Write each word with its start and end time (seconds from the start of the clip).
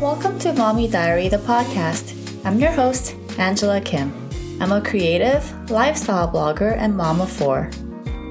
Welcome 0.00 0.38
to 0.40 0.52
Mommy 0.52 0.86
Diary, 0.86 1.28
the 1.28 1.38
podcast. 1.38 2.14
I'm 2.44 2.60
your 2.60 2.70
host, 2.70 3.16
Angela 3.36 3.80
Kim. 3.80 4.12
I'm 4.60 4.70
a 4.70 4.80
creative, 4.80 5.42
lifestyle 5.72 6.30
blogger, 6.30 6.76
and 6.78 6.96
mom 6.96 7.20
of 7.20 7.28
four. 7.28 7.68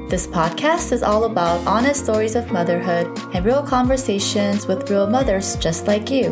This 0.10 0.28
podcast 0.28 0.94
is 0.94 1.04
all 1.04 1.26
about 1.26 1.68
honest 1.68 2.06
stories 2.06 2.36
of 2.36 2.54
motherhood 2.54 3.08
and 3.34 3.46
real 3.46 3.62
conversations 3.62 4.66
with 4.66 4.90
real 4.90 5.08
mothers 5.08 5.58
just 5.58 5.88
like 5.88 6.10
you. 6.10 6.32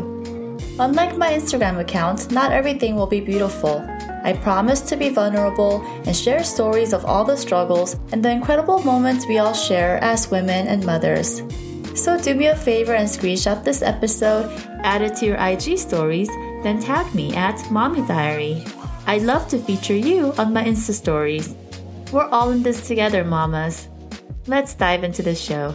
Unlike 0.80 1.18
my 1.18 1.34
Instagram 1.34 1.82
account, 1.82 2.32
not 2.32 2.54
everything 2.54 2.96
will 2.96 3.06
be 3.06 3.20
beautiful. 3.20 3.86
I 4.24 4.40
promise 4.42 4.80
to 4.84 4.96
be 4.96 5.10
vulnerable 5.10 5.82
and 6.06 6.16
share 6.16 6.46
stories 6.46 6.94
of 6.94 7.04
all 7.04 7.26
the 7.26 7.36
struggles 7.36 7.98
and 8.14 8.24
the 8.24 8.32
incredible 8.32 8.80
moments 8.84 9.28
we 9.28 9.40
all 9.40 9.54
share 9.54 10.02
as 10.02 10.32
women 10.32 10.68
and 10.68 10.86
mothers. 10.86 11.42
So 11.96 12.20
do 12.20 12.36
me 12.36 12.48
a 12.48 12.56
favor 12.58 12.94
and 12.94 13.08
screenshot 13.08 13.64
this 13.64 13.82
episode, 13.82 14.52
add 14.84 15.02
it 15.02 15.16
to 15.16 15.26
your 15.26 15.38
IG 15.38 15.80
stories, 15.80 16.28
then 16.62 16.82
tag 16.82 17.16
me 17.16 17.34
at 17.34 17.72
Mommy 17.72 18.06
Diary. 18.06 18.66
I'd 19.08 19.22
love 19.22 19.48
to 19.48 19.58
feature 19.58 19.96
you 19.96 20.34
on 20.38 20.52
my 20.52 20.66
Insta 20.66 20.92
stories. 20.92 21.56
We're 22.12 22.28
all 22.28 22.52
in 22.52 22.64
this 22.64 22.86
together, 22.86 23.24
mamas. 23.24 23.88
Let's 24.46 24.74
dive 24.74 25.06
into 25.06 25.24
the 25.24 25.36
show. 25.36 25.74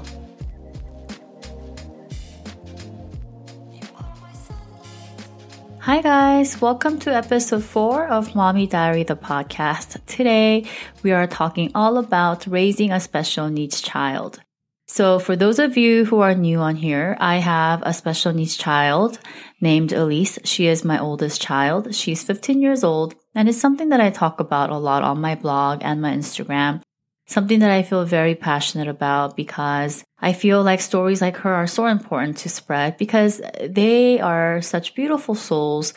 Hi, 5.80 6.02
guys. 6.02 6.60
Welcome 6.60 6.98
to 7.00 7.14
episode 7.14 7.64
four 7.64 8.06
of 8.06 8.34
Mommy 8.34 8.66
Diary, 8.66 9.04
the 9.04 9.16
podcast. 9.16 10.04
Today, 10.04 10.66
we 11.02 11.12
are 11.12 11.26
talking 11.26 11.72
all 11.74 11.96
about 11.96 12.46
raising 12.46 12.92
a 12.92 13.00
special 13.00 13.48
needs 13.48 13.80
child. 13.80 14.40
So 14.92 15.20
for 15.20 15.36
those 15.36 15.60
of 15.60 15.76
you 15.76 16.04
who 16.04 16.18
are 16.18 16.34
new 16.34 16.58
on 16.58 16.74
here, 16.74 17.16
I 17.20 17.36
have 17.36 17.80
a 17.84 17.94
special 17.94 18.32
needs 18.32 18.56
child 18.56 19.20
named 19.60 19.92
Elise. 19.92 20.40
She 20.42 20.66
is 20.66 20.84
my 20.84 20.98
oldest 20.98 21.40
child. 21.40 21.94
She's 21.94 22.24
15 22.24 22.60
years 22.60 22.82
old 22.82 23.14
and 23.32 23.48
it's 23.48 23.60
something 23.60 23.90
that 23.90 24.00
I 24.00 24.10
talk 24.10 24.40
about 24.40 24.70
a 24.70 24.78
lot 24.78 25.04
on 25.04 25.20
my 25.20 25.36
blog 25.36 25.82
and 25.82 26.02
my 26.02 26.12
Instagram. 26.12 26.82
Something 27.28 27.60
that 27.60 27.70
I 27.70 27.84
feel 27.84 28.04
very 28.04 28.34
passionate 28.34 28.88
about 28.88 29.36
because 29.36 30.02
I 30.18 30.32
feel 30.32 30.60
like 30.64 30.80
stories 30.80 31.22
like 31.22 31.36
her 31.36 31.54
are 31.54 31.68
so 31.68 31.86
important 31.86 32.38
to 32.38 32.48
spread 32.48 32.96
because 32.96 33.40
they 33.62 34.18
are 34.18 34.60
such 34.60 34.96
beautiful 34.96 35.36
souls 35.36 35.94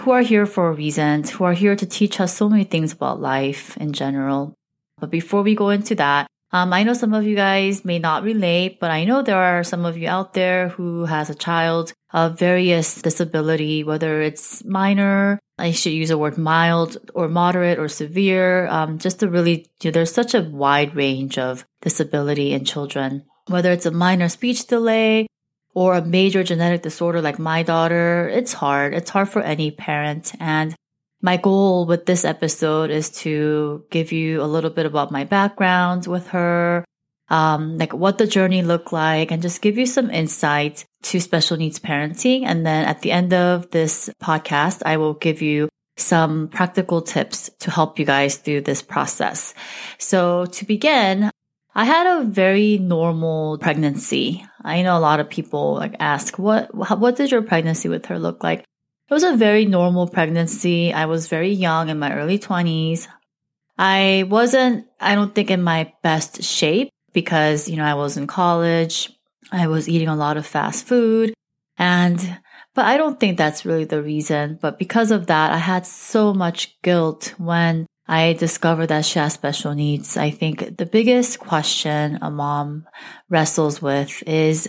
who 0.00 0.10
are 0.10 0.20
here 0.20 0.44
for 0.44 0.68
a 0.68 0.74
reason, 0.74 1.24
who 1.24 1.44
are 1.44 1.54
here 1.54 1.76
to 1.76 1.86
teach 1.86 2.20
us 2.20 2.36
so 2.36 2.50
many 2.50 2.64
things 2.64 2.92
about 2.92 3.22
life 3.22 3.74
in 3.78 3.94
general. 3.94 4.54
But 5.00 5.08
before 5.08 5.40
we 5.40 5.54
go 5.54 5.70
into 5.70 5.94
that, 5.94 6.28
um, 6.50 6.72
I 6.72 6.82
know 6.82 6.94
some 6.94 7.12
of 7.12 7.24
you 7.24 7.36
guys 7.36 7.84
may 7.84 7.98
not 7.98 8.22
relate, 8.22 8.80
but 8.80 8.90
I 8.90 9.04
know 9.04 9.22
there 9.22 9.36
are 9.36 9.62
some 9.62 9.84
of 9.84 9.98
you 9.98 10.08
out 10.08 10.32
there 10.32 10.68
who 10.70 11.04
has 11.04 11.28
a 11.28 11.34
child 11.34 11.92
of 12.12 12.38
various 12.38 13.02
disability, 13.02 13.84
whether 13.84 14.22
it's 14.22 14.64
minor, 14.64 15.38
I 15.58 15.72
should 15.72 15.92
use 15.92 16.08
the 16.08 16.16
word 16.16 16.38
mild 16.38 16.96
or 17.14 17.28
moderate 17.28 17.78
or 17.78 17.88
severe, 17.88 18.66
um, 18.68 18.98
just 18.98 19.20
to 19.20 19.28
really, 19.28 19.66
you 19.82 19.90
know, 19.90 19.92
there's 19.92 20.12
such 20.12 20.34
a 20.34 20.42
wide 20.42 20.94
range 20.94 21.36
of 21.36 21.66
disability 21.82 22.52
in 22.52 22.64
children, 22.64 23.24
whether 23.48 23.70
it's 23.70 23.86
a 23.86 23.90
minor 23.90 24.28
speech 24.28 24.66
delay 24.66 25.26
or 25.74 25.96
a 25.96 26.04
major 26.04 26.42
genetic 26.42 26.82
disorder 26.82 27.20
like 27.20 27.38
my 27.38 27.62
daughter. 27.62 28.28
It's 28.32 28.54
hard. 28.54 28.94
It's 28.94 29.10
hard 29.10 29.28
for 29.28 29.42
any 29.42 29.70
parent. 29.70 30.32
And 30.40 30.74
my 31.20 31.36
goal 31.36 31.86
with 31.86 32.06
this 32.06 32.24
episode 32.24 32.90
is 32.90 33.10
to 33.10 33.84
give 33.90 34.12
you 34.12 34.40
a 34.42 34.46
little 34.46 34.70
bit 34.70 34.86
about 34.86 35.10
my 35.10 35.24
background 35.24 36.06
with 36.06 36.28
her, 36.28 36.84
um, 37.28 37.76
like 37.76 37.92
what 37.92 38.18
the 38.18 38.26
journey 38.26 38.62
looked 38.62 38.92
like 38.92 39.30
and 39.30 39.42
just 39.42 39.60
give 39.60 39.76
you 39.76 39.86
some 39.86 40.10
insight 40.10 40.84
to 41.02 41.20
special 41.20 41.56
needs 41.56 41.80
parenting. 41.80 42.44
And 42.44 42.64
then 42.64 42.84
at 42.84 43.02
the 43.02 43.10
end 43.10 43.32
of 43.32 43.70
this 43.70 44.10
podcast, 44.22 44.82
I 44.86 44.96
will 44.96 45.14
give 45.14 45.42
you 45.42 45.68
some 45.96 46.48
practical 46.48 47.02
tips 47.02 47.50
to 47.58 47.70
help 47.72 47.98
you 47.98 48.04
guys 48.04 48.36
through 48.36 48.60
this 48.60 48.82
process. 48.82 49.54
So 49.98 50.46
to 50.46 50.64
begin, 50.64 51.30
I 51.74 51.84
had 51.84 52.06
a 52.06 52.24
very 52.24 52.78
normal 52.78 53.58
pregnancy. 53.58 54.44
I 54.62 54.82
know 54.82 54.96
a 54.96 55.00
lot 55.00 55.18
of 55.18 55.28
people 55.28 55.74
like 55.74 55.96
ask, 55.98 56.38
what, 56.38 56.72
what 56.74 57.16
did 57.16 57.32
your 57.32 57.42
pregnancy 57.42 57.88
with 57.88 58.06
her 58.06 58.18
look 58.18 58.44
like? 58.44 58.64
It 59.10 59.14
was 59.14 59.24
a 59.24 59.36
very 59.36 59.64
normal 59.64 60.06
pregnancy. 60.06 60.92
I 60.92 61.06
was 61.06 61.28
very 61.28 61.50
young 61.50 61.88
in 61.88 61.98
my 61.98 62.14
early 62.14 62.38
20s. 62.38 63.08
I 63.78 64.26
wasn't, 64.28 64.86
I 65.00 65.14
don't 65.14 65.34
think 65.34 65.50
in 65.50 65.62
my 65.62 65.94
best 66.02 66.42
shape 66.42 66.90
because, 67.14 67.70
you 67.70 67.76
know, 67.76 67.84
I 67.84 67.94
was 67.94 68.18
in 68.18 68.26
college. 68.26 69.10
I 69.50 69.66
was 69.66 69.88
eating 69.88 70.08
a 70.08 70.16
lot 70.16 70.36
of 70.36 70.46
fast 70.46 70.86
food 70.86 71.32
and, 71.78 72.38
but 72.74 72.84
I 72.84 72.98
don't 72.98 73.18
think 73.18 73.38
that's 73.38 73.64
really 73.64 73.86
the 73.86 74.02
reason. 74.02 74.58
But 74.60 74.78
because 74.78 75.10
of 75.10 75.26
that, 75.28 75.52
I 75.52 75.58
had 75.58 75.86
so 75.86 76.34
much 76.34 76.76
guilt 76.82 77.34
when 77.38 77.86
I 78.06 78.34
discovered 78.34 78.88
that 78.88 79.06
she 79.06 79.18
has 79.20 79.32
special 79.32 79.74
needs. 79.74 80.18
I 80.18 80.30
think 80.30 80.76
the 80.76 80.86
biggest 80.86 81.38
question 81.38 82.18
a 82.20 82.30
mom 82.30 82.86
wrestles 83.30 83.80
with 83.80 84.22
is, 84.26 84.68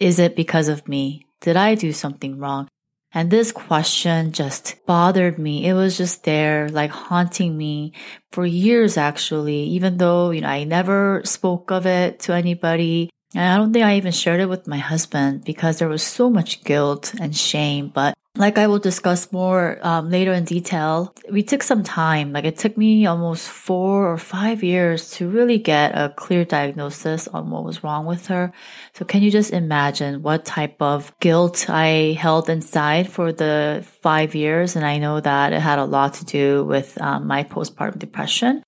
is 0.00 0.18
it 0.18 0.34
because 0.34 0.66
of 0.66 0.88
me? 0.88 1.28
Did 1.40 1.56
I 1.56 1.76
do 1.76 1.92
something 1.92 2.38
wrong? 2.38 2.68
And 3.16 3.30
this 3.30 3.50
question 3.50 4.32
just 4.32 4.76
bothered 4.84 5.38
me. 5.38 5.64
It 5.66 5.72
was 5.72 5.96
just 5.96 6.24
there, 6.24 6.68
like 6.68 6.90
haunting 6.90 7.56
me 7.56 7.94
for 8.30 8.44
years, 8.44 8.98
actually, 8.98 9.62
even 9.72 9.96
though, 9.96 10.32
you 10.32 10.42
know, 10.42 10.48
I 10.48 10.64
never 10.64 11.22
spoke 11.24 11.70
of 11.70 11.86
it 11.86 12.20
to 12.28 12.34
anybody. 12.34 13.08
And 13.34 13.42
I 13.42 13.56
don't 13.56 13.72
think 13.72 13.86
I 13.86 13.96
even 13.96 14.12
shared 14.12 14.40
it 14.40 14.50
with 14.50 14.66
my 14.66 14.76
husband 14.76 15.46
because 15.46 15.78
there 15.78 15.88
was 15.88 16.02
so 16.02 16.28
much 16.28 16.62
guilt 16.62 17.14
and 17.18 17.34
shame. 17.34 17.88
But 17.88 18.12
like 18.36 18.58
I 18.58 18.66
will 18.66 18.78
discuss 18.78 19.32
more 19.32 19.78
um, 19.82 20.10
later 20.10 20.32
in 20.32 20.44
detail, 20.44 21.14
we 21.30 21.42
took 21.42 21.62
some 21.62 21.82
time. 21.82 22.32
Like 22.32 22.44
it 22.44 22.58
took 22.58 22.76
me 22.76 23.06
almost 23.06 23.48
four 23.48 24.10
or 24.10 24.18
five 24.18 24.62
years 24.62 25.10
to 25.12 25.28
really 25.28 25.58
get 25.58 25.92
a 25.96 26.10
clear 26.10 26.44
diagnosis 26.44 27.28
on 27.28 27.50
what 27.50 27.64
was 27.64 27.82
wrong 27.82 28.06
with 28.06 28.26
her. 28.26 28.52
So 28.94 29.04
can 29.04 29.22
you 29.22 29.30
just 29.30 29.52
imagine 29.52 30.22
what 30.22 30.44
type 30.44 30.76
of 30.80 31.18
guilt 31.20 31.68
I 31.68 32.16
held 32.18 32.48
inside 32.48 33.08
for 33.10 33.32
the 33.32 33.84
five 34.02 34.34
years? 34.34 34.76
And 34.76 34.84
I 34.84 34.98
know 34.98 35.20
that 35.20 35.52
it 35.52 35.60
had 35.60 35.78
a 35.78 35.84
lot 35.84 36.14
to 36.14 36.24
do 36.24 36.64
with 36.64 37.00
um, 37.00 37.26
my 37.26 37.44
postpartum 37.44 37.98
depression, 37.98 38.62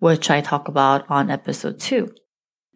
which 0.00 0.30
I 0.30 0.40
talk 0.40 0.68
about 0.68 1.10
on 1.10 1.30
episode 1.30 1.80
two. 1.80 2.14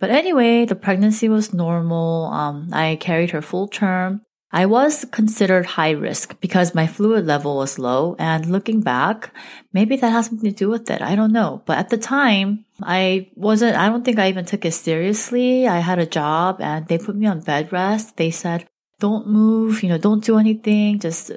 But 0.00 0.10
anyway, 0.10 0.64
the 0.64 0.76
pregnancy 0.76 1.28
was 1.28 1.52
normal. 1.52 2.26
Um, 2.26 2.68
I 2.72 2.96
carried 3.00 3.32
her 3.32 3.42
full 3.42 3.66
term. 3.66 4.22
I 4.50 4.64
was 4.64 5.04
considered 5.10 5.66
high 5.66 5.90
risk 5.90 6.40
because 6.40 6.74
my 6.74 6.86
fluid 6.86 7.26
level 7.26 7.56
was 7.56 7.78
low. 7.78 8.16
And 8.18 8.46
looking 8.46 8.80
back, 8.80 9.34
maybe 9.72 9.96
that 9.96 10.10
has 10.10 10.26
something 10.26 10.50
to 10.50 10.56
do 10.56 10.70
with 10.70 10.88
it. 10.90 11.02
I 11.02 11.16
don't 11.16 11.32
know. 11.32 11.62
But 11.66 11.78
at 11.78 11.90
the 11.90 11.98
time, 11.98 12.64
I 12.82 13.30
wasn't, 13.34 13.76
I 13.76 13.88
don't 13.88 14.04
think 14.04 14.18
I 14.18 14.28
even 14.28 14.46
took 14.46 14.64
it 14.64 14.72
seriously. 14.72 15.68
I 15.68 15.80
had 15.80 15.98
a 15.98 16.06
job 16.06 16.60
and 16.60 16.88
they 16.88 16.96
put 16.96 17.16
me 17.16 17.26
on 17.26 17.40
bed 17.40 17.72
rest. 17.72 18.16
They 18.16 18.30
said, 18.30 18.66
don't 19.00 19.28
move, 19.28 19.82
you 19.82 19.88
know, 19.90 19.98
don't 19.98 20.24
do 20.24 20.38
anything, 20.38 20.98
just 20.98 21.30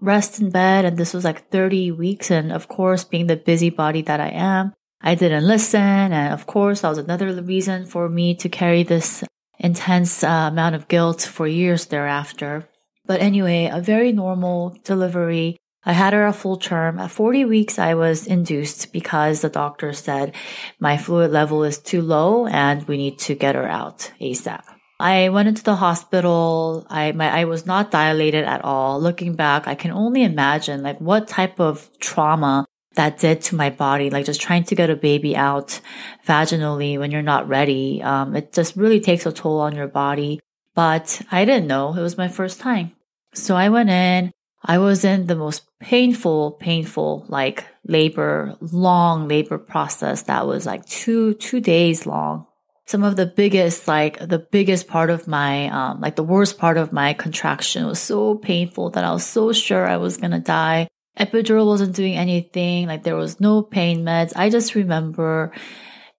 rest 0.00 0.40
in 0.40 0.50
bed. 0.50 0.84
And 0.84 0.98
this 0.98 1.14
was 1.14 1.24
like 1.24 1.50
30 1.50 1.92
weeks. 1.92 2.30
And 2.30 2.52
of 2.52 2.68
course, 2.68 3.04
being 3.04 3.26
the 3.26 3.36
busybody 3.36 4.02
that 4.02 4.20
I 4.20 4.28
am, 4.28 4.74
I 5.00 5.14
didn't 5.14 5.46
listen. 5.46 5.80
And 5.80 6.34
of 6.34 6.46
course, 6.46 6.82
that 6.82 6.90
was 6.90 6.98
another 6.98 7.32
reason 7.42 7.86
for 7.86 8.08
me 8.08 8.34
to 8.36 8.48
carry 8.50 8.82
this 8.82 9.24
intense 9.60 10.24
uh, 10.24 10.48
amount 10.50 10.74
of 10.74 10.88
guilt 10.88 11.22
for 11.22 11.46
years 11.46 11.86
thereafter. 11.86 12.68
But 13.06 13.20
anyway, 13.20 13.70
a 13.72 13.80
very 13.80 14.12
normal 14.12 14.76
delivery. 14.84 15.56
I 15.84 15.92
had 15.92 16.12
her 16.12 16.26
a 16.26 16.32
full 16.32 16.56
term. 16.56 16.98
At 16.98 17.10
40 17.10 17.44
weeks, 17.44 17.78
I 17.78 17.94
was 17.94 18.26
induced 18.26 18.92
because 18.92 19.40
the 19.40 19.48
doctor 19.48 19.92
said 19.92 20.34
my 20.78 20.96
fluid 20.96 21.30
level 21.30 21.64
is 21.64 21.78
too 21.78 22.02
low 22.02 22.46
and 22.46 22.86
we 22.88 22.96
need 22.96 23.18
to 23.20 23.34
get 23.34 23.54
her 23.54 23.68
out 23.68 24.12
ASAP. 24.20 24.62
I 24.98 25.30
went 25.30 25.48
into 25.48 25.62
the 25.62 25.76
hospital. 25.76 26.86
I, 26.90 27.12
my, 27.12 27.30
I 27.30 27.44
was 27.44 27.64
not 27.64 27.90
dilated 27.90 28.44
at 28.44 28.62
all. 28.62 29.00
Looking 29.00 29.34
back, 29.34 29.66
I 29.66 29.74
can 29.74 29.92
only 29.92 30.22
imagine 30.22 30.82
like 30.82 31.00
what 31.00 31.26
type 31.26 31.58
of 31.58 31.88
trauma 32.00 32.66
that 33.00 33.18
did 33.18 33.40
to 33.40 33.56
my 33.56 33.70
body, 33.70 34.10
like 34.10 34.26
just 34.26 34.42
trying 34.42 34.64
to 34.64 34.74
get 34.74 34.90
a 34.90 34.94
baby 34.94 35.34
out 35.34 35.80
vaginally 36.26 36.98
when 36.98 37.10
you're 37.10 37.22
not 37.22 37.48
ready. 37.48 38.02
Um, 38.02 38.36
it 38.36 38.52
just 38.52 38.76
really 38.76 39.00
takes 39.00 39.24
a 39.24 39.32
toll 39.32 39.60
on 39.60 39.74
your 39.74 39.88
body. 39.88 40.38
But 40.74 41.22
I 41.32 41.46
didn't 41.46 41.66
know 41.66 41.94
it 41.94 42.02
was 42.02 42.18
my 42.18 42.28
first 42.28 42.60
time. 42.60 42.92
So 43.32 43.56
I 43.56 43.70
went 43.70 43.88
in. 43.88 44.32
I 44.62 44.76
was 44.76 45.06
in 45.06 45.26
the 45.26 45.34
most 45.34 45.62
painful, 45.80 46.52
painful, 46.60 47.24
like 47.28 47.64
labor, 47.86 48.58
long 48.60 49.28
labor 49.28 49.56
process 49.56 50.24
that 50.24 50.46
was 50.46 50.66
like 50.66 50.84
two, 50.84 51.32
two 51.34 51.60
days 51.60 52.04
long. 52.04 52.46
Some 52.84 53.02
of 53.02 53.16
the 53.16 53.24
biggest, 53.24 53.88
like 53.88 54.18
the 54.18 54.40
biggest 54.40 54.88
part 54.88 55.08
of 55.08 55.26
my, 55.26 55.68
um, 55.68 56.02
like 56.02 56.16
the 56.16 56.22
worst 56.34 56.58
part 56.58 56.76
of 56.76 56.92
my 56.92 57.14
contraction 57.14 57.86
was 57.86 57.98
so 57.98 58.34
painful 58.34 58.90
that 58.90 59.04
I 59.04 59.12
was 59.12 59.24
so 59.24 59.54
sure 59.54 59.86
I 59.86 59.96
was 59.96 60.18
going 60.18 60.32
to 60.32 60.38
die 60.38 60.88
epidural 61.18 61.66
wasn't 61.66 61.96
doing 61.96 62.16
anything. 62.16 62.86
Like 62.86 63.02
there 63.02 63.16
was 63.16 63.40
no 63.40 63.62
pain 63.62 64.04
meds. 64.04 64.32
I 64.36 64.50
just 64.50 64.74
remember 64.74 65.52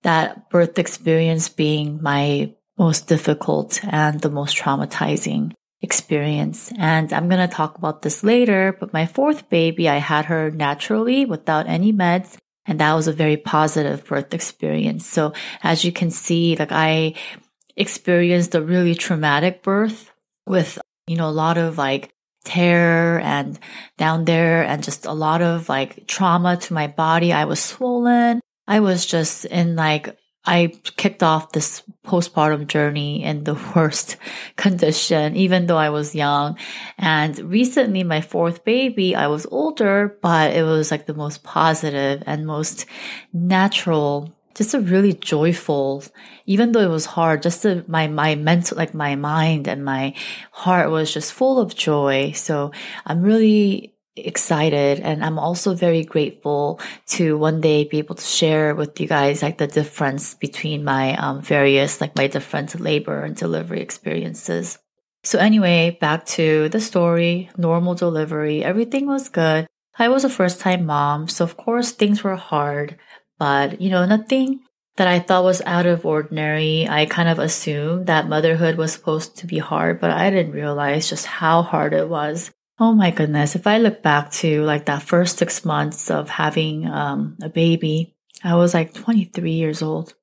that 0.04 0.50
birth 0.50 0.80
experience 0.80 1.50
being 1.50 2.02
my 2.02 2.54
most 2.78 3.08
difficult 3.08 3.84
and 3.84 4.20
the 4.20 4.30
most 4.30 4.58
traumatizing. 4.58 5.54
experience. 5.82 6.72
And 6.78 7.12
I'm 7.12 7.28
going 7.28 7.48
to 7.48 7.54
talk 7.54 7.78
about 7.78 8.04
this 8.04 8.24
later, 8.24 8.78
but 8.80 8.94
my 8.94 9.06
fourth 9.08 9.50
baby, 9.50 9.90
I 9.90 9.98
had 9.98 10.26
her 10.26 10.52
naturally 10.52 11.26
without 11.26 11.68
any 11.68 11.92
meds. 11.92 12.38
And 12.66 12.80
that 12.80 12.94
was 12.94 13.08
a 13.08 13.14
very 13.14 13.38
positive 13.38 14.06
birth 14.06 14.34
experience. 14.34 15.08
So 15.08 15.34
as 15.64 15.84
you 15.84 15.92
can 15.92 16.12
see, 16.12 16.56
like 16.56 16.72
I 16.72 17.16
experienced 17.76 18.54
a 18.54 18.62
really 18.62 18.94
traumatic 18.94 19.64
birth 19.64 20.12
with, 20.46 20.78
you 21.08 21.18
know, 21.18 21.28
a 21.28 21.34
lot 21.34 21.58
of 21.58 21.80
like 21.80 22.14
tear 22.44 23.20
and 23.20 23.60
down 23.98 24.26
there 24.26 24.64
and 24.64 24.84
just 24.84 25.06
a 25.06 25.14
lot 25.14 25.42
of 25.42 25.70
like 25.70 26.08
trauma 26.08 26.58
to 26.58 26.74
my 26.74 26.88
body. 26.88 27.34
I 27.34 27.46
was 27.46 27.60
swollen. 27.60 28.42
I 28.68 28.80
was 28.80 29.06
just 29.06 29.46
in 29.46 29.76
like 29.76 30.18
I 30.44 30.74
kicked 30.98 31.22
off 31.22 31.52
this 31.52 31.84
postpartum 32.06 32.66
journey 32.66 33.24
in 33.24 33.44
the 33.44 33.54
worst 33.76 34.18
condition, 34.56 35.36
even 35.36 35.68
though 35.68 35.78
I 35.78 35.90
was 35.90 36.16
young. 36.16 36.58
And 36.98 37.38
recently, 37.40 38.04
my 38.04 38.22
fourth 38.22 38.66
baby, 38.66 39.16
I 39.16 39.28
was 39.28 39.46
older, 39.52 40.18
but 40.22 40.56
it 40.56 40.64
was 40.64 40.90
like 40.90 41.06
the 41.06 41.14
most 41.14 41.44
positive 41.44 42.24
and 42.26 42.48
most 42.48 42.88
natural, 43.34 44.34
just 44.56 44.74
a 44.74 44.80
really 44.80 45.13
joyful, 45.13 46.03
even 46.45 46.71
though 46.71 46.81
it 46.81 46.89
was 46.89 47.06
hard, 47.06 47.44
just 47.44 47.65
a, 47.65 47.83
my, 47.88 48.07
my 48.07 48.36
mental, 48.36 48.77
like 48.77 48.94
my 48.94 49.15
mind 49.15 49.68
and 49.68 49.83
my 49.86 50.13
heart 50.51 50.89
was 50.89 51.13
just 51.13 51.33
full 51.33 51.59
of 51.59 51.75
joy. 51.75 52.31
So 52.33 52.71
I'm 53.06 53.21
really 53.21 53.95
excited 54.15 55.00
and 55.00 55.24
I'm 55.24 55.39
also 55.39 55.74
very 55.74 56.03
grateful 56.03 56.80
to 57.07 57.38
one 57.38 57.62
day 57.62 57.86
be 57.86 58.00
able 58.00 58.15
to 58.15 58.24
share 58.24 58.75
with 58.75 59.00
you 59.00 59.07
guys 59.07 59.42
like 59.42 59.57
the 59.57 59.68
difference 59.68 60.36
between 60.36 60.83
my 60.83 61.15
um, 61.15 61.42
various 61.42 62.01
like 62.01 62.15
my 62.15 62.27
different 62.27 62.80
labor 62.80 63.24
and 63.24 63.36
delivery 63.36 63.81
experiences. 63.81 64.77
So 65.24 65.39
anyway, 65.39 65.97
back 66.01 66.25
to 66.38 66.68
the 66.69 66.81
story, 66.81 67.50
normal 67.56 67.95
delivery, 67.95 68.63
everything 68.63 69.06
was 69.06 69.30
good. 69.30 69.68
I 69.97 70.07
was 70.07 70.24
a 70.25 70.30
first 70.30 70.59
time 70.59 70.86
mom, 70.86 71.27
so 71.27 71.44
of 71.44 71.57
course 71.57 71.92
things 71.92 72.24
were 72.24 72.36
hard, 72.36 72.97
but 73.42 73.82
you 73.82 73.90
know, 73.90 74.06
nothing 74.06 74.60
that 74.98 75.08
I 75.08 75.18
thought 75.18 75.44
was 75.44 75.64
out 75.66 75.88
of 75.88 76.06
ordinary. 76.06 76.88
I 76.88 77.08
kind 77.08 77.28
of 77.28 77.40
assumed 77.40 78.06
that 78.06 78.30
motherhood 78.30 78.78
was 78.78 78.94
supposed 78.94 79.36
to 79.38 79.48
be 79.48 79.58
hard, 79.58 80.00
but 80.00 80.12
I 80.12 80.30
didn't 80.30 80.52
realize 80.52 81.10
just 81.10 81.26
how 81.26 81.64
hard 81.64 81.94
it 81.94 82.08
was. 82.08 82.52
Oh 82.80 82.94
my 82.94 83.10
goodness. 83.10 83.56
If 83.56 83.66
I 83.66 83.80
look 83.80 84.04
back 84.04 84.30
to 84.46 84.62
like 84.62 84.86
that 84.86 85.02
first 85.02 85.40
six 85.40 85.66
months 85.66 86.12
of 86.12 86.30
having 86.30 86.86
um, 86.86 87.36
a 87.42 87.50
baby, 87.50 88.14
I 88.44 88.54
was 88.54 88.76
like 88.76 88.94
23 88.94 89.50
years 89.50 89.82
old. 89.82 90.14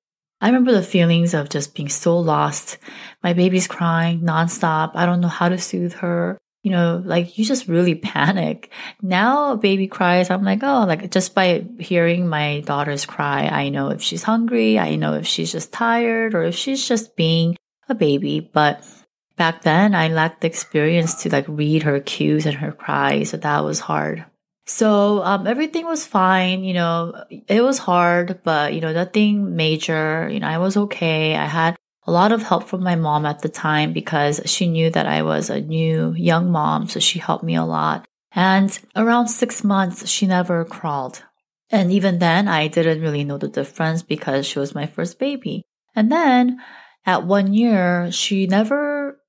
I 0.41 0.47
remember 0.47 0.71
the 0.71 0.85
feelings 0.85 1.35
of 1.35 1.49
just 1.49 1.75
being 1.75 1.89
so 1.89 2.17
lost. 2.21 2.79
My 3.25 3.33
baby's 3.33 3.67
crying 3.67 4.21
nonstop. 4.21 4.93
I 4.95 5.07
don't 5.07 5.21
know 5.21 5.27
how 5.27 5.49
to 5.49 5.59
soothe 5.59 5.95
her. 5.95 6.39
You 6.63 6.73
know, 6.73 7.03
like 7.05 7.39
you 7.39 7.45
just 7.45 7.69
really 7.69 7.95
panic. 8.13 8.71
Now 9.03 9.53
a 9.53 9.57
baby 9.57 9.87
cries. 9.87 10.31
I'm 10.31 10.45
like, 10.45 10.63
oh, 10.63 10.85
like 10.87 11.11
just 11.11 11.35
by 11.35 11.65
hearing 11.79 12.29
my 12.29 12.61
daughter's 12.61 13.07
cry, 13.07 13.47
I 13.47 13.69
know 13.69 13.91
if 13.91 14.03
she's 14.03 14.23
hungry. 14.23 14.79
I 14.79 14.97
know 14.97 15.15
if 15.15 15.27
she's 15.27 15.53
just 15.53 15.73
tired 15.73 16.35
or 16.35 16.43
if 16.43 16.55
she's 16.55 16.87
just 16.87 17.17
being 17.17 17.57
a 17.89 17.95
baby. 17.95 18.41
But 18.41 18.85
back 19.37 19.63
then 19.63 19.95
I 19.95 20.09
lacked 20.09 20.43
the 20.43 20.49
experience 20.49 21.23
to 21.23 21.31
like 21.31 21.47
read 21.49 21.85
her 21.85 22.01
cues 22.01 22.45
and 22.45 22.57
her 22.57 22.73
cries. 22.73 23.31
So 23.31 23.37
that 23.39 23.65
was 23.65 23.81
hard. 23.81 24.25
So 24.67 25.23
um, 25.23 25.47
everything 25.47 25.87
was 25.87 26.07
fine. 26.07 26.63
You 26.63 26.75
know, 26.75 27.25
it 27.31 27.63
was 27.63 27.79
hard, 27.79 28.41
but 28.45 28.75
you 28.75 28.83
know, 28.83 28.93
nothing 28.93 29.57
major. 29.57 30.29
You 30.31 30.41
know, 30.41 30.47
I 30.47 30.59
was 30.59 30.77
okay. 30.77 31.35
I 31.35 31.47
had 31.47 31.77
a 32.09 32.11
lot 32.11 32.33
of 32.33 32.43
help 32.43 32.65
from 32.65 32.83
my 32.83 32.97
mom 32.97 33.27
at 33.27 33.43
the 33.43 33.51
time 33.51 33.93
because 33.93 34.41
she 34.47 34.67
knew 34.67 34.89
that 34.89 35.05
I 35.05 35.23
was 35.23 35.51
a 35.51 35.61
new 35.61 36.15
young 36.15 36.51
mom. 36.51 36.89
So 36.89 37.01
she 37.01 37.19
helped 37.19 37.45
me 37.45 37.55
a 37.55 37.67
lot. 37.67 38.09
And 38.33 38.77
around 38.97 39.29
six 39.29 39.63
months, 39.63 40.09
she 40.09 40.27
never 40.27 40.65
crawled. 40.65 41.23
And 41.69 41.93
even 41.93 42.19
then, 42.19 42.49
I 42.49 42.69
didn't 42.69 43.03
really 43.03 43.25
know 43.25 43.37
the 43.37 43.47
difference 43.47 44.03
because 44.03 44.47
she 44.47 44.59
was 44.59 44.75
my 44.75 44.87
first 44.87 45.19
baby. 45.19 45.67
And 45.95 46.11
then 46.11 46.63
at 47.05 47.27
one 47.27 47.53
year, 47.53 48.11
she 48.11 48.47
never 48.47 49.21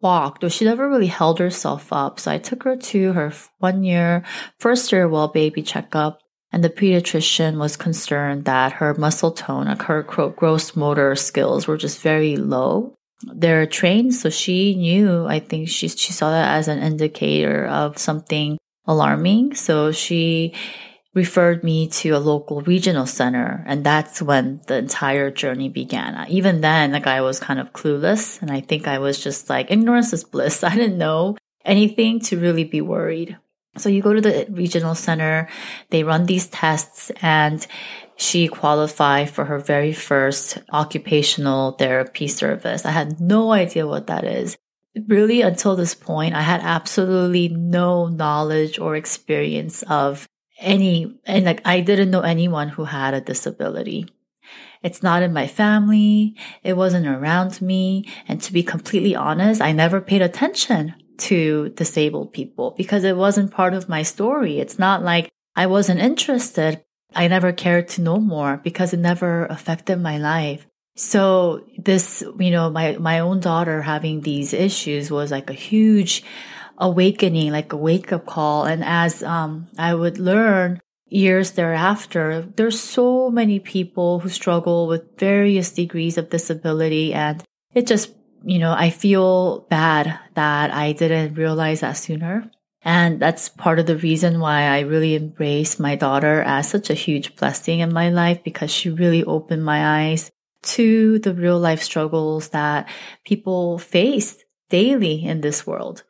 walked, 0.00 0.42
or 0.42 0.50
she 0.50 0.64
never 0.64 0.88
really 0.88 1.06
held 1.06 1.38
herself 1.38 1.92
up. 1.92 2.18
So 2.18 2.32
I 2.32 2.38
took 2.38 2.64
her 2.64 2.74
to 2.76 3.12
her 3.12 3.32
one 3.58 3.84
year, 3.84 4.24
first 4.58 4.90
year 4.90 5.08
well 5.08 5.28
baby 5.28 5.62
checkup. 5.62 6.18
And 6.52 6.64
the 6.64 6.70
pediatrician 6.70 7.58
was 7.58 7.76
concerned 7.76 8.44
that 8.44 8.72
her 8.74 8.94
muscle 8.94 9.30
tone, 9.30 9.66
like 9.66 9.82
her 9.82 10.02
gross 10.02 10.74
motor 10.74 11.14
skills 11.14 11.66
were 11.66 11.76
just 11.76 12.00
very 12.00 12.36
low. 12.36 12.94
They're 13.22 13.66
trained, 13.66 14.14
so 14.14 14.30
she 14.30 14.74
knew, 14.74 15.26
I 15.26 15.40
think 15.40 15.68
she, 15.68 15.88
she 15.88 16.12
saw 16.12 16.30
that 16.30 16.56
as 16.56 16.68
an 16.68 16.78
indicator 16.78 17.66
of 17.66 17.98
something 17.98 18.58
alarming. 18.86 19.54
So 19.54 19.92
she 19.92 20.54
referred 21.14 21.64
me 21.64 21.88
to 21.88 22.10
a 22.10 22.18
local 22.18 22.60
regional 22.62 23.06
center. 23.06 23.64
And 23.66 23.84
that's 23.84 24.22
when 24.22 24.60
the 24.66 24.76
entire 24.76 25.30
journey 25.30 25.68
began. 25.68 26.26
Even 26.28 26.60
then, 26.60 26.92
like 26.92 27.06
I 27.06 27.20
was 27.20 27.40
kind 27.40 27.60
of 27.60 27.72
clueless. 27.72 28.40
And 28.40 28.50
I 28.50 28.60
think 28.60 28.86
I 28.86 28.98
was 28.98 29.22
just 29.22 29.50
like, 29.50 29.70
ignorance 29.70 30.12
is 30.12 30.24
bliss. 30.24 30.64
I 30.64 30.74
didn't 30.74 30.98
know 30.98 31.36
anything 31.64 32.20
to 32.20 32.38
really 32.38 32.64
be 32.64 32.80
worried. 32.80 33.36
So 33.76 33.88
you 33.88 34.02
go 34.02 34.12
to 34.12 34.20
the 34.20 34.46
regional 34.50 34.94
center, 34.94 35.48
they 35.90 36.02
run 36.02 36.26
these 36.26 36.48
tests 36.48 37.10
and 37.22 37.64
she 38.16 38.48
qualified 38.48 39.30
for 39.30 39.46
her 39.46 39.58
very 39.58 39.92
first 39.92 40.58
occupational 40.72 41.72
therapy 41.72 42.28
service. 42.28 42.84
I 42.84 42.90
had 42.90 43.20
no 43.20 43.52
idea 43.52 43.86
what 43.86 44.08
that 44.08 44.24
is. 44.24 44.58
Really, 45.06 45.40
until 45.40 45.76
this 45.76 45.94
point, 45.94 46.34
I 46.34 46.42
had 46.42 46.60
absolutely 46.62 47.48
no 47.48 48.08
knowledge 48.08 48.78
or 48.78 48.96
experience 48.96 49.82
of 49.84 50.28
any, 50.58 51.18
and 51.24 51.44
like 51.44 51.62
I 51.64 51.80
didn't 51.80 52.10
know 52.10 52.20
anyone 52.20 52.70
who 52.70 52.84
had 52.84 53.14
a 53.14 53.20
disability. 53.20 54.06
It's 54.82 55.02
not 55.02 55.22
in 55.22 55.32
my 55.32 55.46
family. 55.46 56.36
It 56.62 56.76
wasn't 56.76 57.06
around 57.06 57.62
me. 57.62 58.04
And 58.26 58.42
to 58.42 58.52
be 58.52 58.62
completely 58.62 59.14
honest, 59.14 59.60
I 59.60 59.72
never 59.72 60.00
paid 60.00 60.22
attention 60.22 60.94
to 61.20 61.70
disabled 61.70 62.32
people 62.32 62.72
because 62.76 63.04
it 63.04 63.16
wasn't 63.16 63.50
part 63.50 63.74
of 63.74 63.88
my 63.88 64.02
story. 64.02 64.58
It's 64.58 64.78
not 64.78 65.02
like 65.02 65.28
I 65.56 65.66
wasn't 65.66 66.00
interested. 66.00 66.82
I 67.14 67.28
never 67.28 67.52
cared 67.52 67.88
to 67.88 68.02
know 68.02 68.18
more 68.18 68.58
because 68.58 68.92
it 68.92 69.00
never 69.00 69.46
affected 69.46 70.00
my 70.00 70.18
life. 70.18 70.66
So 70.96 71.64
this, 71.78 72.22
you 72.38 72.50
know, 72.50 72.70
my, 72.70 72.96
my 72.98 73.20
own 73.20 73.40
daughter 73.40 73.82
having 73.82 74.20
these 74.20 74.52
issues 74.52 75.10
was 75.10 75.30
like 75.30 75.50
a 75.50 75.54
huge 75.54 76.22
awakening, 76.78 77.52
like 77.52 77.72
a 77.72 77.76
wake 77.76 78.12
up 78.12 78.26
call. 78.26 78.64
And 78.64 78.84
as 78.84 79.22
um, 79.22 79.68
I 79.78 79.94
would 79.94 80.18
learn 80.18 80.80
years 81.06 81.52
thereafter, 81.52 82.42
there's 82.56 82.80
so 82.80 83.30
many 83.30 83.58
people 83.60 84.20
who 84.20 84.28
struggle 84.28 84.86
with 84.86 85.18
various 85.18 85.70
degrees 85.72 86.18
of 86.18 86.30
disability. 86.30 87.12
And 87.12 87.42
it 87.74 87.86
just, 87.86 88.12
you 88.44 88.58
know, 88.58 88.72
I 88.72 88.90
feel 88.90 89.66
bad 89.70 90.18
that 90.34 90.70
I 90.72 90.92
didn't 90.92 91.34
realize 91.34 91.80
that 91.80 91.96
sooner. 91.96 92.50
And 92.82 93.20
that's 93.20 93.50
part 93.50 93.78
of 93.78 93.86
the 93.86 93.96
reason 93.96 94.40
why 94.40 94.62
I 94.62 94.80
really 94.80 95.14
embrace 95.14 95.78
my 95.78 95.96
daughter 95.96 96.40
as 96.42 96.70
such 96.70 96.88
a 96.88 96.94
huge 96.94 97.36
blessing 97.36 97.80
in 97.80 97.92
my 97.92 98.08
life 98.08 98.42
because 98.42 98.70
she 98.70 98.88
really 98.88 99.22
opened 99.24 99.64
my 99.64 100.08
eyes 100.08 100.30
to 100.62 101.18
the 101.18 101.34
real 101.34 101.58
life 101.58 101.82
struggles 101.82 102.48
that 102.48 102.88
people 103.24 103.78
face 103.78 104.38
daily 104.70 105.24
in 105.24 105.42
this 105.42 105.66
world. 105.66 106.04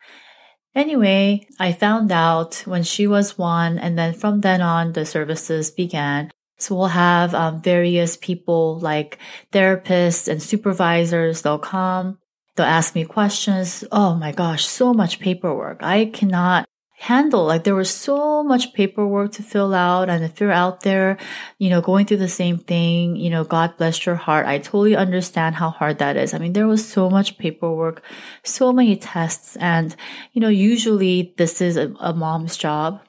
Anyway, 0.74 1.48
I 1.58 1.72
found 1.72 2.12
out 2.12 2.62
when 2.64 2.84
she 2.84 3.06
was 3.06 3.36
one, 3.36 3.76
and 3.78 3.98
then 3.98 4.14
from 4.14 4.40
then 4.40 4.60
on, 4.60 4.92
the 4.92 5.04
services 5.04 5.70
began. 5.72 6.30
So 6.60 6.74
we'll 6.76 6.88
have 6.88 7.34
um, 7.34 7.62
various 7.62 8.16
people 8.16 8.78
like 8.78 9.18
therapists 9.52 10.28
and 10.28 10.42
supervisors. 10.42 11.42
They'll 11.42 11.58
come, 11.58 12.18
they'll 12.56 12.66
ask 12.66 12.94
me 12.94 13.04
questions. 13.04 13.84
Oh 13.90 14.14
my 14.14 14.32
gosh, 14.32 14.66
so 14.66 14.92
much 14.92 15.20
paperwork. 15.20 15.82
I 15.82 16.06
cannot 16.06 16.68
handle. 17.00 17.46
Like 17.46 17.64
there 17.64 17.74
was 17.74 17.90
so 17.90 18.44
much 18.44 18.74
paperwork 18.74 19.32
to 19.32 19.42
fill 19.42 19.72
out. 19.74 20.10
And 20.10 20.22
if 20.22 20.38
you're 20.38 20.52
out 20.52 20.82
there, 20.82 21.16
you 21.58 21.70
know, 21.70 21.80
going 21.80 22.04
through 22.04 22.18
the 22.18 22.28
same 22.28 22.58
thing, 22.58 23.16
you 23.16 23.30
know, 23.30 23.42
God 23.42 23.76
bless 23.78 24.04
your 24.04 24.16
heart. 24.16 24.46
I 24.46 24.58
totally 24.58 24.94
understand 24.94 25.54
how 25.54 25.70
hard 25.70 25.98
that 25.98 26.18
is. 26.18 26.34
I 26.34 26.38
mean, 26.38 26.52
there 26.52 26.68
was 26.68 26.86
so 26.86 27.08
much 27.08 27.38
paperwork, 27.38 28.02
so 28.44 28.70
many 28.70 28.96
tests. 28.96 29.56
And, 29.56 29.96
you 30.32 30.42
know, 30.42 30.48
usually 30.48 31.32
this 31.38 31.62
is 31.62 31.78
a, 31.78 31.94
a 32.00 32.12
mom's 32.12 32.58
job. 32.58 33.00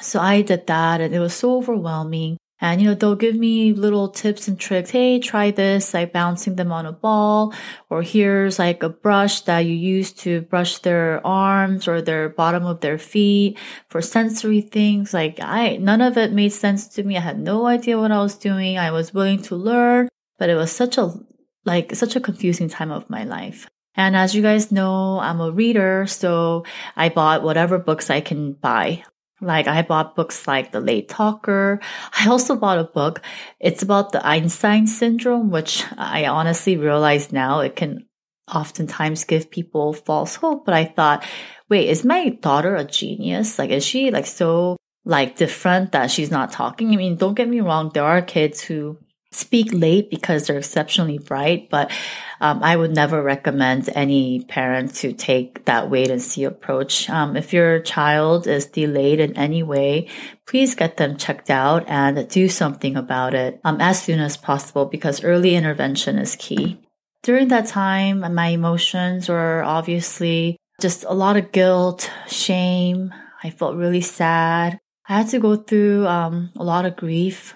So 0.00 0.20
I 0.20 0.42
did 0.42 0.68
that 0.68 1.00
and 1.00 1.12
it 1.12 1.18
was 1.18 1.34
so 1.34 1.56
overwhelming. 1.56 2.38
And, 2.60 2.80
you 2.80 2.88
know, 2.88 2.94
they'll 2.94 3.16
give 3.16 3.36
me 3.36 3.72
little 3.72 4.08
tips 4.08 4.46
and 4.46 4.60
tricks. 4.60 4.90
Hey, 4.90 5.18
try 5.18 5.50
this, 5.50 5.94
like 5.94 6.12
bouncing 6.12 6.56
them 6.56 6.72
on 6.72 6.84
a 6.84 6.92
ball. 6.92 7.54
Or 7.88 8.02
here's 8.02 8.58
like 8.58 8.82
a 8.82 8.88
brush 8.90 9.40
that 9.42 9.60
you 9.60 9.74
use 9.74 10.12
to 10.24 10.42
brush 10.42 10.78
their 10.78 11.26
arms 11.26 11.88
or 11.88 12.02
their 12.02 12.28
bottom 12.28 12.66
of 12.66 12.80
their 12.80 12.98
feet 12.98 13.58
for 13.88 14.02
sensory 14.02 14.60
things. 14.60 15.14
Like 15.14 15.38
I, 15.40 15.76
none 15.76 16.02
of 16.02 16.18
it 16.18 16.32
made 16.32 16.52
sense 16.52 16.86
to 16.88 17.02
me. 17.02 17.16
I 17.16 17.20
had 17.20 17.38
no 17.38 17.66
idea 17.66 17.98
what 17.98 18.12
I 18.12 18.20
was 18.20 18.36
doing. 18.36 18.76
I 18.76 18.90
was 18.90 19.14
willing 19.14 19.40
to 19.42 19.56
learn, 19.56 20.08
but 20.38 20.50
it 20.50 20.54
was 20.54 20.70
such 20.70 20.98
a, 20.98 21.14
like, 21.64 21.94
such 21.94 22.16
a 22.16 22.20
confusing 22.20 22.68
time 22.68 22.90
of 22.90 23.08
my 23.08 23.24
life. 23.24 23.68
And 23.96 24.14
as 24.14 24.34
you 24.34 24.42
guys 24.42 24.70
know, 24.70 25.18
I'm 25.18 25.40
a 25.40 25.50
reader, 25.50 26.06
so 26.06 26.64
I 26.96 27.08
bought 27.08 27.42
whatever 27.42 27.78
books 27.78 28.08
I 28.08 28.20
can 28.20 28.52
buy. 28.52 29.02
Like 29.40 29.66
I 29.66 29.82
bought 29.82 30.16
books 30.16 30.46
like 30.46 30.72
The 30.72 30.80
Late 30.80 31.08
Talker. 31.08 31.80
I 32.18 32.28
also 32.28 32.56
bought 32.56 32.78
a 32.78 32.84
book. 32.84 33.22
It's 33.58 33.82
about 33.82 34.12
the 34.12 34.24
Einstein 34.26 34.86
syndrome, 34.86 35.50
which 35.50 35.84
I 35.96 36.26
honestly 36.26 36.76
realize 36.76 37.32
now 37.32 37.60
it 37.60 37.76
can 37.76 38.06
oftentimes 38.52 39.24
give 39.24 39.50
people 39.50 39.92
false 39.92 40.36
hope. 40.36 40.64
But 40.64 40.74
I 40.74 40.84
thought, 40.84 41.24
wait, 41.68 41.88
is 41.88 42.04
my 42.04 42.30
daughter 42.30 42.76
a 42.76 42.84
genius? 42.84 43.58
Like, 43.58 43.70
is 43.70 43.84
she 43.84 44.10
like 44.10 44.26
so 44.26 44.76
like 45.04 45.36
different 45.36 45.92
that 45.92 46.10
she's 46.10 46.30
not 46.30 46.52
talking? 46.52 46.92
I 46.92 46.96
mean, 46.96 47.16
don't 47.16 47.34
get 47.34 47.48
me 47.48 47.60
wrong. 47.60 47.90
There 47.94 48.04
are 48.04 48.22
kids 48.22 48.60
who 48.60 48.98
speak 49.32 49.68
late 49.72 50.10
because 50.10 50.46
they're 50.46 50.58
exceptionally 50.58 51.18
bright, 51.18 51.70
but 51.70 51.90
um, 52.40 52.62
I 52.62 52.76
would 52.76 52.94
never 52.94 53.22
recommend 53.22 53.88
any 53.94 54.40
parent 54.44 54.94
to 54.96 55.12
take 55.12 55.64
that 55.66 55.88
wait 55.88 56.10
and 56.10 56.20
see 56.20 56.44
approach. 56.44 57.08
Um, 57.08 57.36
if 57.36 57.52
your 57.52 57.80
child 57.80 58.46
is 58.46 58.66
delayed 58.66 59.20
in 59.20 59.36
any 59.36 59.62
way, 59.62 60.08
please 60.46 60.74
get 60.74 60.96
them 60.96 61.16
checked 61.16 61.50
out 61.50 61.88
and 61.88 62.28
do 62.28 62.48
something 62.48 62.96
about 62.96 63.34
it 63.34 63.60
um, 63.62 63.80
as 63.80 64.02
soon 64.02 64.18
as 64.18 64.36
possible 64.36 64.86
because 64.86 65.22
early 65.22 65.54
intervention 65.54 66.18
is 66.18 66.34
key. 66.34 66.80
During 67.22 67.48
that 67.48 67.66
time, 67.66 68.20
my 68.34 68.48
emotions 68.48 69.28
were 69.28 69.62
obviously 69.62 70.56
just 70.80 71.04
a 71.04 71.12
lot 71.12 71.36
of 71.36 71.52
guilt, 71.52 72.10
shame. 72.26 73.14
I 73.44 73.50
felt 73.50 73.76
really 73.76 74.00
sad. 74.00 74.80
I 75.06 75.18
had 75.18 75.28
to 75.28 75.38
go 75.38 75.56
through 75.56 76.06
um, 76.06 76.50
a 76.56 76.64
lot 76.64 76.86
of 76.86 76.96
grief. 76.96 77.54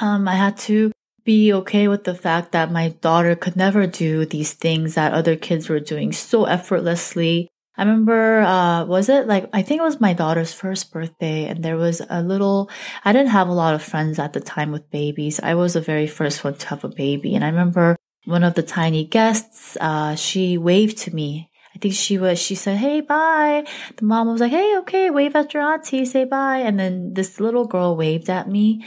Um, 0.00 0.26
I 0.26 0.34
had 0.34 0.56
to 0.68 0.90
be 1.24 1.52
okay 1.52 1.88
with 1.88 2.04
the 2.04 2.14
fact 2.14 2.52
that 2.52 2.70
my 2.70 2.90
daughter 3.00 3.34
could 3.34 3.56
never 3.56 3.86
do 3.86 4.26
these 4.26 4.52
things 4.52 4.94
that 4.94 5.12
other 5.12 5.36
kids 5.36 5.68
were 5.68 5.80
doing 5.80 6.12
so 6.12 6.44
effortlessly. 6.44 7.48
I 7.76 7.82
remember, 7.82 8.40
uh, 8.40 8.84
was 8.84 9.08
it 9.08 9.26
like, 9.26 9.48
I 9.52 9.62
think 9.62 9.80
it 9.80 9.84
was 9.84 10.00
my 10.00 10.12
daughter's 10.12 10.52
first 10.52 10.92
birthday 10.92 11.46
and 11.46 11.64
there 11.64 11.76
was 11.76 12.00
a 12.08 12.22
little, 12.22 12.70
I 13.04 13.12
didn't 13.12 13.32
have 13.32 13.48
a 13.48 13.54
lot 13.54 13.74
of 13.74 13.82
friends 13.82 14.18
at 14.18 14.32
the 14.32 14.40
time 14.40 14.70
with 14.70 14.90
babies. 14.90 15.40
I 15.40 15.54
was 15.54 15.74
the 15.74 15.80
very 15.80 16.06
first 16.06 16.44
one 16.44 16.54
to 16.54 16.68
have 16.68 16.84
a 16.84 16.88
baby. 16.88 17.34
And 17.34 17.42
I 17.42 17.48
remember 17.48 17.96
one 18.26 18.44
of 18.44 18.54
the 18.54 18.62
tiny 18.62 19.04
guests, 19.04 19.76
uh, 19.80 20.14
she 20.14 20.56
waved 20.56 20.98
to 20.98 21.14
me. 21.14 21.50
I 21.74 21.78
think 21.80 21.94
she 21.94 22.18
was, 22.18 22.38
she 22.38 22.54
said, 22.54 22.76
Hey, 22.76 23.00
bye. 23.00 23.66
The 23.96 24.04
mom 24.04 24.28
was 24.28 24.40
like, 24.40 24.52
Hey, 24.52 24.76
okay, 24.78 25.10
wave 25.10 25.34
at 25.34 25.52
your 25.52 25.64
auntie, 25.64 26.04
say 26.04 26.24
bye. 26.24 26.58
And 26.58 26.78
then 26.78 27.14
this 27.14 27.40
little 27.40 27.66
girl 27.66 27.96
waved 27.96 28.30
at 28.30 28.48
me. 28.48 28.84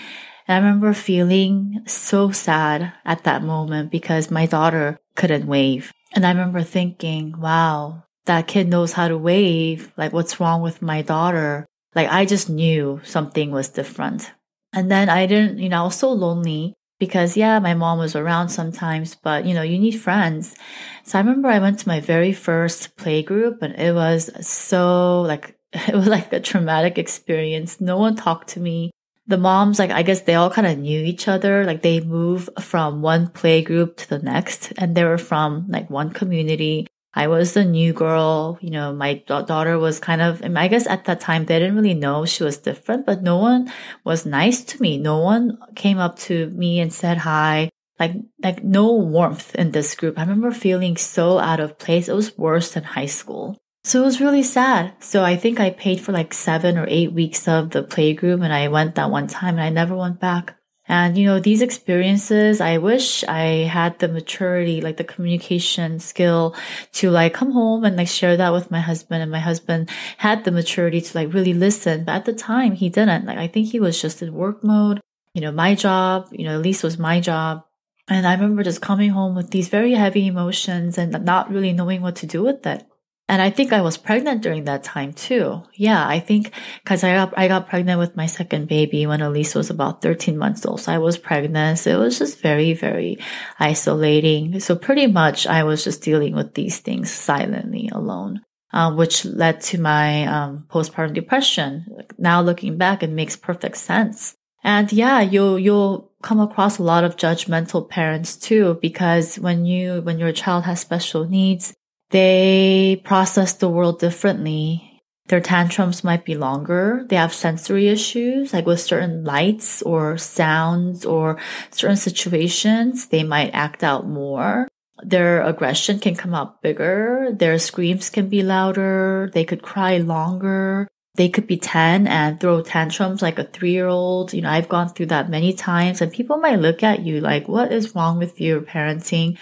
And 0.48 0.56
I 0.56 0.66
remember 0.66 0.94
feeling 0.94 1.84
so 1.86 2.32
sad 2.32 2.94
at 3.04 3.24
that 3.26 3.44
moment 3.44 3.92
because 3.92 4.32
my 4.32 4.46
daughter 4.46 4.98
couldn't 5.16 5.46
wave. 5.46 5.92
And 6.14 6.26
I 6.26 6.30
remember 6.30 6.64
thinking, 6.64 7.40
wow, 7.40 8.04
that 8.26 8.48
kid 8.48 8.70
knows 8.70 8.94
how 8.94 9.10
to 9.10 9.18
wave. 9.18 9.92
Like, 9.98 10.14
what's 10.14 10.40
wrong 10.40 10.62
with 10.62 10.82
my 10.82 11.02
daughter? 11.02 11.66
Like, 11.96 12.10
I 12.10 12.26
just 12.26 12.50
knew 12.50 13.02
something 13.04 13.52
was 13.52 13.68
different. 13.68 14.32
And 14.74 14.90
then 14.90 15.10
I 15.10 15.26
didn't, 15.26 15.60
you 15.60 15.70
know, 15.70 15.82
I 15.82 15.86
was 15.86 15.96
so 15.96 16.12
lonely 16.12 16.74
because, 17.00 17.36
yeah, 17.36 17.60
my 17.60 17.74
mom 17.74 18.00
was 18.00 18.16
around 18.16 18.50
sometimes, 18.50 19.16
but, 19.16 19.46
you 19.46 19.54
know, 19.54 19.62
you 19.62 19.78
need 19.78 20.00
friends. 20.00 20.56
So 21.04 21.18
I 21.18 21.22
remember 21.22 21.50
I 21.50 21.60
went 21.60 21.80
to 21.80 21.88
my 21.88 22.00
very 22.00 22.32
first 22.32 22.96
play 22.96 23.22
group 23.22 23.62
and 23.62 23.76
it 23.76 23.94
was 23.94 24.30
so 24.48 25.22
like, 25.22 25.58
it 25.74 25.94
was 25.94 26.08
like 26.08 26.32
a 26.32 26.40
traumatic 26.40 26.98
experience. 26.98 27.82
No 27.82 27.98
one 27.98 28.16
talked 28.16 28.50
to 28.50 28.60
me 28.62 28.92
the 29.28 29.38
moms, 29.38 29.78
like, 29.78 29.92
I 29.92 30.04
guess 30.04 30.22
they 30.22 30.36
all 30.36 30.50
kind 30.50 30.66
of 30.66 30.78
knew 30.80 31.04
each 31.04 31.28
other. 31.28 31.66
Like 31.66 31.82
they 31.82 32.00
move 32.00 32.50
from 32.60 33.02
one 33.02 33.28
play 33.28 33.62
group 33.62 33.98
to 33.98 34.10
the 34.10 34.20
next 34.20 34.72
and 34.78 34.96
they 34.96 35.04
were 35.04 35.18
from 35.18 35.68
like 35.68 35.90
one 35.90 36.12
community. 36.12 36.88
I 37.14 37.28
was 37.28 37.54
the 37.54 37.66
new 37.66 37.94
girl. 37.94 38.58
You 38.62 38.70
know, 38.70 38.94
my 38.94 39.16
daughter 39.26 39.78
was 39.80 40.00
kind 40.00 40.22
of, 40.22 40.42
I 40.44 40.68
guess 40.68 40.88
at 40.88 41.06
that 41.06 41.20
time 41.20 41.46
they 41.46 41.60
didn't 41.60 41.76
really 41.76 41.94
know 41.94 42.26
she 42.26 42.44
was 42.44 42.58
different, 42.58 43.06
but 43.06 43.24
no 43.24 43.38
one 43.38 43.72
was 44.04 44.26
nice 44.26 44.64
to 44.66 44.82
me. 44.82 44.98
No 44.98 45.20
one 45.20 45.58
came 45.76 45.98
up 45.98 46.18
to 46.20 46.48
me 46.52 46.80
and 46.80 46.94
said 46.94 47.18
hi. 47.18 47.70
Like, 48.00 48.14
like 48.44 48.64
no 48.64 48.94
warmth 48.94 49.56
in 49.56 49.72
this 49.72 49.96
group. 49.96 50.20
I 50.20 50.22
remember 50.22 50.52
feeling 50.52 50.96
so 50.96 51.40
out 51.40 51.60
of 51.60 51.80
place. 51.80 52.08
It 52.08 52.16
was 52.16 52.38
worse 52.38 52.72
than 52.72 52.84
high 52.84 53.08
school. 53.08 53.58
So 53.88 54.02
it 54.02 54.06
was 54.06 54.20
really 54.20 54.44
sad. 54.44 54.96
So 55.00 55.24
I 55.24 55.38
think 55.38 55.62
I 55.62 55.70
paid 55.70 56.02
for 56.02 56.12
like 56.12 56.34
seven 56.34 56.78
or 56.78 56.86
eight 56.90 57.14
weeks 57.14 57.48
of 57.48 57.70
the 57.70 57.84
playgroup 57.84 58.44
and 58.44 58.52
I 58.52 58.68
went 58.68 58.96
that 58.96 59.10
one 59.10 59.28
time 59.28 59.54
and 59.54 59.64
I 59.64 59.70
never 59.70 59.96
went 59.96 60.20
back. 60.20 60.58
And 60.90 61.18
you 61.18 61.24
know, 61.24 61.40
these 61.40 61.62
experiences, 61.62 62.60
I 62.60 62.80
wish 62.80 63.24
I 63.24 63.64
had 63.64 63.98
the 64.00 64.10
maturity, 64.10 64.82
like 64.82 64.98
the 64.98 65.06
communication 65.06 66.02
skill 66.02 66.54
to 66.96 67.10
like 67.10 67.34
come 67.34 67.54
home 67.54 67.86
and 67.86 67.96
like 67.96 68.10
share 68.10 68.36
that 68.36 68.52
with 68.52 68.70
my 68.70 68.82
husband. 68.82 69.24
And 69.24 69.32
my 69.32 69.40
husband 69.40 69.90
had 70.18 70.44
the 70.44 70.52
maturity 70.52 71.00
to 71.00 71.18
like 71.18 71.34
really 71.34 71.54
listen. 71.54 72.04
But 72.04 72.16
at 72.16 72.26
the 72.26 72.34
time 72.34 72.74
he 72.74 72.90
didn't. 72.90 73.24
Like 73.24 73.38
I 73.38 73.48
think 73.48 73.70
he 73.70 73.80
was 73.80 74.02
just 74.02 74.22
in 74.22 74.34
work 74.34 74.66
mode. 74.66 75.00
You 75.34 75.40
know, 75.40 75.54
my 75.54 75.76
job, 75.76 76.28
you 76.34 76.44
know, 76.44 76.58
Elise 76.58 76.84
was 76.84 77.00
my 77.00 77.22
job. 77.22 77.64
And 78.10 78.28
I 78.28 78.34
remember 78.34 78.64
just 78.64 78.82
coming 78.82 79.12
home 79.12 79.34
with 79.34 79.52
these 79.52 79.70
very 79.70 79.94
heavy 79.94 80.28
emotions 80.28 80.98
and 80.98 81.24
not 81.24 81.50
really 81.50 81.72
knowing 81.72 82.02
what 82.02 82.18
to 82.18 82.26
do 82.26 82.44
with 82.44 82.68
it. 82.68 82.86
And 83.30 83.42
I 83.42 83.50
think 83.50 83.74
I 83.74 83.82
was 83.82 83.98
pregnant 83.98 84.42
during 84.42 84.64
that 84.66 84.84
time 84.84 85.12
too. 85.12 85.64
Yeah, 85.74 86.08
I 86.08 86.20
think 86.20 86.54
because 86.84 87.04
I 87.04 87.14
got, 87.14 87.34
I 87.38 87.50
got 87.50 87.68
pregnant 87.68 88.00
with 88.00 88.16
my 88.16 88.26
second 88.26 88.70
baby 88.70 89.06
when 89.06 89.22
Elise 89.22 89.54
was 89.54 89.70
about 89.70 90.02
13 90.02 90.38
months 90.38 90.66
old. 90.66 90.82
So 90.82 90.94
I 90.94 90.98
was 90.98 91.18
pregnant. 91.18 91.80
So 91.80 91.92
it 91.92 92.04
was 92.04 92.20
just 92.20 92.40
very, 92.40 92.74
very 92.74 93.20
isolating. 93.60 94.62
So 94.62 94.78
pretty 94.78 95.08
much 95.08 95.46
I 95.46 95.64
was 95.64 95.84
just 95.84 96.02
dealing 96.02 96.36
with 96.36 96.54
these 96.54 96.80
things 96.80 97.12
silently 97.12 97.90
alone. 97.92 98.42
Um, 98.74 98.98
which 98.98 99.24
led 99.24 99.62
to 99.62 99.80
my 99.80 100.26
um, 100.26 100.66
postpartum 100.70 101.14
depression. 101.14 101.86
Now 102.18 102.42
looking 102.42 102.78
back, 102.78 103.02
it 103.02 103.10
makes 103.10 103.38
perfect 103.38 103.78
sense. 103.78 104.36
And 104.62 104.92
yeah, 104.92 105.22
you'll 105.22 105.58
you'll 105.58 106.12
come 106.22 106.42
across 106.42 106.78
a 106.78 106.84
lot 106.84 107.06
of 107.06 107.16
judgmental 107.16 107.90
parents 107.90 108.36
too, 108.36 108.78
because 108.82 109.40
when 109.40 109.66
you 109.66 110.02
when 110.02 110.20
your 110.20 110.34
child 110.34 110.66
has 110.66 110.82
special 110.82 111.26
needs, 111.26 111.74
they 112.10 113.02
process 113.04 113.54
the 113.54 113.70
world 113.70 114.00
differently. 114.00 115.02
Their 115.28 115.42
tantrums 115.42 116.06
might 116.06 116.24
be 116.24 116.36
longer. 116.36 117.06
They 117.10 117.18
have 117.18 117.34
sensory 117.34 117.90
issues, 117.90 118.54
like 118.54 118.66
with 118.66 118.80
certain 118.80 119.26
lights 119.26 119.82
or 119.82 120.18
sounds 120.18 121.04
or 121.04 121.38
certain 121.72 121.98
situations, 121.98 123.08
they 123.08 123.24
might 123.24 123.52
act 123.54 123.84
out 123.84 124.08
more. 124.08 124.70
Their 125.04 125.42
aggression 125.44 126.00
can 126.00 126.16
come 126.16 126.34
out 126.34 126.62
bigger. 126.62 127.30
Their 127.32 127.60
screams 127.60 128.10
can 128.10 128.30
be 128.30 128.42
louder. 128.42 129.30
They 129.34 129.44
could 129.44 129.62
cry 129.62 129.98
longer. 129.98 130.88
They 131.16 131.30
could 131.30 131.46
be 131.46 131.58
10 131.58 132.08
and 132.08 132.40
throw 132.40 132.62
tantrums 132.62 133.22
like 133.22 133.38
a 133.38 133.44
three 133.44 133.72
year 133.72 133.88
old. 133.88 134.34
You 134.34 134.42
know, 134.42 134.50
I've 134.50 134.70
gone 134.70 134.90
through 134.90 135.08
that 135.08 135.30
many 135.30 135.52
times 135.52 136.00
and 136.00 136.12
people 136.12 136.38
might 136.38 136.60
look 136.60 136.84
at 136.84 137.02
you 137.02 137.20
like, 137.20 137.48
what 137.48 137.72
is 137.72 137.96
wrong 137.96 138.18
with 138.18 138.40
your 138.40 138.62
parenting? 138.62 139.38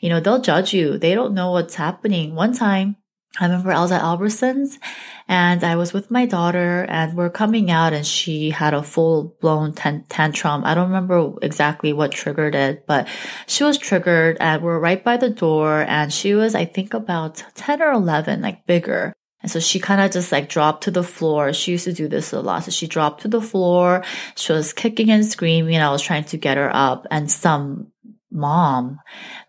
You 0.00 0.08
know, 0.08 0.20
they'll 0.20 0.40
judge 0.40 0.74
you. 0.74 0.98
They 0.98 1.14
don't 1.14 1.34
know 1.34 1.52
what's 1.52 1.74
happening. 1.74 2.34
One 2.34 2.54
time, 2.54 2.96
I 3.38 3.44
remember 3.44 3.70
I 3.70 3.80
was 3.80 3.92
at 3.92 4.02
Albertsons 4.02 4.78
and 5.28 5.62
I 5.62 5.76
was 5.76 5.92
with 5.92 6.10
my 6.10 6.26
daughter 6.26 6.84
and 6.88 7.16
we're 7.16 7.30
coming 7.30 7.70
out 7.70 7.92
and 7.92 8.04
she 8.04 8.50
had 8.50 8.74
a 8.74 8.82
full 8.82 9.36
blown 9.40 9.72
tan- 9.72 10.04
tantrum. 10.08 10.64
I 10.64 10.74
don't 10.74 10.88
remember 10.88 11.34
exactly 11.40 11.92
what 11.92 12.10
triggered 12.10 12.56
it, 12.56 12.86
but 12.88 13.06
she 13.46 13.62
was 13.62 13.78
triggered 13.78 14.36
and 14.40 14.62
we're 14.62 14.80
right 14.80 15.02
by 15.02 15.16
the 15.16 15.30
door 15.30 15.84
and 15.86 16.12
she 16.12 16.34
was, 16.34 16.56
I 16.56 16.64
think 16.64 16.92
about 16.92 17.44
10 17.54 17.80
or 17.80 17.92
11, 17.92 18.42
like 18.42 18.66
bigger. 18.66 19.12
And 19.42 19.50
so 19.50 19.60
she 19.60 19.78
kind 19.78 20.00
of 20.00 20.10
just 20.10 20.32
like 20.32 20.48
dropped 20.48 20.84
to 20.84 20.90
the 20.90 21.04
floor. 21.04 21.52
She 21.52 21.72
used 21.72 21.84
to 21.84 21.92
do 21.92 22.08
this 22.08 22.32
a 22.32 22.40
lot. 22.40 22.64
So 22.64 22.72
she 22.72 22.86
dropped 22.86 23.22
to 23.22 23.28
the 23.28 23.40
floor. 23.40 24.02
She 24.34 24.52
was 24.52 24.72
kicking 24.72 25.10
and 25.10 25.24
screaming. 25.24 25.76
And 25.76 25.84
I 25.84 25.92
was 25.92 26.02
trying 26.02 26.24
to 26.24 26.36
get 26.36 26.58
her 26.58 26.70
up 26.74 27.06
and 27.10 27.30
some 27.30 27.90
mom, 28.30 29.00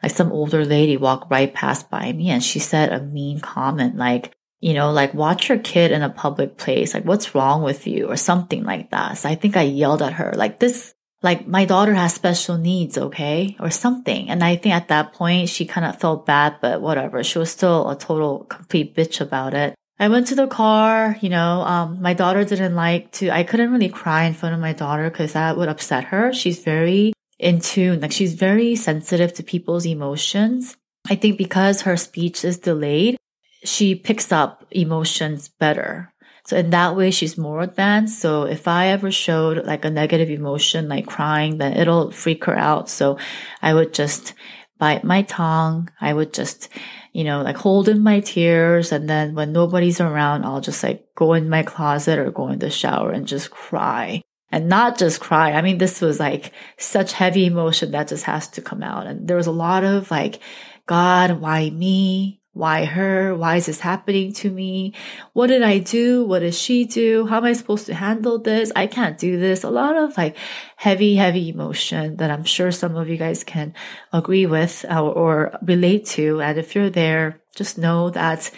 like 0.01 0.11
some 0.11 0.31
older 0.31 0.65
lady 0.65 0.97
walked 0.97 1.31
right 1.31 1.53
past 1.53 1.89
by 1.89 2.11
me 2.11 2.29
and 2.29 2.43
she 2.43 2.59
said 2.59 2.91
a 2.91 3.01
mean 3.01 3.39
comment 3.39 3.95
like, 3.95 4.33
you 4.59 4.73
know, 4.73 4.91
like 4.91 5.13
watch 5.13 5.49
your 5.49 5.57
kid 5.57 5.91
in 5.91 6.01
a 6.01 6.09
public 6.09 6.57
place. 6.57 6.93
Like 6.93 7.05
what's 7.05 7.33
wrong 7.33 7.63
with 7.63 7.87
you 7.87 8.07
or 8.07 8.15
something 8.15 8.63
like 8.63 8.91
that. 8.91 9.17
So 9.17 9.29
I 9.29 9.35
think 9.35 9.57
I 9.57 9.63
yelled 9.63 10.01
at 10.01 10.13
her 10.13 10.33
like 10.35 10.59
this, 10.59 10.93
like 11.23 11.47
my 11.47 11.65
daughter 11.65 11.93
has 11.93 12.13
special 12.13 12.57
needs. 12.57 12.97
Okay. 12.97 13.55
Or 13.59 13.69
something. 13.69 14.29
And 14.29 14.43
I 14.43 14.55
think 14.55 14.75
at 14.75 14.89
that 14.89 15.13
point 15.13 15.49
she 15.49 15.65
kind 15.65 15.85
of 15.85 15.99
felt 15.99 16.25
bad, 16.25 16.57
but 16.61 16.81
whatever. 16.81 17.23
She 17.23 17.39
was 17.39 17.51
still 17.51 17.89
a 17.89 17.97
total 17.97 18.45
complete 18.45 18.95
bitch 18.95 19.21
about 19.21 19.53
it. 19.53 19.75
I 19.99 20.07
went 20.07 20.25
to 20.27 20.35
the 20.35 20.47
car, 20.47 21.15
you 21.21 21.29
know, 21.29 21.61
um, 21.61 22.01
my 22.01 22.15
daughter 22.15 22.43
didn't 22.43 22.73
like 22.73 23.11
to, 23.13 23.29
I 23.29 23.43
couldn't 23.43 23.71
really 23.71 23.87
cry 23.87 24.23
in 24.23 24.33
front 24.33 24.55
of 24.55 24.59
my 24.59 24.73
daughter 24.73 25.11
because 25.11 25.33
that 25.33 25.57
would 25.57 25.69
upset 25.69 26.05
her. 26.05 26.33
She's 26.33 26.63
very 26.63 27.13
in 27.41 27.59
tune. 27.59 27.99
Like 27.99 28.11
she's 28.11 28.35
very 28.35 28.75
sensitive 28.75 29.33
to 29.33 29.43
people's 29.43 29.85
emotions. 29.85 30.77
I 31.09 31.15
think 31.15 31.37
because 31.37 31.81
her 31.81 31.97
speech 31.97 32.45
is 32.45 32.59
delayed, 32.59 33.17
she 33.63 33.95
picks 33.95 34.31
up 34.31 34.65
emotions 34.71 35.49
better. 35.49 36.13
So 36.45 36.57
in 36.57 36.69
that 36.69 36.95
way, 36.95 37.11
she's 37.11 37.37
more 37.37 37.61
advanced. 37.61 38.19
So 38.19 38.43
if 38.43 38.67
I 38.67 38.87
ever 38.87 39.11
showed 39.11 39.65
like 39.65 39.85
a 39.85 39.89
negative 39.89 40.29
emotion, 40.29 40.87
like 40.87 41.07
crying, 41.07 41.57
then 41.57 41.73
it'll 41.73 42.11
freak 42.11 42.45
her 42.45 42.57
out. 42.57 42.89
So 42.89 43.17
I 43.61 43.73
would 43.73 43.93
just 43.93 44.33
bite 44.77 45.03
my 45.03 45.23
tongue. 45.23 45.89
I 45.99 46.13
would 46.13 46.33
just, 46.33 46.69
you 47.13 47.23
know, 47.23 47.41
like 47.41 47.57
hold 47.57 47.89
in 47.89 48.01
my 48.01 48.19
tears. 48.19 48.91
And 48.91 49.09
then 49.09 49.35
when 49.35 49.51
nobody's 49.51 50.01
around, 50.01 50.45
I'll 50.45 50.61
just 50.61 50.83
like 50.83 51.05
go 51.15 51.33
in 51.33 51.49
my 51.49 51.63
closet 51.63 52.19
or 52.19 52.31
go 52.31 52.49
in 52.49 52.59
the 52.59 52.69
shower 52.69 53.11
and 53.11 53.27
just 53.27 53.51
cry 53.51 54.21
and 54.51 54.67
not 54.67 54.97
just 54.97 55.21
cry. 55.21 55.53
I 55.53 55.61
mean, 55.61 55.77
this 55.77 56.01
was 56.01 56.19
like 56.19 56.51
such 56.77 57.13
heavy 57.13 57.45
emotion 57.45 57.91
that 57.91 58.09
just 58.09 58.25
has 58.25 58.47
to 58.49 58.61
come 58.61 58.83
out. 58.83 59.07
And 59.07 59.27
there 59.27 59.37
was 59.37 59.47
a 59.47 59.51
lot 59.51 59.83
of 59.83 60.11
like, 60.11 60.39
God, 60.85 61.39
why 61.39 61.69
me? 61.69 62.39
Why 62.53 62.83
her? 62.83 63.33
Why 63.33 63.55
is 63.55 63.67
this 63.67 63.79
happening 63.79 64.33
to 64.33 64.51
me? 64.51 64.93
What 65.31 65.47
did 65.47 65.63
I 65.63 65.77
do? 65.77 66.25
What 66.25 66.39
did 66.39 66.53
she 66.53 66.83
do? 66.83 67.25
How 67.25 67.37
am 67.37 67.45
I 67.45 67.53
supposed 67.53 67.85
to 67.85 67.93
handle 67.93 68.39
this? 68.39 68.73
I 68.75 68.87
can't 68.87 69.17
do 69.17 69.39
this. 69.39 69.63
A 69.63 69.69
lot 69.69 69.95
of 69.95 70.17
like 70.17 70.35
heavy, 70.75 71.15
heavy 71.15 71.47
emotion 71.47 72.17
that 72.17 72.29
I'm 72.29 72.43
sure 72.43 72.73
some 72.73 72.97
of 72.97 73.07
you 73.07 73.15
guys 73.15 73.45
can 73.45 73.73
agree 74.11 74.47
with 74.47 74.83
or, 74.89 75.13
or 75.13 75.59
relate 75.61 76.05
to. 76.07 76.41
And 76.41 76.57
if 76.57 76.75
you're 76.75 76.89
there, 76.89 77.41
just 77.55 77.77
know 77.77 78.09
that 78.09 78.51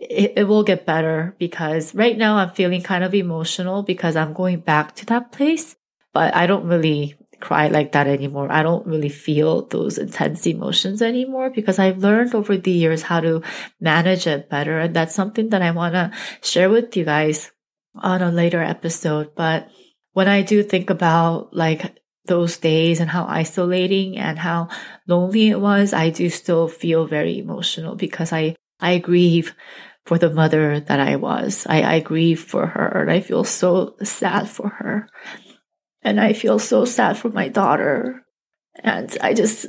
it, 0.00 0.32
it 0.36 0.44
will 0.44 0.62
get 0.62 0.86
better 0.86 1.34
because 1.38 1.94
right 1.94 2.16
now 2.16 2.36
I'm 2.36 2.50
feeling 2.50 2.82
kind 2.82 3.04
of 3.04 3.14
emotional 3.14 3.82
because 3.82 4.16
I'm 4.16 4.32
going 4.32 4.60
back 4.60 4.96
to 4.96 5.06
that 5.06 5.32
place, 5.32 5.76
but 6.12 6.34
I 6.34 6.46
don't 6.46 6.66
really 6.66 7.16
cry 7.40 7.68
like 7.68 7.92
that 7.92 8.06
anymore. 8.06 8.50
I 8.50 8.62
don't 8.62 8.86
really 8.86 9.08
feel 9.08 9.66
those 9.66 9.98
intense 9.98 10.46
emotions 10.46 11.02
anymore 11.02 11.50
because 11.50 11.78
I've 11.78 11.98
learned 11.98 12.34
over 12.34 12.56
the 12.56 12.70
years 12.70 13.02
how 13.02 13.20
to 13.20 13.42
manage 13.80 14.26
it 14.26 14.48
better. 14.48 14.78
And 14.78 14.94
that's 14.94 15.14
something 15.14 15.48
that 15.50 15.62
I 15.62 15.70
want 15.70 15.94
to 15.94 16.12
share 16.42 16.70
with 16.70 16.96
you 16.96 17.04
guys 17.04 17.50
on 17.94 18.22
a 18.22 18.30
later 18.30 18.62
episode. 18.62 19.34
But 19.34 19.68
when 20.12 20.28
I 20.28 20.42
do 20.42 20.62
think 20.62 20.90
about 20.90 21.54
like 21.54 21.98
those 22.26 22.58
days 22.58 23.00
and 23.00 23.10
how 23.10 23.24
isolating 23.26 24.18
and 24.18 24.38
how 24.38 24.68
lonely 25.06 25.48
it 25.48 25.60
was, 25.60 25.92
I 25.92 26.10
do 26.10 26.28
still 26.30 26.68
feel 26.68 27.06
very 27.06 27.38
emotional 27.38 27.96
because 27.96 28.32
I, 28.32 28.54
I 28.80 28.98
grieve 28.98 29.54
for 30.10 30.18
the 30.18 30.28
mother 30.28 30.80
that 30.80 30.98
I 30.98 31.14
was. 31.14 31.68
I, 31.68 31.82
I 31.84 32.00
grieve 32.00 32.40
for 32.40 32.66
her 32.66 33.02
and 33.02 33.12
I 33.12 33.20
feel 33.20 33.44
so 33.44 33.94
sad 34.02 34.48
for 34.48 34.68
her. 34.68 35.08
And 36.02 36.20
I 36.20 36.32
feel 36.32 36.58
so 36.58 36.84
sad 36.84 37.16
for 37.16 37.28
my 37.28 37.46
daughter. 37.46 38.26
And 38.82 39.16
I 39.20 39.34
just 39.34 39.66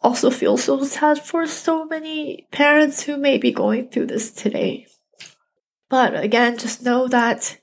also 0.00 0.30
feel 0.30 0.56
so 0.56 0.84
sad 0.84 1.18
for 1.20 1.44
so 1.44 1.86
many 1.86 2.46
parents 2.52 3.02
who 3.02 3.16
may 3.16 3.36
be 3.36 3.50
going 3.50 3.88
through 3.88 4.06
this 4.06 4.30
today. 4.30 4.86
But 5.88 6.14
again, 6.14 6.56
just 6.56 6.84
know 6.84 7.08
that 7.08 7.58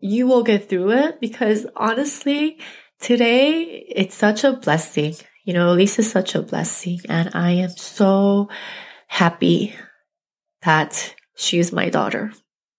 you 0.00 0.26
will 0.26 0.42
get 0.42 0.68
through 0.68 0.90
it 0.90 1.20
because 1.20 1.64
honestly, 1.76 2.58
today 2.98 3.86
it's 3.88 4.16
such 4.16 4.42
a 4.42 4.54
blessing. 4.54 5.14
You 5.44 5.54
know, 5.54 5.70
Elise 5.70 6.00
is 6.00 6.10
such 6.10 6.34
a 6.34 6.42
blessing 6.42 6.98
and 7.08 7.30
I 7.34 7.52
am 7.52 7.70
so 7.70 8.48
happy 9.06 9.76
that 10.62 11.14
she's 11.34 11.72
my 11.72 11.88
daughter. 11.88 12.32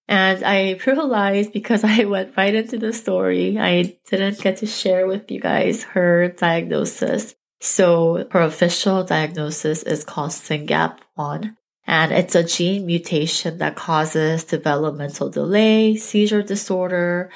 And 0.08 0.44
I 0.44 0.80
realized 0.86 1.54
because 1.54 1.84
I 1.98 2.06
went 2.06 2.36
right 2.38 2.54
into 2.54 2.78
the 2.78 2.94
story, 2.94 3.58
I 3.58 3.98
didn't 4.10 4.42
get 4.42 4.58
to 4.58 4.66
share 4.66 5.08
with 5.08 5.32
you 5.32 5.40
guys 5.40 5.84
her 5.84 6.30
diagnosis. 6.30 7.36
So 7.60 8.28
her 8.32 8.42
official 8.42 9.04
diagnosis 9.04 9.84
is 9.84 10.04
called 10.04 10.32
SYNGAP1. 10.32 11.56
And 11.86 12.12
it's 12.14 12.36
a 12.36 12.44
gene 12.44 12.86
mutation 12.86 13.58
that 13.58 13.76
causes 13.76 14.46
developmental 14.46 15.30
delay, 15.30 15.96
seizure 15.98 16.42
disorder, 16.42 17.30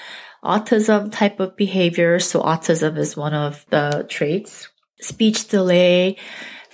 autism 0.43 1.11
type 1.11 1.39
of 1.39 1.57
behavior. 1.57 2.19
So 2.19 2.41
autism 2.41 2.97
is 2.97 3.17
one 3.17 3.33
of 3.33 3.65
the 3.69 4.05
traits. 4.09 4.69
Speech 4.99 5.49
delay, 5.49 6.17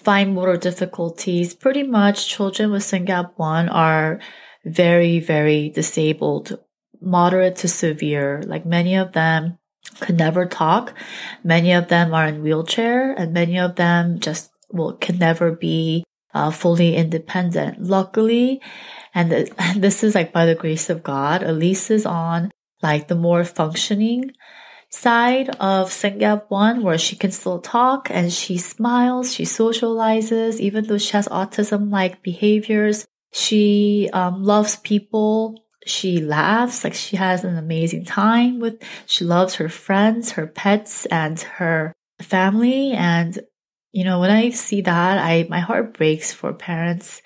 fine 0.04 0.34
motor 0.34 0.58
difficulties. 0.58 1.54
Pretty 1.54 1.84
much 1.84 2.28
children 2.28 2.72
with 2.72 2.84
SYNGAP1 2.84 3.74
are 3.74 4.20
very, 4.66 5.20
very 5.20 5.70
disabled, 5.70 6.60
moderate 7.02 7.56
to 7.58 7.68
severe. 7.68 8.44
Like 8.46 8.66
many 8.66 8.96
of 8.96 9.14
them 9.14 9.58
could 10.00 10.18
never 10.18 10.46
talk. 10.46 10.94
Many 11.44 11.74
of 11.74 11.88
them 11.88 12.14
are 12.14 12.28
in 12.28 12.42
wheelchair 12.42 13.14
and 13.14 13.34
many 13.34 13.60
of 13.60 13.76
them 13.76 14.20
just 14.20 14.52
will 14.72 14.94
can 14.94 15.18
never 15.18 15.52
be 15.52 16.04
uh, 16.34 16.52
fully 16.52 16.96
independent. 16.96 17.82
Luckily, 17.82 18.62
and, 19.14 19.32
the, 19.32 19.54
and 19.58 19.82
this 19.84 20.04
is 20.04 20.16
like 20.16 20.34
by 20.34 20.46
the 20.46 20.56
grace 20.56 20.90
of 20.90 21.04
God, 21.04 21.44
Elise 21.44 21.92
is 21.92 22.06
on 22.06 22.52
like 22.82 23.08
the 23.08 23.16
more 23.16 23.44
functioning 23.44 24.32
side 24.94 25.50
of 25.60 25.92
SYNGAP 25.92 26.50
1 26.50 26.84
where 26.84 27.00
she 27.00 27.16
can 27.16 27.32
still 27.32 27.60
talk 27.60 28.10
and 28.12 28.32
she 28.32 28.58
smiles, 28.58 29.34
she 29.34 29.44
socializes, 29.44 30.60
even 30.60 30.86
though 30.86 31.00
she 31.00 31.14
has 31.14 31.28
autism 31.30 31.92
like 31.92 32.22
behaviors. 32.22 33.06
She 33.32 34.10
um, 34.14 34.44
loves 34.44 34.76
people. 34.78 35.66
She 35.86 36.22
laughs 36.22 36.84
like 36.84 36.94
she 36.94 37.18
has 37.18 37.44
an 37.44 37.58
amazing 37.58 38.06
time 38.06 38.60
with, 38.60 38.82
she 39.08 39.26
loves 39.26 39.56
her 39.56 39.68
friends, 39.68 40.34
her 40.34 40.46
pets 40.46 41.06
and 41.08 41.40
her 41.40 41.92
family. 42.22 42.92
And, 42.92 43.40
you 43.92 44.04
know, 44.04 44.20
when 44.20 44.30
I 44.30 44.52
see 44.52 44.82
that, 44.82 45.18
I, 45.18 45.48
my 45.50 45.60
heart 45.60 45.98
breaks 45.98 46.32
for 46.32 46.54
parents 46.54 47.22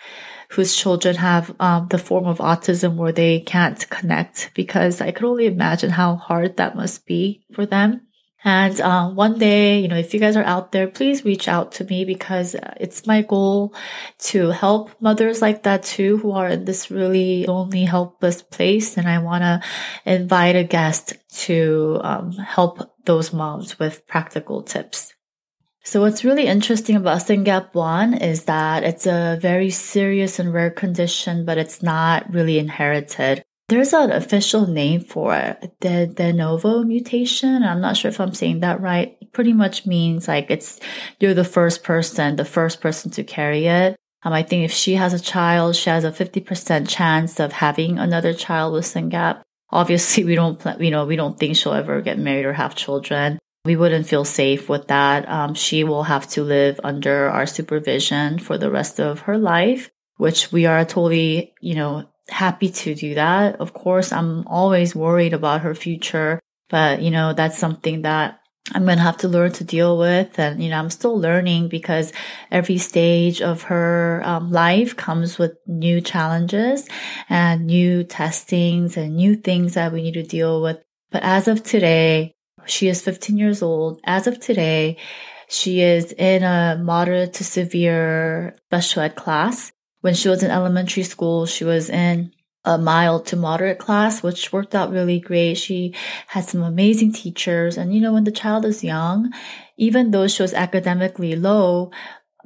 whose 0.49 0.75
children 0.75 1.15
have 1.15 1.55
um, 1.59 1.87
the 1.89 1.97
form 1.97 2.25
of 2.25 2.37
autism 2.37 2.95
where 2.95 3.11
they 3.11 3.39
can't 3.39 3.89
connect 3.89 4.51
because 4.53 5.01
I 5.01 5.11
could 5.11 5.25
only 5.25 5.45
imagine 5.45 5.91
how 5.91 6.15
hard 6.15 6.57
that 6.57 6.75
must 6.75 7.05
be 7.05 7.43
for 7.53 7.65
them. 7.65 8.01
And 8.43 8.79
uh, 8.79 9.09
one 9.09 9.39
day, 9.39 9.79
you 9.79 9.87
know, 9.87 9.97
if 9.97 10.13
you 10.13 10.19
guys 10.19 10.37
are 10.37 10.43
out 10.43 10.71
there, 10.71 10.87
please 10.87 11.25
reach 11.25 11.47
out 11.47 11.73
to 11.73 11.83
me 11.83 12.05
because 12.05 12.55
it's 12.79 13.05
my 13.05 13.21
goal 13.21 13.73
to 14.19 14.51
help 14.51 14.91
mothers 15.01 15.41
like 15.41 15.63
that 15.63 15.83
too, 15.83 16.17
who 16.19 16.31
are 16.31 16.47
in 16.47 16.63
this 16.63 16.89
really 16.89 17.45
lonely, 17.45 17.83
helpless 17.83 18.41
place. 18.41 18.95
And 18.95 19.07
I 19.07 19.19
want 19.19 19.41
to 19.41 19.61
invite 20.05 20.55
a 20.55 20.63
guest 20.63 21.15
to 21.45 21.99
um, 22.03 22.31
help 22.31 22.89
those 23.05 23.33
moms 23.33 23.79
with 23.79 24.07
practical 24.07 24.61
tips. 24.61 25.13
So 25.87 26.01
what's 26.01 26.25
really 26.25 26.47
interesting 26.47 26.97
about 26.97 27.21
SYNGAP 27.21 27.73
1 27.73 28.15
is 28.15 28.43
that 28.43 28.83
it's 28.83 29.07
a 29.07 29.39
very 29.41 29.69
serious 29.69 30.37
and 30.37 30.53
rare 30.53 30.69
condition, 30.69 31.45
but 31.45 31.57
it's 31.57 31.81
not 31.81 32.29
really 32.29 32.59
inherited. 32.59 33.41
There's 33.69 33.93
an 33.93 34.11
official 34.11 34.67
name 34.67 34.99
for 34.99 35.33
it, 35.33 35.75
the 35.79 36.07
de 36.13 36.33
novo 36.33 36.83
mutation. 36.83 37.63
I'm 37.63 37.79
not 37.79 37.95
sure 37.95 38.09
if 38.09 38.19
I'm 38.19 38.33
saying 38.33 38.59
that 38.59 38.81
right. 38.81 39.17
It 39.21 39.31
pretty 39.31 39.53
much 39.53 39.85
means 39.85 40.27
like 40.27 40.51
it's 40.51 40.81
you're 41.21 41.33
the 41.33 41.45
first 41.45 41.85
person, 41.85 42.35
the 42.35 42.43
first 42.43 42.81
person 42.81 43.09
to 43.11 43.23
carry 43.23 43.67
it. 43.67 43.95
Um, 44.23 44.33
I 44.33 44.43
think 44.43 44.65
if 44.65 44.73
she 44.73 44.95
has 44.95 45.13
a 45.13 45.21
child, 45.21 45.77
she 45.77 45.89
has 45.89 46.03
a 46.03 46.11
50% 46.11 46.89
chance 46.89 47.39
of 47.39 47.53
having 47.53 47.97
another 47.97 48.33
child 48.33 48.73
with 48.73 48.83
SYNGAP. 48.83 49.41
Obviously, 49.69 50.25
we 50.25 50.35
don't, 50.35 50.61
you 50.81 50.91
know, 50.91 51.05
we 51.05 51.15
don't 51.15 51.39
think 51.39 51.55
she'll 51.55 51.71
ever 51.71 52.01
get 52.01 52.19
married 52.19 52.43
or 52.43 52.51
have 52.51 52.75
children. 52.75 53.39
We 53.67 53.75
wouldn't 53.75 54.07
feel 54.07 54.23
safe 54.23 54.69
with 54.69 54.87
that. 54.87 55.27
Um, 55.27 55.53
she 55.53 55.83
will 55.83 56.03
have 56.03 56.25
to 56.29 56.41
live 56.41 56.79
under 56.85 57.27
our 57.27 57.45
supervision 57.45 58.39
for 58.39 58.57
the 58.57 58.71
rest 58.71 58.97
of 58.97 59.27
her 59.27 59.37
life, 59.37 59.91
which 60.15 60.53
we 60.53 60.65
are 60.65 60.85
totally, 60.85 61.53
you 61.59 61.75
know, 61.75 62.07
happy 62.29 62.69
to 62.69 62.95
do 62.95 63.15
that. 63.15 63.59
Of 63.59 63.73
course, 63.73 64.13
I'm 64.13 64.47
always 64.47 64.95
worried 64.95 65.33
about 65.33 65.63
her 65.63 65.75
future, 65.75 66.39
but 66.69 67.01
you 67.01 67.11
know, 67.11 67.33
that's 67.33 67.57
something 67.57 68.03
that 68.03 68.39
I'm 68.73 68.85
going 68.85 68.99
to 68.99 69.03
have 69.03 69.17
to 69.17 69.27
learn 69.27 69.51
to 69.59 69.65
deal 69.65 69.97
with. 69.97 70.39
And, 70.39 70.63
you 70.63 70.69
know, 70.69 70.79
I'm 70.79 70.89
still 70.89 71.19
learning 71.19 71.67
because 71.67 72.13
every 72.49 72.77
stage 72.77 73.41
of 73.41 73.63
her 73.63 74.21
um, 74.23 74.49
life 74.49 74.95
comes 74.95 75.37
with 75.37 75.57
new 75.67 75.99
challenges 75.99 76.87
and 77.27 77.67
new 77.67 78.05
testings 78.05 78.95
and 78.95 79.17
new 79.17 79.35
things 79.35 79.73
that 79.73 79.91
we 79.91 80.03
need 80.03 80.13
to 80.13 80.23
deal 80.23 80.61
with. 80.61 80.79
But 81.11 81.23
as 81.23 81.49
of 81.49 81.63
today, 81.63 82.33
she 82.67 82.87
is 82.87 83.01
15 83.01 83.37
years 83.37 83.61
old. 83.61 83.99
As 84.03 84.27
of 84.27 84.39
today, 84.39 84.97
she 85.47 85.81
is 85.81 86.11
in 86.13 86.43
a 86.43 86.79
moderate 86.81 87.33
to 87.33 87.43
severe 87.43 88.55
special 88.67 89.03
ed 89.03 89.15
class. 89.15 89.71
When 90.01 90.13
she 90.13 90.29
was 90.29 90.43
in 90.43 90.51
elementary 90.51 91.03
school, 91.03 91.45
she 91.45 91.63
was 91.63 91.89
in 91.89 92.31
a 92.65 92.77
mild 92.77 93.25
to 93.27 93.37
moderate 93.37 93.79
class, 93.79 94.21
which 94.21 94.51
worked 94.51 94.75
out 94.75 94.91
really 94.91 95.19
great. 95.19 95.55
She 95.55 95.95
had 96.27 96.43
some 96.43 96.61
amazing 96.61 97.13
teachers. 97.13 97.77
And 97.77 97.95
you 97.95 98.01
know, 98.01 98.13
when 98.13 98.25
the 98.25 98.31
child 98.31 98.65
is 98.65 98.83
young, 98.83 99.31
even 99.77 100.11
though 100.11 100.27
she 100.27 100.41
was 100.41 100.53
academically 100.53 101.35
low, 101.35 101.91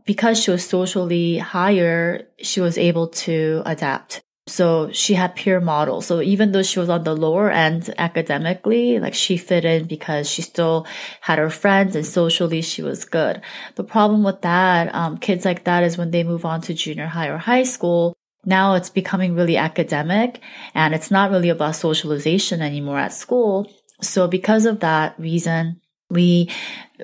because 0.06 0.42
she 0.42 0.52
was 0.52 0.66
socially 0.66 1.40
higher, 1.40 2.28
she 2.40 2.62
was 2.62 2.78
able 2.78 3.08
to 3.08 3.64
adapt. 3.66 4.22
So 4.52 4.92
she 4.92 5.14
had 5.14 5.36
peer 5.36 5.62
models. 5.62 6.06
So 6.08 6.22
even 6.22 6.52
though 6.52 6.62
she 6.62 6.80
was 6.80 6.90
on 6.90 7.06
the 7.06 7.16
lower 7.16 7.50
end 7.50 7.94
academically, 7.98 9.00
like 9.00 9.14
she 9.14 9.38
fit 9.38 9.64
in 9.64 9.86
because 9.86 10.30
she 10.30 10.42
still 10.42 10.86
had 11.22 11.40
her 11.40 11.50
friends 11.50 11.96
and 11.96 12.06
socially 12.06 12.62
she 12.62 12.84
was 12.84 13.06
good. 13.06 13.42
The 13.76 13.86
problem 13.86 14.24
with 14.24 14.42
that, 14.42 14.94
um, 14.94 15.18
kids 15.18 15.46
like 15.46 15.64
that 15.64 15.84
is 15.84 15.98
when 15.98 16.12
they 16.12 16.26
move 16.26 16.44
on 16.44 16.60
to 16.64 16.74
junior 16.74 17.08
high 17.08 17.30
or 17.30 17.38
high 17.38 17.64
school, 17.64 18.14
now 18.46 18.74
it's 18.74 18.90
becoming 18.90 19.36
really 19.36 19.56
academic 19.56 20.42
and 20.74 20.94
it's 20.94 21.10
not 21.10 21.32
really 21.32 21.50
about 21.50 21.78
socialization 21.78 22.62
anymore 22.62 23.00
at 23.00 23.14
school. 23.14 23.72
So 24.02 24.28
because 24.28 24.66
of 24.66 24.82
that 24.82 25.18
reason, 25.18 25.80
we 26.10 26.50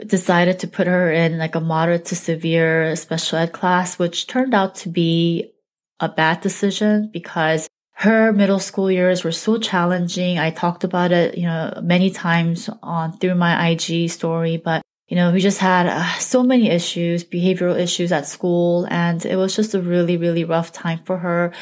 decided 0.06 0.60
to 0.60 0.68
put 0.68 0.86
her 0.86 1.10
in 1.14 1.38
like 1.38 1.56
a 1.56 1.62
moderate 1.62 2.04
to 2.08 2.16
severe 2.18 2.94
special 2.98 3.38
ed 3.38 3.54
class, 3.54 3.98
which 3.98 4.28
turned 4.28 4.54
out 4.54 4.76
to 4.76 4.90
be 4.90 5.54
a 6.00 6.10
bad 6.10 6.42
decision 6.42 7.10
because 7.12 7.68
her 7.94 8.32
middle 8.32 8.60
school 8.60 8.92
years 8.92 9.24
were 9.24 9.32
so 9.32 9.58
challenging. 9.58 10.38
I 10.38 10.52
talked 10.52 10.84
about 10.84 11.12
it, 11.12 11.38
you 11.38 11.46
know, 11.46 11.80
many 11.82 12.12
times 12.12 12.70
on 12.84 13.18
through 13.18 13.36
my 13.36 13.70
IG 13.70 14.10
story, 14.12 14.58
but 14.58 14.84
you 15.08 15.16
know, 15.16 15.32
we 15.32 15.40
just 15.40 15.60
had 15.60 15.88
uh, 15.88 16.14
so 16.20 16.44
many 16.44 16.70
issues, 16.70 17.24
behavioral 17.24 17.80
issues 17.80 18.12
at 18.12 18.28
school, 18.28 18.86
and 18.90 19.26
it 19.26 19.38
was 19.38 19.56
just 19.56 19.74
a 19.74 19.82
really, 19.82 20.18
really 20.18 20.44
rough 20.44 20.72
time 20.72 21.00
for 21.06 21.18
her. 21.20 21.54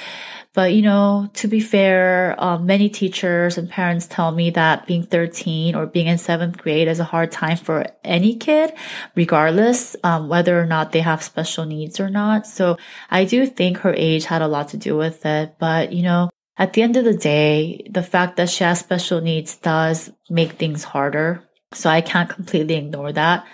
But, 0.54 0.74
you 0.74 0.82
know, 0.82 1.30
to 1.34 1.50
be 1.50 1.60
fair, 1.60 2.34
um, 2.42 2.66
many 2.66 2.88
teachers 2.90 3.58
and 3.58 3.70
parents 3.70 4.08
tell 4.08 4.32
me 4.32 4.52
that 4.52 4.88
being 4.88 5.04
13 5.06 5.76
or 5.76 5.86
being 5.86 6.08
in 6.08 6.18
seventh 6.18 6.58
grade 6.58 6.88
is 6.88 7.02
a 7.02 7.04
hard 7.04 7.32
time 7.32 7.58
for 7.58 7.86
any 8.06 8.38
kid, 8.38 8.74
regardless, 9.16 9.98
um, 10.04 10.30
whether 10.30 10.60
or 10.60 10.66
not 10.66 10.94
they 10.94 11.02
have 11.02 11.22
special 11.22 11.66
needs 11.66 12.00
or 12.00 12.10
not. 12.10 12.48
So 12.48 12.78
I 13.12 13.26
do 13.26 13.46
think 13.46 13.80
her 13.80 13.94
age 13.96 14.26
had 14.26 14.42
a 14.42 14.48
lot 14.48 14.70
to 14.70 14.78
do 14.78 14.96
with 14.96 15.26
it. 15.26 15.56
But, 15.60 15.92
you 15.92 16.04
know, 16.04 16.30
at 16.58 16.72
the 16.72 16.84
end 16.84 16.96
of 16.96 17.04
the 17.04 17.14
day, 17.14 17.86
the 17.92 18.04
fact 18.04 18.38
that 18.38 18.50
she 18.50 18.64
has 18.64 18.80
special 18.80 19.20
needs 19.20 19.58
does 19.58 20.10
make 20.30 20.54
things 20.54 20.86
harder. 20.86 21.45
So 21.74 21.90
I 21.90 22.02
can't 22.02 22.30
completely 22.30 22.76
ignore 22.76 23.12
that. 23.12 23.46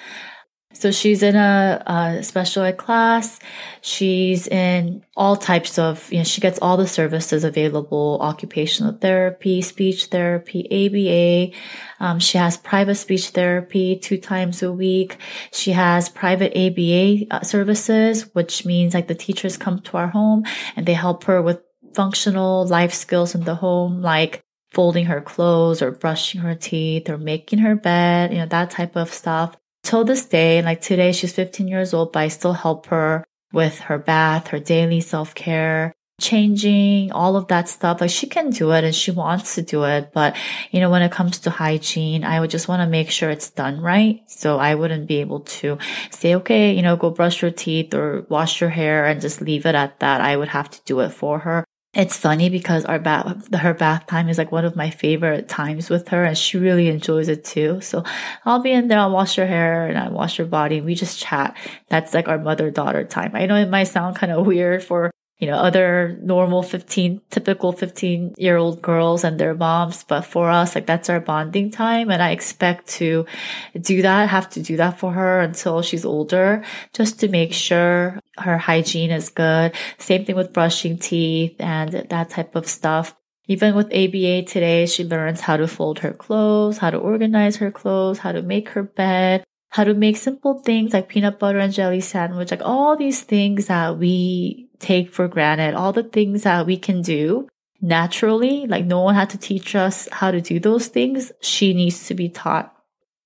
So 0.74 0.90
she's 0.92 1.22
in 1.22 1.36
a, 1.36 1.84
a, 1.86 2.24
special 2.24 2.64
ed 2.64 2.78
class. 2.78 3.40
She's 3.82 4.48
in 4.48 5.04
all 5.18 5.36
types 5.36 5.78
of, 5.78 6.12
you 6.12 6.20
know, 6.20 6.24
she 6.24 6.40
gets 6.40 6.60
all 6.60 6.78
the 6.78 6.88
services 6.88 7.44
available, 7.44 8.20
occupational 8.22 8.94
therapy, 8.94 9.62
speech 9.62 10.06
therapy, 10.06 10.66
ABA. 10.72 11.56
Um, 12.00 12.20
she 12.20 12.38
has 12.38 12.58
private 12.58 12.96
speech 12.96 13.30
therapy 13.30 13.98
two 13.98 14.18
times 14.18 14.64
a 14.64 14.72
week. 14.72 15.18
She 15.52 15.74
has 15.74 16.10
private 16.10 16.56
ABA 16.58 17.28
uh, 17.30 17.42
services, 17.44 18.34
which 18.34 18.66
means 18.66 18.94
like 18.94 19.08
the 19.08 19.16
teachers 19.16 19.58
come 19.58 19.80
to 19.82 19.98
our 19.98 20.08
home 20.08 20.46
and 20.76 20.86
they 20.86 20.94
help 20.94 21.26
her 21.26 21.42
with 21.42 21.62
functional 21.94 22.66
life 22.66 22.94
skills 22.94 23.36
in 23.36 23.44
the 23.44 23.56
home, 23.56 24.02
like 24.02 24.42
folding 24.72 25.06
her 25.06 25.22
clothes 25.22 25.82
or 25.82 25.92
brushing 25.92 26.42
her 26.42 26.56
teeth 26.56 27.10
or 27.10 27.18
making 27.18 27.60
her 27.60 27.76
bed, 27.76 28.32
you 28.32 28.40
know, 28.40 28.46
that 28.46 28.72
type 28.72 28.96
of 28.96 29.14
stuff 29.14 29.56
till 29.84 30.04
this 30.04 30.26
day, 30.26 30.62
like 30.62 30.82
today, 30.82 31.12
she's 31.12 31.34
15 31.34 31.68
years 31.68 31.94
old, 31.94 32.14
but 32.14 32.20
I 32.20 32.28
still 32.28 32.54
help 32.54 32.88
her 32.88 33.24
with 33.52 33.80
her 33.80 33.98
bath, 33.98 34.48
her 34.48 34.60
daily 34.60 35.02
self 35.02 35.36
care, 35.36 35.94
changing, 36.20 37.12
all 37.12 37.36
of 37.36 37.48
that 37.48 37.68
stuff. 37.68 38.00
Like 38.00 38.10
she 38.10 38.28
can 38.28 38.52
do 38.52 38.72
it 38.72 38.84
and 38.84 38.96
she 38.96 39.12
wants 39.12 39.56
to 39.56 39.62
do 39.62 39.84
it. 39.84 40.12
But, 40.14 40.36
you 40.72 40.80
know, 40.80 40.90
when 40.90 41.02
it 41.02 41.12
comes 41.12 41.40
to 41.40 41.50
hygiene, 41.50 42.24
I 42.24 42.40
would 42.40 42.50
just 42.50 42.68
want 42.68 42.82
to 42.82 42.88
make 42.88 43.10
sure 43.10 43.30
it's 43.30 43.50
done 43.50 43.82
right. 43.82 44.22
So 44.28 44.58
I 44.58 44.76
wouldn't 44.76 45.08
be 45.08 45.18
able 45.18 45.42
to 45.42 45.78
say, 46.10 46.36
okay, 46.36 46.74
you 46.74 46.82
know, 46.82 46.96
go 46.96 47.10
brush 47.10 47.42
your 47.42 47.52
teeth 47.52 47.94
or 47.94 48.26
wash 48.30 48.62
your 48.62 48.70
hair 48.70 49.06
and 49.06 49.20
just 49.20 49.42
leave 49.42 49.66
it 49.66 49.76
at 49.76 50.00
that. 50.00 50.22
I 50.22 50.38
would 50.38 50.50
have 50.50 50.70
to 50.70 50.82
do 50.86 51.00
it 51.02 51.10
for 51.10 51.40
her. 51.40 51.66
It's 51.94 52.16
funny 52.16 52.50
because 52.50 52.86
our 52.86 53.00
bath, 53.00 53.54
her 53.54 53.74
bath 53.74 54.08
time 54.08 54.30
is 54.30 54.38
like 54.38 54.50
one 54.50 54.64
of 54.64 54.78
my 54.78 54.90
favorite 54.90 55.50
times 55.50 55.90
with 55.90 56.08
her 56.08 56.24
and 56.24 56.38
she 56.38 56.58
really 56.58 56.88
enjoys 56.88 57.28
it 57.28 57.44
too. 57.44 57.82
So 57.82 58.06
I'll 58.46 58.62
be 58.62 58.72
in 58.72 58.88
there, 58.88 59.00
I'll 59.00 59.12
wash 59.12 59.36
her 59.36 59.46
hair 59.46 59.88
and 59.88 59.98
I 59.98 60.08
wash 60.08 60.38
her 60.38 60.46
body 60.46 60.80
we 60.80 60.96
just 60.96 61.20
chat. 61.20 61.58
That's 61.90 62.14
like 62.14 62.30
our 62.30 62.38
mother 62.38 62.72
daughter 62.72 63.04
time. 63.04 63.32
I 63.36 63.46
know 63.46 63.56
it 63.56 63.70
might 63.70 63.86
sound 63.86 64.16
kind 64.16 64.32
of 64.32 64.46
weird 64.48 64.86
for 64.86 65.12
you 65.42 65.48
know, 65.48 65.58
other 65.58 66.20
normal 66.22 66.62
15, 66.62 67.20
typical 67.32 67.74
15 67.74 68.36
year 68.38 68.58
old 68.58 68.80
girls 68.80 69.24
and 69.24 69.40
their 69.40 69.56
moms. 69.56 70.04
But 70.04 70.22
for 70.22 70.52
us, 70.52 70.76
like 70.76 70.86
that's 70.86 71.10
our 71.10 71.20
bonding 71.20 71.72
time. 71.72 72.12
And 72.12 72.22
I 72.22 72.30
expect 72.30 72.88
to 73.02 73.26
do 73.74 74.04
that, 74.04 74.30
have 74.30 74.50
to 74.52 74.62
do 74.62 74.78
that 74.78 75.00
for 75.00 75.12
her 75.12 75.40
until 75.40 75.82
she's 75.82 76.06
older, 76.06 76.64
just 76.94 77.20
to 77.22 77.28
make 77.28 77.54
sure 77.54 78.20
her 78.38 78.60
hygiene 78.60 79.10
is 79.10 79.30
good. 79.30 79.74
Same 79.98 80.26
thing 80.26 80.36
with 80.36 80.54
brushing 80.54 81.00
teeth 81.00 81.56
and 81.60 81.92
that 81.92 82.30
type 82.30 82.56
of 82.56 82.68
stuff. 82.68 83.16
Even 83.48 83.74
with 83.74 83.88
ABA 83.88 84.44
today, 84.44 84.86
she 84.86 85.04
learns 85.04 85.42
how 85.42 85.58
to 85.58 85.68
fold 85.68 86.00
her 86.00 86.14
clothes, 86.14 86.78
how 86.78 86.92
to 86.92 86.98
organize 86.98 87.58
her 87.58 87.72
clothes, 87.72 88.20
how 88.20 88.32
to 88.32 88.44
make 88.44 88.70
her 88.70 88.84
bed, 88.84 89.44
how 89.72 89.84
to 89.84 89.94
make 89.94 90.18
simple 90.18 90.60
things 90.60 90.94
like 90.94 91.10
peanut 91.10 91.40
butter 91.40 91.60
and 91.60 91.74
jelly 91.74 92.02
sandwich, 92.02 92.52
like 92.52 92.62
all 92.64 92.96
these 92.96 93.22
things 93.22 93.68
that 93.68 93.98
we 93.98 94.70
take 94.80 95.12
for 95.12 95.28
granted, 95.28 95.74
all 95.74 95.94
the 95.94 96.04
things 96.04 96.44
that 96.44 96.66
we 96.66 96.78
can 96.78 97.02
do 97.02 97.48
naturally, 97.82 98.68
like 98.68 98.86
no 98.86 99.00
one 99.02 99.16
had 99.16 99.30
to 99.30 99.38
teach 99.38 99.76
us 99.76 100.08
how 100.12 100.30
to 100.30 100.42
do 100.42 100.60
those 100.60 100.88
things. 100.88 101.32
She 101.42 101.74
needs 101.74 102.06
to 102.08 102.14
be 102.14 102.30
taught. 102.30 102.76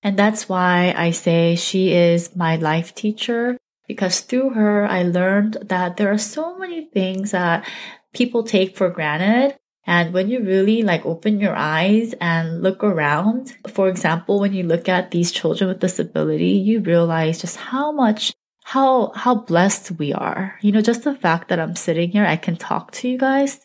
And 0.02 0.16
that's 0.16 0.48
why 0.48 0.94
I 0.96 1.10
say 1.10 1.56
she 1.56 1.92
is 1.92 2.36
my 2.36 2.56
life 2.56 2.94
teacher 2.94 3.58
because 3.88 4.20
through 4.20 4.50
her, 4.50 4.86
I 4.86 5.02
learned 5.02 5.58
that 5.62 5.96
there 5.96 6.12
are 6.12 6.18
so 6.18 6.56
many 6.56 6.84
things 6.84 7.32
that 7.32 7.68
people 8.12 8.42
take 8.42 8.76
for 8.76 8.88
granted. 8.88 9.56
And 9.86 10.12
when 10.12 10.28
you 10.28 10.40
really 10.40 10.82
like 10.82 11.06
open 11.06 11.38
your 11.38 11.54
eyes 11.54 12.14
and 12.20 12.62
look 12.62 12.82
around, 12.82 13.56
for 13.68 13.88
example, 13.88 14.40
when 14.40 14.52
you 14.52 14.64
look 14.64 14.88
at 14.88 15.12
these 15.12 15.30
children 15.30 15.68
with 15.68 15.80
disability, 15.80 16.50
you 16.50 16.80
realize 16.80 17.40
just 17.40 17.56
how 17.56 17.92
much 17.92 18.32
how 18.64 19.12
how 19.14 19.32
blessed 19.32 19.92
we 19.92 20.12
are. 20.12 20.58
You 20.60 20.72
know, 20.72 20.80
just 20.80 21.04
the 21.04 21.14
fact 21.14 21.48
that 21.48 21.60
I'm 21.60 21.76
sitting 21.76 22.10
here, 22.10 22.26
I 22.26 22.34
can 22.34 22.56
talk 22.56 22.90
to 22.92 23.08
you 23.08 23.16
guys 23.16 23.64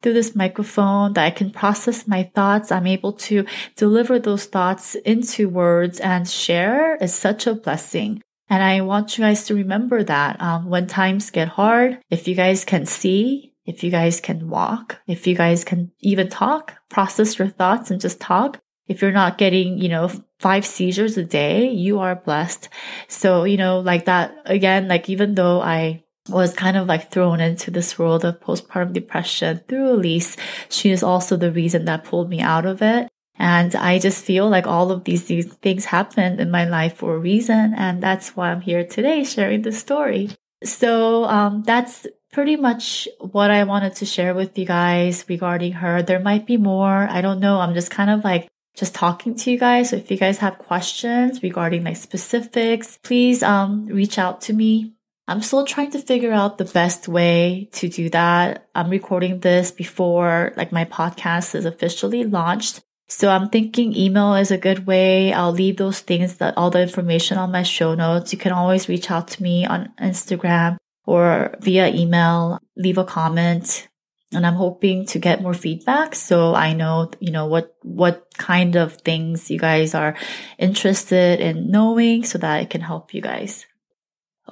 through 0.00 0.14
this 0.14 0.34
microphone, 0.34 1.12
that 1.12 1.26
I 1.26 1.30
can 1.30 1.50
process 1.50 2.08
my 2.08 2.30
thoughts, 2.34 2.72
I'm 2.72 2.86
able 2.86 3.12
to 3.28 3.44
deliver 3.76 4.18
those 4.18 4.46
thoughts 4.46 4.94
into 4.94 5.50
words 5.50 6.00
and 6.00 6.26
share 6.26 6.96
is 6.96 7.14
such 7.14 7.46
a 7.46 7.54
blessing. 7.54 8.22
And 8.48 8.62
I 8.62 8.80
want 8.80 9.18
you 9.18 9.24
guys 9.24 9.44
to 9.46 9.54
remember 9.54 10.02
that 10.04 10.40
um, 10.40 10.70
when 10.70 10.86
times 10.86 11.28
get 11.30 11.48
hard, 11.48 11.98
if 12.08 12.26
you 12.26 12.34
guys 12.34 12.64
can 12.64 12.86
see, 12.86 13.52
if 13.68 13.84
you 13.84 13.90
guys 13.90 14.18
can 14.18 14.48
walk, 14.48 14.98
if 15.06 15.26
you 15.26 15.36
guys 15.36 15.62
can 15.62 15.92
even 16.00 16.30
talk, 16.30 16.72
process 16.88 17.38
your 17.38 17.48
thoughts 17.48 17.90
and 17.90 18.00
just 18.00 18.18
talk, 18.18 18.58
if 18.86 19.02
you're 19.02 19.12
not 19.12 19.36
getting, 19.36 19.76
you 19.76 19.90
know, 19.90 20.10
five 20.38 20.64
seizures 20.64 21.18
a 21.18 21.22
day, 21.22 21.68
you 21.68 21.98
are 22.00 22.16
blessed. 22.16 22.70
So, 23.08 23.44
you 23.44 23.58
know, 23.58 23.80
like 23.80 24.06
that 24.06 24.34
again, 24.46 24.88
like 24.88 25.10
even 25.10 25.34
though 25.34 25.60
I 25.60 26.02
was 26.30 26.54
kind 26.54 26.78
of 26.78 26.86
like 26.86 27.10
thrown 27.10 27.40
into 27.40 27.70
this 27.70 27.98
world 27.98 28.24
of 28.24 28.40
postpartum 28.40 28.94
depression 28.94 29.60
through 29.68 29.92
Elise, 29.92 30.38
she 30.70 30.88
is 30.88 31.02
also 31.02 31.36
the 31.36 31.52
reason 31.52 31.84
that 31.84 32.04
pulled 32.04 32.30
me 32.30 32.40
out 32.40 32.64
of 32.64 32.80
it. 32.80 33.08
And 33.38 33.76
I 33.76 33.98
just 33.98 34.24
feel 34.24 34.48
like 34.48 34.66
all 34.66 34.90
of 34.90 35.04
these, 35.04 35.26
these 35.26 35.52
things 35.56 35.84
happened 35.84 36.40
in 36.40 36.50
my 36.50 36.64
life 36.64 36.96
for 36.96 37.14
a 37.14 37.18
reason. 37.18 37.74
And 37.76 38.02
that's 38.02 38.34
why 38.34 38.50
I'm 38.50 38.62
here 38.62 38.84
today 38.84 39.24
sharing 39.24 39.60
the 39.60 39.72
story. 39.72 40.30
So, 40.64 41.24
um, 41.24 41.62
that's 41.64 42.06
pretty 42.32 42.56
much 42.56 43.08
what 43.20 43.50
I 43.50 43.64
wanted 43.64 43.96
to 43.96 44.06
share 44.06 44.34
with 44.34 44.58
you 44.58 44.66
guys 44.66 45.24
regarding 45.28 45.72
her. 45.72 46.02
There 46.02 46.20
might 46.20 46.46
be 46.46 46.56
more. 46.56 47.08
I 47.10 47.20
don't 47.20 47.40
know. 47.40 47.60
I'm 47.60 47.74
just 47.74 47.90
kind 47.90 48.10
of 48.10 48.24
like 48.24 48.48
just 48.76 48.94
talking 48.94 49.34
to 49.34 49.50
you 49.50 49.58
guys. 49.58 49.90
So 49.90 49.96
if 49.96 50.10
you 50.10 50.16
guys 50.16 50.38
have 50.38 50.58
questions 50.58 51.42
regarding 51.42 51.84
like 51.84 51.96
specifics, 51.96 52.98
please 53.02 53.42
um 53.42 53.86
reach 53.86 54.18
out 54.18 54.40
to 54.42 54.52
me. 54.52 54.94
I'm 55.26 55.42
still 55.42 55.66
trying 55.66 55.90
to 55.90 55.98
figure 55.98 56.32
out 56.32 56.56
the 56.56 56.64
best 56.64 57.06
way 57.06 57.68
to 57.72 57.88
do 57.88 58.08
that. 58.10 58.68
I'm 58.74 58.88
recording 58.88 59.40
this 59.40 59.70
before 59.70 60.52
like 60.56 60.72
my 60.72 60.84
podcast 60.84 61.54
is 61.54 61.64
officially 61.64 62.24
launched. 62.24 62.80
So 63.10 63.30
I'm 63.30 63.48
thinking 63.48 63.96
email 63.96 64.34
is 64.34 64.50
a 64.50 64.58
good 64.58 64.86
way. 64.86 65.32
I'll 65.32 65.52
leave 65.52 65.78
those 65.78 66.00
things 66.00 66.36
that 66.36 66.56
all 66.58 66.70
the 66.70 66.82
information 66.82 67.38
on 67.38 67.50
my 67.50 67.62
show 67.62 67.94
notes. 67.94 68.32
You 68.32 68.38
can 68.38 68.52
always 68.52 68.88
reach 68.88 69.10
out 69.10 69.28
to 69.28 69.42
me 69.42 69.64
on 69.64 69.92
Instagram 69.98 70.76
or 71.08 71.56
via 71.60 71.88
email, 71.88 72.60
leave 72.76 72.98
a 72.98 73.04
comment 73.04 73.88
and 74.30 74.46
I'm 74.46 74.56
hoping 74.56 75.06
to 75.06 75.18
get 75.18 75.40
more 75.40 75.54
feedback 75.54 76.14
so 76.14 76.54
I 76.54 76.74
know, 76.74 77.10
you 77.18 77.32
know, 77.32 77.46
what, 77.46 77.74
what 77.80 78.26
kind 78.36 78.76
of 78.76 78.98
things 78.98 79.50
you 79.50 79.58
guys 79.58 79.94
are 79.94 80.14
interested 80.58 81.40
in 81.40 81.70
knowing 81.70 82.24
so 82.24 82.36
that 82.36 82.56
I 82.60 82.66
can 82.66 82.82
help 82.82 83.14
you 83.14 83.22
guys. 83.22 83.64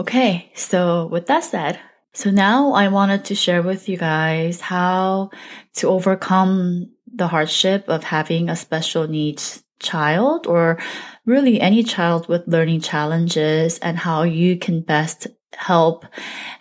Okay. 0.01 0.51
So 0.55 1.09
with 1.09 1.27
that 1.27 1.45
said, 1.45 1.79
so 2.15 2.31
now 2.31 2.73
I 2.73 2.89
wanted 2.89 3.27
to 3.27 3.35
share 3.35 3.61
with 3.61 3.87
you 3.87 3.99
guys 3.99 4.63
how 4.63 5.29
to 5.75 5.89
overcome 5.89 6.89
the 7.13 7.29
hardship 7.29 7.85
of 7.87 8.05
having 8.05 8.49
a 8.49 8.57
special 8.57 9.07
needs 9.07 9.63
child 9.79 10.47
or 10.47 10.79
really 11.27 11.61
any 11.61 11.83
child 11.83 12.29
with 12.29 12.49
learning 12.49 12.81
challenges 12.81 13.79
and 13.81 13.99
how 13.99 14.23
you 14.23 14.57
can 14.57 14.81
best 14.81 15.27
help 15.57 16.05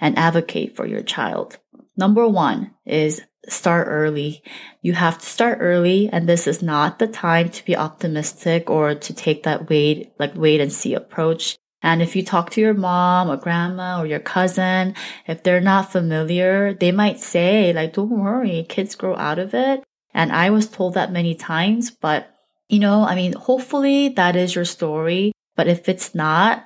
and 0.02 0.18
advocate 0.18 0.76
for 0.76 0.86
your 0.86 1.02
child. 1.02 1.58
Number 1.98 2.28
one 2.28 2.72
is 2.86 3.22
start 3.48 3.88
early. 3.90 4.42
You 4.82 4.94
have 4.94 5.20
to 5.20 5.26
start 5.26 5.60
early 5.62 6.10
and 6.12 6.28
this 6.28 6.48
is 6.48 6.62
not 6.62 7.00
the 7.00 7.08
time 7.08 7.50
to 7.50 7.66
be 7.66 7.76
optimistic 7.76 8.70
or 8.70 8.96
to 8.96 9.14
take 9.14 9.44
that 9.44 9.70
wait, 9.70 10.14
like 10.20 10.36
wait 10.36 10.62
and 10.62 10.72
see 10.72 10.94
approach. 10.94 11.58
And 11.82 12.02
if 12.02 12.16
you 12.16 12.24
talk 12.24 12.50
to 12.52 12.62
your 12.62 12.74
mom 12.74 13.30
or 13.30 13.38
grandma 13.38 14.02
or 14.02 14.08
your 14.08 14.20
cousin, 14.20 14.96
if 15.28 15.44
they're 15.44 15.62
not 15.62 15.92
familiar, 15.92 16.74
they 16.74 16.92
might 16.92 17.20
say 17.20 17.74
like, 17.74 17.94
don't 17.94 18.10
worry, 18.10 18.66
kids 18.68 18.96
grow 18.96 19.16
out 19.16 19.38
of 19.38 19.54
it. 19.54 19.84
And 20.14 20.32
I 20.32 20.50
was 20.50 20.68
told 20.68 20.96
that 20.96 21.12
many 21.12 21.36
times, 21.36 21.92
but 21.92 22.32
you 22.70 22.80
know, 22.80 23.04
I 23.06 23.16
mean, 23.16 23.34
hopefully 23.34 24.10
that 24.10 24.36
is 24.36 24.56
your 24.56 24.66
story. 24.66 25.32
But 25.56 25.68
if 25.68 25.88
it's 25.88 26.16
not, 26.16 26.66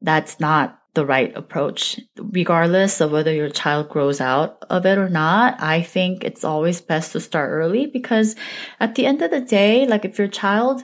that's 0.00 0.40
not 0.40 0.77
the 0.98 1.06
right 1.06 1.34
approach. 1.36 2.00
Regardless 2.18 3.00
of 3.00 3.12
whether 3.12 3.32
your 3.32 3.50
child 3.50 3.88
grows 3.88 4.20
out 4.20 4.58
of 4.68 4.84
it 4.84 4.98
or 4.98 5.08
not, 5.08 5.62
I 5.62 5.82
think 5.82 6.24
it's 6.24 6.42
always 6.42 6.80
best 6.80 7.12
to 7.12 7.20
start 7.20 7.50
early 7.50 7.86
because 7.86 8.34
at 8.80 8.96
the 8.96 9.06
end 9.06 9.22
of 9.22 9.30
the 9.30 9.40
day, 9.40 9.86
like 9.86 10.04
if 10.04 10.18
your 10.18 10.26
child 10.26 10.82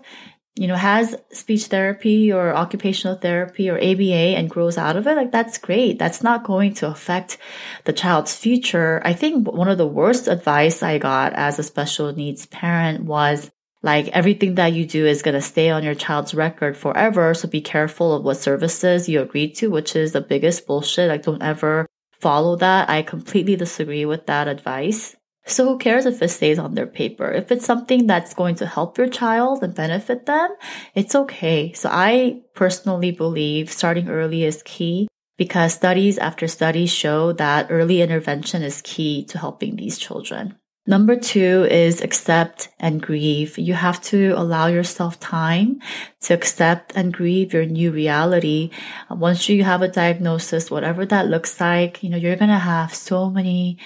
you 0.55 0.69
know, 0.69 0.77
has 0.77 1.17
speech 1.33 1.65
therapy 1.67 2.33
or 2.33 2.55
occupational 2.55 3.17
therapy 3.17 3.69
or 3.69 3.77
ABA 3.77 4.39
and 4.39 4.49
grows 4.49 4.79
out 4.79 4.97
of 4.97 5.05
it, 5.09 5.17
like 5.17 5.33
that's 5.33 5.59
great. 5.59 5.99
That's 5.99 6.23
not 6.23 6.45
going 6.45 6.75
to 6.75 6.87
affect 6.87 7.39
the 7.87 7.93
child's 7.93 8.37
future. 8.37 9.03
I 9.05 9.15
think 9.15 9.49
one 9.49 9.67
of 9.69 9.79
the 9.79 9.87
worst 9.87 10.29
advice 10.29 10.81
I 10.81 10.99
got 10.99 11.33
as 11.33 11.59
a 11.59 11.65
special 11.65 12.13
needs 12.13 12.47
parent 12.47 13.03
was 13.03 13.51
like 13.85 14.09
everything 14.09 14.55
that 14.55 14.73
you 14.73 14.87
do 14.87 15.05
is 15.05 15.21
going 15.21 15.35
to 15.35 15.43
stay 15.43 15.69
on 15.69 15.85
your 15.85 15.95
child's 15.95 16.35
record 16.35 16.75
forever. 16.75 17.35
So 17.35 17.47
be 17.47 17.61
careful 17.61 18.15
of 18.15 18.25
what 18.25 18.39
services 18.39 19.11
you 19.11 19.21
agree 19.21 19.51
to, 19.53 19.71
which 19.71 19.95
is 19.95 20.13
the 20.13 20.23
biggest 20.23 20.67
bullshit. 20.67 21.11
Like 21.11 21.23
don't 21.23 21.43
ever 21.43 21.87
follow 22.19 22.57
that. 22.57 22.89
I 22.89 23.03
completely 23.03 23.57
disagree 23.57 24.07
with 24.07 24.25
that 24.25 24.49
advice. 24.49 25.17
So 25.45 25.67
who 25.67 25.77
cares 25.77 26.07
if 26.07 26.23
it 26.23 26.29
stays 26.29 26.59
on 26.59 26.75
their 26.75 26.87
paper? 26.87 27.31
If 27.31 27.53
it's 27.53 27.67
something 27.67 28.07
that's 28.07 28.33
going 28.33 28.55
to 28.55 28.67
help 28.67 28.97
your 28.97 29.09
child 29.09 29.63
and 29.63 29.75
benefit 29.75 30.25
them, 30.25 30.49
it's 30.95 31.15
okay. 31.15 31.75
So 31.75 31.91
I 31.93 32.41
personally 32.55 33.11
believe 33.11 33.71
starting 33.71 34.09
early 34.09 34.45
is 34.45 34.63
key 34.65 35.09
because 35.37 35.75
studies 35.75 36.17
after 36.17 36.49
studies 36.49 36.91
show 36.91 37.33
that 37.33 37.67
early 37.69 38.01
intervention 38.01 38.63
is 38.63 38.81
key 38.81 39.27
to 39.27 39.39
helping 39.39 39.77
these 39.77 39.99
children. 39.99 40.57
Number 40.87 41.17
two 41.17 41.67
is 41.71 42.03
accept 42.03 42.69
and 42.79 43.01
grieve. 43.01 43.57
You 43.57 43.73
have 43.73 44.03
to 44.03 44.33
allow 44.37 44.67
yourself 44.67 45.19
time 45.19 45.81
to 46.23 46.35
accept 46.35 46.93
and 46.95 47.11
grieve 47.11 47.55
your 47.55 47.65
new 47.65 47.91
reality. 47.91 48.71
Once 49.11 49.49
you 49.49 49.65
have 49.65 49.81
a 49.81 49.89
diagnosis, 49.89 50.71
whatever 50.71 51.07
that 51.07 51.29
looks 51.29 51.59
like, 51.59 52.03
you 52.03 52.11
know, 52.11 52.19
you're 52.19 52.37
going 52.37 52.51
to 52.51 52.59
have 52.59 52.95
so 52.95 53.31
many 53.31 53.79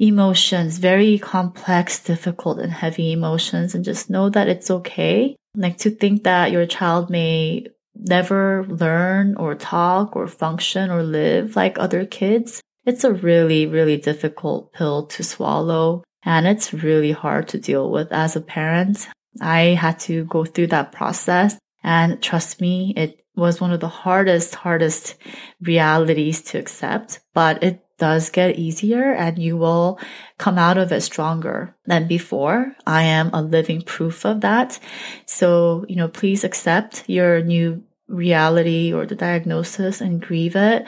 emotions, 0.00 0.78
very 0.78 1.18
complex, 1.18 2.00
difficult 2.02 2.58
and 2.58 2.72
heavy 2.72 3.12
emotions 3.12 3.72
and 3.72 3.84
just 3.84 4.10
know 4.10 4.28
that 4.28 4.48
it's 4.48 4.72
okay. 4.72 5.36
Like 5.54 5.78
to 5.78 5.90
think 5.90 6.24
that 6.24 6.50
your 6.50 6.66
child 6.66 7.10
may 7.10 7.66
never 7.94 8.66
learn 8.66 9.36
or 9.36 9.54
talk 9.54 10.16
or 10.16 10.26
function 10.26 10.90
or 10.90 11.04
live 11.04 11.54
like 11.54 11.78
other 11.78 12.06
kids. 12.06 12.60
It's 12.86 13.04
a 13.04 13.12
really, 13.12 13.66
really 13.66 13.98
difficult 13.98 14.72
pill 14.72 15.06
to 15.06 15.22
swallow 15.22 16.02
and 16.24 16.46
it's 16.46 16.72
really 16.72 17.12
hard 17.12 17.48
to 17.48 17.58
deal 17.58 17.90
with 17.90 18.12
as 18.12 18.36
a 18.36 18.40
parent. 18.40 19.08
I 19.40 19.78
had 19.78 19.98
to 20.00 20.24
go 20.24 20.44
through 20.44 20.68
that 20.68 20.92
process 20.92 21.58
and 21.82 22.22
trust 22.22 22.60
me, 22.60 22.92
it 22.96 23.24
was 23.36 23.60
one 23.60 23.72
of 23.72 23.80
the 23.80 23.88
hardest, 23.88 24.54
hardest 24.54 25.14
realities 25.60 26.42
to 26.42 26.58
accept, 26.58 27.20
but 27.32 27.62
it 27.62 27.82
does 27.98 28.30
get 28.30 28.58
easier 28.58 29.12
and 29.12 29.38
you 29.38 29.56
will 29.56 29.98
come 30.38 30.58
out 30.58 30.78
of 30.78 30.92
it 30.92 31.02
stronger 31.02 31.76
than 31.86 32.06
before. 32.06 32.74
I 32.86 33.04
am 33.04 33.30
a 33.32 33.42
living 33.42 33.82
proof 33.82 34.24
of 34.24 34.40
that. 34.40 34.78
So, 35.26 35.84
you 35.88 35.96
know, 35.96 36.08
please 36.08 36.44
accept 36.44 37.04
your 37.06 37.42
new 37.42 37.82
reality 38.08 38.92
or 38.92 39.06
the 39.06 39.14
diagnosis 39.14 40.00
and 40.00 40.20
grieve 40.20 40.56
it. 40.56 40.86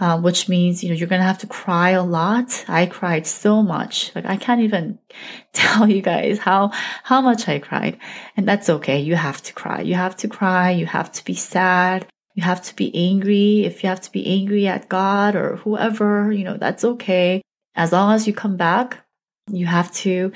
Uh, 0.00 0.20
which 0.20 0.48
means, 0.48 0.82
you 0.82 0.90
know, 0.90 0.94
you're 0.96 1.06
going 1.08 1.20
to 1.20 1.26
have 1.26 1.38
to 1.38 1.46
cry 1.46 1.90
a 1.90 2.02
lot. 2.02 2.64
I 2.66 2.86
cried 2.86 3.28
so 3.28 3.62
much. 3.62 4.10
Like 4.14 4.26
I 4.26 4.36
can't 4.36 4.60
even 4.60 4.98
tell 5.52 5.88
you 5.88 6.02
guys 6.02 6.38
how, 6.38 6.72
how 7.04 7.20
much 7.20 7.48
I 7.48 7.60
cried. 7.60 7.98
And 8.36 8.46
that's 8.46 8.68
okay. 8.68 9.00
You 9.00 9.14
have 9.14 9.40
to 9.42 9.52
cry. 9.52 9.82
You 9.82 9.94
have 9.94 10.16
to 10.16 10.28
cry. 10.28 10.70
You 10.72 10.86
have 10.86 11.12
to 11.12 11.24
be 11.24 11.34
sad. 11.34 12.08
You 12.34 12.42
have 12.42 12.62
to 12.62 12.74
be 12.74 12.90
angry. 12.94 13.64
If 13.64 13.84
you 13.84 13.88
have 13.88 14.00
to 14.00 14.10
be 14.10 14.26
angry 14.26 14.66
at 14.66 14.88
God 14.88 15.36
or 15.36 15.56
whoever, 15.56 16.32
you 16.32 16.42
know, 16.42 16.56
that's 16.56 16.84
okay. 16.84 17.40
As 17.76 17.92
long 17.92 18.14
as 18.14 18.26
you 18.26 18.34
come 18.34 18.56
back, 18.56 19.04
you 19.48 19.66
have 19.66 19.92
to 19.92 20.32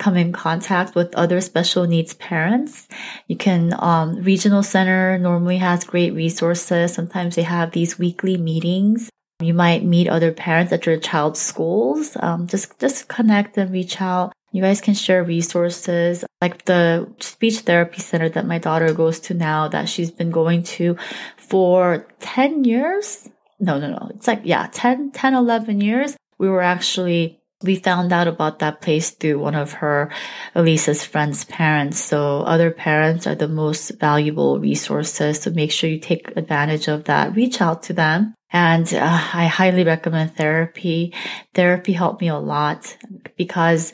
come 0.00 0.16
in 0.16 0.32
contact 0.32 0.96
with 0.96 1.14
other 1.14 1.40
special 1.40 1.86
needs 1.86 2.14
parents. 2.14 2.88
You 3.28 3.36
can, 3.36 3.76
um, 3.78 4.16
regional 4.24 4.64
center 4.64 5.18
normally 5.18 5.58
has 5.58 5.84
great 5.84 6.12
resources. 6.14 6.92
Sometimes 6.94 7.36
they 7.36 7.42
have 7.42 7.70
these 7.70 7.98
weekly 7.98 8.36
meetings. 8.36 9.10
You 9.40 9.54
might 9.54 9.84
meet 9.84 10.08
other 10.08 10.32
parents 10.32 10.72
at 10.72 10.86
your 10.86 10.96
child's 10.96 11.40
schools. 11.40 12.16
Um, 12.18 12.46
just, 12.48 12.78
just 12.80 13.08
connect 13.08 13.56
and 13.56 13.70
reach 13.70 14.00
out. 14.00 14.32
You 14.52 14.62
guys 14.62 14.80
can 14.80 14.94
share 14.94 15.22
resources 15.22 16.24
like 16.42 16.64
the 16.64 17.06
speech 17.20 17.60
therapy 17.60 18.00
center 18.00 18.28
that 18.30 18.46
my 18.46 18.58
daughter 18.58 18.92
goes 18.92 19.20
to 19.20 19.34
now 19.34 19.68
that 19.68 19.88
she's 19.88 20.10
been 20.10 20.30
going 20.30 20.64
to 20.80 20.96
for 21.36 22.06
10 22.18 22.64
years. 22.64 23.28
No, 23.60 23.78
no, 23.78 23.90
no. 23.90 24.10
It's 24.14 24.26
like, 24.26 24.40
yeah, 24.44 24.68
10, 24.72 25.12
10, 25.12 25.34
11 25.34 25.80
years. 25.80 26.16
We 26.38 26.48
were 26.48 26.62
actually 26.62 27.39
we 27.62 27.76
found 27.76 28.12
out 28.12 28.26
about 28.26 28.58
that 28.60 28.80
place 28.80 29.10
through 29.10 29.38
one 29.38 29.54
of 29.54 29.72
her, 29.74 30.10
Elise's 30.54 31.04
friend's 31.04 31.44
parents. 31.44 31.98
So 32.02 32.40
other 32.42 32.70
parents 32.70 33.26
are 33.26 33.34
the 33.34 33.48
most 33.48 33.90
valuable 34.00 34.58
resources. 34.58 35.40
So 35.40 35.50
make 35.50 35.70
sure 35.70 35.90
you 35.90 35.98
take 35.98 36.36
advantage 36.36 36.88
of 36.88 37.04
that. 37.04 37.36
Reach 37.36 37.60
out 37.60 37.82
to 37.84 37.92
them. 37.92 38.34
And 38.52 38.92
uh, 38.92 39.04
I 39.32 39.46
highly 39.46 39.84
recommend 39.84 40.36
therapy. 40.36 41.14
Therapy 41.54 41.92
helped 41.92 42.20
me 42.20 42.28
a 42.28 42.38
lot 42.38 42.96
because 43.36 43.92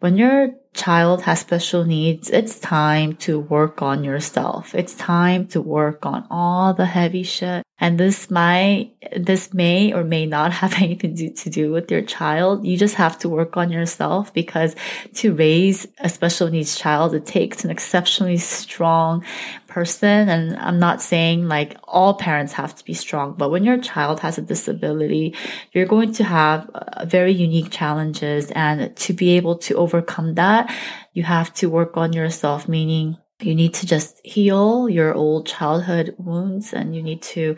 when 0.00 0.16
your 0.16 0.54
child 0.72 1.22
has 1.22 1.40
special 1.40 1.84
needs, 1.84 2.30
it's 2.30 2.58
time 2.58 3.16
to 3.16 3.38
work 3.38 3.82
on 3.82 4.04
yourself. 4.04 4.74
It's 4.74 4.94
time 4.94 5.46
to 5.48 5.60
work 5.60 6.06
on 6.06 6.26
all 6.30 6.72
the 6.72 6.86
heavy 6.86 7.22
shit. 7.22 7.64
And 7.80 7.98
this 7.98 8.28
might, 8.28 8.92
this 9.16 9.54
may 9.54 9.92
or 9.92 10.02
may 10.02 10.26
not 10.26 10.52
have 10.52 10.74
anything 10.82 11.14
to 11.14 11.28
do, 11.28 11.34
to 11.34 11.50
do 11.50 11.72
with 11.72 11.90
your 11.90 12.02
child. 12.02 12.66
You 12.66 12.76
just 12.76 12.96
have 12.96 13.18
to 13.20 13.28
work 13.28 13.56
on 13.56 13.70
yourself 13.70 14.34
because 14.34 14.74
to 15.14 15.34
raise 15.34 15.86
a 15.98 16.08
special 16.08 16.48
needs 16.48 16.76
child, 16.76 17.14
it 17.14 17.26
takes 17.26 17.64
an 17.64 17.70
exceptionally 17.70 18.38
strong 18.38 19.24
person. 19.68 20.28
And 20.28 20.56
I'm 20.56 20.78
not 20.78 21.00
saying 21.00 21.46
like 21.46 21.76
all 21.84 22.14
parents 22.14 22.54
have 22.54 22.74
to 22.74 22.84
be 22.84 22.94
strong, 22.94 23.34
but 23.38 23.50
when 23.50 23.64
your 23.64 23.78
child 23.78 24.20
has 24.20 24.38
a 24.38 24.42
disability, 24.42 25.34
you're 25.72 25.86
going 25.86 26.12
to 26.14 26.24
have 26.24 26.68
uh, 26.70 27.04
very 27.04 27.32
unique 27.32 27.70
challenges. 27.70 28.50
And 28.52 28.96
to 28.96 29.12
be 29.12 29.36
able 29.36 29.56
to 29.58 29.74
overcome 29.74 30.34
that, 30.34 30.74
you 31.12 31.22
have 31.22 31.54
to 31.54 31.70
work 31.70 31.96
on 31.96 32.12
yourself, 32.12 32.68
meaning 32.68 33.18
you 33.40 33.54
need 33.54 33.74
to 33.74 33.86
just 33.86 34.20
heal 34.24 34.88
your 34.88 35.14
old 35.14 35.46
childhood 35.46 36.14
wounds 36.18 36.72
and 36.72 36.94
you 36.94 37.02
need 37.02 37.22
to 37.22 37.56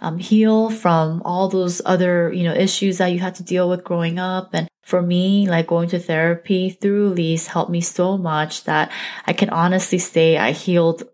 um, 0.00 0.18
heal 0.18 0.68
from 0.68 1.22
all 1.24 1.48
those 1.48 1.80
other, 1.84 2.32
you 2.32 2.42
know, 2.42 2.54
issues 2.54 2.98
that 2.98 3.08
you 3.08 3.20
had 3.20 3.36
to 3.36 3.44
deal 3.44 3.68
with 3.68 3.84
growing 3.84 4.18
up. 4.18 4.50
And 4.52 4.68
for 4.82 5.00
me, 5.00 5.48
like 5.48 5.68
going 5.68 5.88
to 5.90 5.98
therapy 5.98 6.70
through 6.70 7.12
Elise 7.12 7.46
helped 7.46 7.70
me 7.70 7.80
so 7.80 8.18
much 8.18 8.64
that 8.64 8.90
I 9.26 9.32
can 9.32 9.48
honestly 9.50 9.98
say 9.98 10.36
I 10.36 10.50
healed 10.50 11.04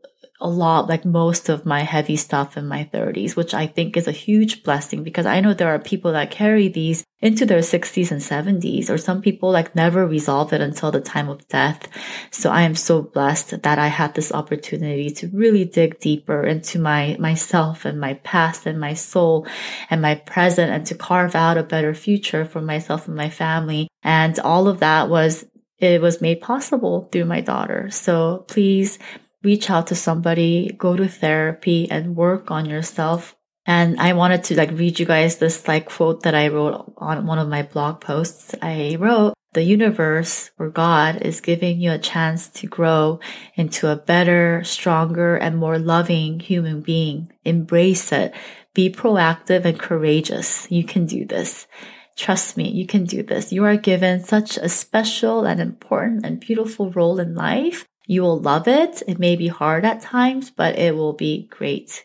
a 0.41 0.49
lot, 0.49 0.89
like 0.89 1.05
most 1.05 1.49
of 1.49 1.67
my 1.67 1.83
heavy 1.83 2.17
stuff 2.17 2.57
in 2.57 2.69
my 2.69 2.89
30s, 2.93 3.35
which 3.35 3.55
I 3.55 3.67
think 3.67 3.97
is 3.97 4.07
a 4.07 4.13
huge 4.13 4.63
blessing 4.63 5.03
because 5.03 5.27
I 5.27 5.41
know 5.41 5.53
there 5.53 5.75
are 5.75 5.81
people 5.81 6.13
that 6.13 6.31
carry 6.31 6.69
these 6.69 7.05
into 7.21 7.45
their 7.45 7.59
60s 7.59 8.13
and 8.13 8.21
70s, 8.21 8.89
or 8.89 8.97
some 8.97 9.21
people 9.21 9.51
like 9.51 9.75
never 9.75 10.07
resolve 10.07 10.53
it 10.53 10.61
until 10.61 10.93
the 10.93 11.01
time 11.01 11.29
of 11.29 11.47
death. 11.49 11.89
So 12.31 12.51
I 12.51 12.63
am 12.63 12.77
so 12.77 13.03
blessed 13.03 13.63
that 13.63 13.79
I 13.79 13.89
had 13.89 14.15
this 14.15 14.31
opportunity 14.31 15.11
to 15.11 15.29
really 15.29 15.65
dig 15.65 15.99
deeper 15.99 16.45
into 16.45 16.79
my, 16.79 17.17
myself 17.19 17.85
and 17.85 17.99
my 17.99 18.15
past 18.15 18.67
and 18.67 18.79
my 18.79 18.95
soul 18.95 19.45
and 19.91 20.01
my 20.01 20.15
present 20.15 20.71
and 20.71 20.87
to 20.87 20.95
carve 20.95 21.35
out 21.35 21.59
a 21.59 21.65
better 21.65 21.95
future 21.95 22.45
for 22.45 22.61
myself 22.61 23.09
and 23.09 23.17
my 23.17 23.31
family. 23.31 23.89
And 24.05 24.39
all 24.39 24.69
of 24.69 24.79
that 24.79 25.09
was, 25.09 25.45
it 25.79 26.01
was 26.01 26.21
made 26.21 26.41
possible 26.41 27.09
through 27.11 27.25
my 27.25 27.41
daughter. 27.41 27.91
So 27.91 28.45
please, 28.47 29.01
reach 29.43 29.71
out 29.71 29.87
to 29.89 29.95
somebody, 29.95 30.73
go 30.79 30.97
to 30.97 31.09
therapy 31.09 31.91
and 31.91 32.17
work 32.17 32.51
on 32.51 32.67
yourself. 32.67 33.37
And 33.67 34.01
I 34.01 34.15
wanted 34.15 34.45
to 34.45 34.57
like 34.57 34.71
read 34.73 34.99
you 34.99 35.07
guys 35.07 35.37
this 35.37 35.69
like 35.69 35.89
quote 35.89 36.23
that 36.23 36.35
I 36.35 36.49
wrote 36.49 36.93
on 36.97 37.27
one 37.27 37.39
of 37.39 37.49
my 37.49 37.63
blog 37.63 38.01
posts. 38.01 38.55
I 38.63 38.97
wrote, 38.99 39.35
the 39.55 39.63
universe 39.63 40.51
or 40.59 40.69
God 40.69 41.23
is 41.23 41.41
giving 41.41 41.81
you 41.81 41.93
a 41.93 41.99
chance 41.99 42.49
to 42.49 42.67
grow 42.67 43.19
into 43.55 43.89
a 43.89 43.97
better, 43.97 44.63
stronger, 44.65 45.37
and 45.37 45.57
more 45.57 45.79
loving 45.79 46.41
human 46.41 46.83
being. 46.83 47.33
Embrace 47.45 48.13
it. 48.13 48.35
Be 48.75 48.91
proactive 48.91 49.65
and 49.65 49.79
courageous. 49.79 50.71
You 50.71 50.85
can 50.85 51.07
do 51.07 51.25
this. 51.25 51.67
Trust 52.15 52.57
me, 52.57 52.69
you 52.69 52.87
can 52.87 53.05
do 53.05 53.23
this. 53.23 53.53
You 53.53 53.65
are 53.65 53.77
given 53.77 54.23
such 54.23 54.59
a 54.59 54.69
special 54.69 55.45
and 55.45 55.61
important 55.61 56.27
and 56.27 56.41
beautiful 56.41 56.91
role 56.91 57.19
in 57.19 57.35
life 57.35 57.88
you 58.09 58.23
will 58.23 58.41
love 58.41 58.67
it. 58.67 59.03
It 59.07 59.21
may 59.21 59.37
be 59.37 59.49
hard 59.49 59.85
at 59.85 60.01
times, 60.01 60.51
but 60.51 60.77
it 60.77 60.97
will 60.97 61.13
be 61.13 61.47
great. 61.47 62.05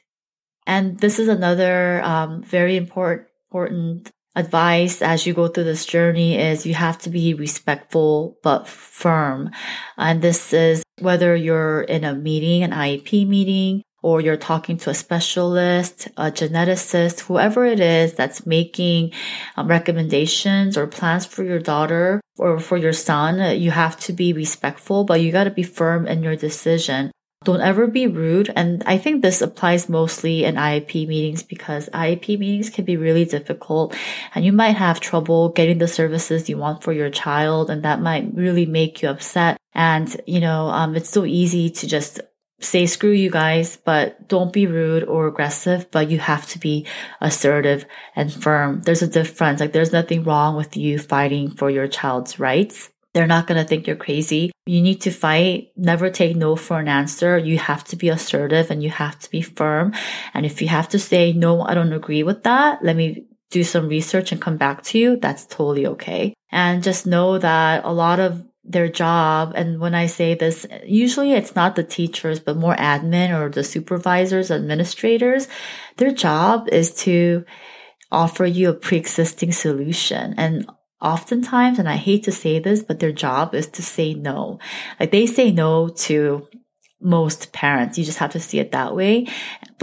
And 0.68 1.00
this 1.00 1.18
is 1.18 1.30
another 1.30 2.02
um, 2.04 2.44
very 2.44 2.76
important, 2.76 3.30
important 3.50 4.12
advice 4.36 5.02
as 5.02 5.26
you 5.26 5.34
go 5.34 5.48
through 5.48 5.64
this 5.64 5.86
journey 5.86 6.38
is 6.38 6.66
you 6.66 6.74
have 6.74 6.98
to 7.00 7.10
be 7.10 7.34
respectful 7.34 8.38
but 8.44 8.68
firm. 8.68 9.50
And 9.98 10.22
this 10.22 10.52
is 10.52 10.84
whether 11.00 11.36
you're 11.36 11.82
in 11.82 12.04
a 12.04 12.14
meeting, 12.14 12.64
an 12.64 12.72
IEP 12.72 13.28
meeting, 13.28 13.84
or 14.04 14.22
you're 14.22 14.38
talking 14.38 14.78
to 14.78 14.90
a 14.90 14.94
specialist, 14.94 16.10
a 16.18 16.30
geneticist, 16.30 17.22
whoever 17.22 17.66
it 17.66 17.80
is 17.80 18.14
that's 18.14 18.46
making 18.46 19.12
um, 19.56 19.68
recommendations 19.68 20.78
or 20.78 20.86
plans 20.86 21.26
for 21.26 21.44
your 21.44 21.60
daughter 21.60 22.22
or 22.38 22.60
for 22.60 22.78
your 22.78 22.94
son, 22.94 23.60
you 23.60 23.72
have 23.72 23.98
to 24.02 24.14
be 24.14 24.34
respectful, 24.34 25.06
but 25.06 25.22
you 25.22 25.32
got 25.32 25.46
to 25.46 25.52
be 25.52 25.64
firm 25.64 26.06
in 26.06 26.22
your 26.22 26.36
decision. 26.36 27.12
Don't 27.44 27.62
ever 27.62 27.88
be 27.88 28.08
rude. 28.08 28.52
And 28.56 28.84
I 28.86 28.98
think 28.98 29.22
this 29.22 29.42
applies 29.42 29.90
mostly 29.90 30.46
in 30.46 30.56
IEP 30.56 31.08
meetings 31.08 31.44
because 31.44 31.90
IEP 31.90 32.40
meetings 32.40 32.70
can 32.70 32.86
be 32.86 32.96
really 32.96 33.26
difficult 33.26 33.96
and 34.34 34.46
you 34.46 34.54
might 34.54 34.78
have 34.78 35.00
trouble 35.00 35.50
getting 35.50 35.78
the 35.78 35.88
services 35.88 36.50
you 36.50 36.58
want 36.58 36.84
for 36.84 36.94
your 36.94 37.10
child. 37.10 37.70
And 37.70 37.84
that 37.84 38.02
might 38.02 38.34
really 38.34 38.66
make 38.66 39.02
you 39.02 39.10
upset. 39.10 39.58
And, 39.74 40.16
you 40.26 40.40
know, 40.40 40.68
um, 40.68 40.96
it's 40.96 41.10
so 41.10 41.26
easy 41.26 41.70
to 41.70 41.88
just 41.88 42.22
say 42.64 42.86
screw 42.86 43.12
you 43.12 43.30
guys, 43.30 43.78
but 43.78 44.28
don't 44.28 44.54
be 44.54 44.68
rude 44.68 45.04
or 45.04 45.28
aggressive, 45.28 45.90
but 45.92 46.10
you 46.10 46.20
have 46.20 46.48
to 46.48 46.60
be 46.60 46.86
assertive 47.22 47.86
and 48.16 48.32
firm. 48.32 48.82
There's 48.82 49.02
a 49.02 49.08
difference. 49.08 49.60
Like 49.60 49.74
there's 49.74 49.92
nothing 49.92 50.24
wrong 50.24 50.56
with 50.56 50.78
you 50.78 51.00
fighting 51.00 51.50
for 51.50 51.70
your 51.70 51.88
child's 51.88 52.40
rights. 52.40 52.90
They're 53.14 53.28
not 53.28 53.46
going 53.46 53.62
to 53.62 53.68
think 53.68 53.86
you're 53.86 53.96
crazy. 53.96 54.52
You 54.66 54.82
need 54.82 55.02
to 55.02 55.12
fight. 55.12 55.72
Never 55.78 56.10
take 56.10 56.36
no 56.36 56.56
for 56.56 56.80
an 56.80 56.88
answer. 56.88 57.38
You 57.38 57.60
have 57.60 57.84
to 57.86 57.96
be 57.96 58.10
assertive 58.10 58.72
and 58.72 58.82
you 58.82 58.90
have 58.90 59.20
to 59.20 59.30
be 59.30 59.42
firm. 59.42 59.94
And 60.34 60.46
if 60.46 60.62
you 60.62 60.68
have 60.70 60.90
to 60.90 61.00
say, 61.00 61.32
no, 61.32 61.62
I 61.62 61.76
don't 61.76 61.94
agree 61.94 62.24
with 62.24 62.44
that. 62.44 62.84
Let 62.84 62.96
me 62.96 63.26
do 63.52 63.64
some 63.64 63.88
research 63.88 64.32
and 64.32 64.42
come 64.42 64.58
back 64.58 64.82
to 64.84 64.98
you. 64.98 65.18
That's 65.18 65.46
totally 65.46 65.86
okay. 65.86 66.34
And 66.52 66.82
just 66.82 67.06
know 67.06 67.38
that 67.38 67.86
a 67.86 67.94
lot 67.94 68.20
of 68.20 68.44
their 68.64 68.88
job. 68.88 69.54
And 69.56 69.80
when 69.80 69.94
I 69.94 70.06
say 70.06 70.36
this, 70.36 70.66
usually 70.86 71.34
it's 71.34 71.56
not 71.56 71.76
the 71.76 71.84
teachers, 71.84 72.40
but 72.40 72.58
more 72.58 72.76
admin 72.76 73.38
or 73.38 73.50
the 73.50 73.64
supervisors, 73.64 74.52
administrators. 74.52 75.48
Their 75.98 76.12
job 76.12 76.70
is 76.70 76.94
to 77.04 77.46
offer 78.12 78.46
you 78.46 78.70
a 78.70 78.74
pre-existing 78.74 79.52
solution. 79.52 80.34
And 80.38 80.70
oftentimes, 81.02 81.80
and 81.80 81.90
I 81.90 81.98
hate 81.98 82.24
to 82.24 82.32
say 82.32 82.60
this, 82.60 82.82
but 82.82 83.00
their 83.00 83.12
job 83.12 83.54
is 83.54 83.68
to 83.68 83.82
say 83.82 84.14
no. 84.14 84.60
Like 85.00 85.12
they 85.12 85.26
say 85.26 85.52
no 85.52 85.90
to 85.90 86.48
most 87.02 87.52
parents. 87.52 87.98
You 87.98 88.06
just 88.06 88.20
have 88.20 88.32
to 88.32 88.40
see 88.40 88.60
it 88.60 88.72
that 88.72 88.96
way, 88.96 89.28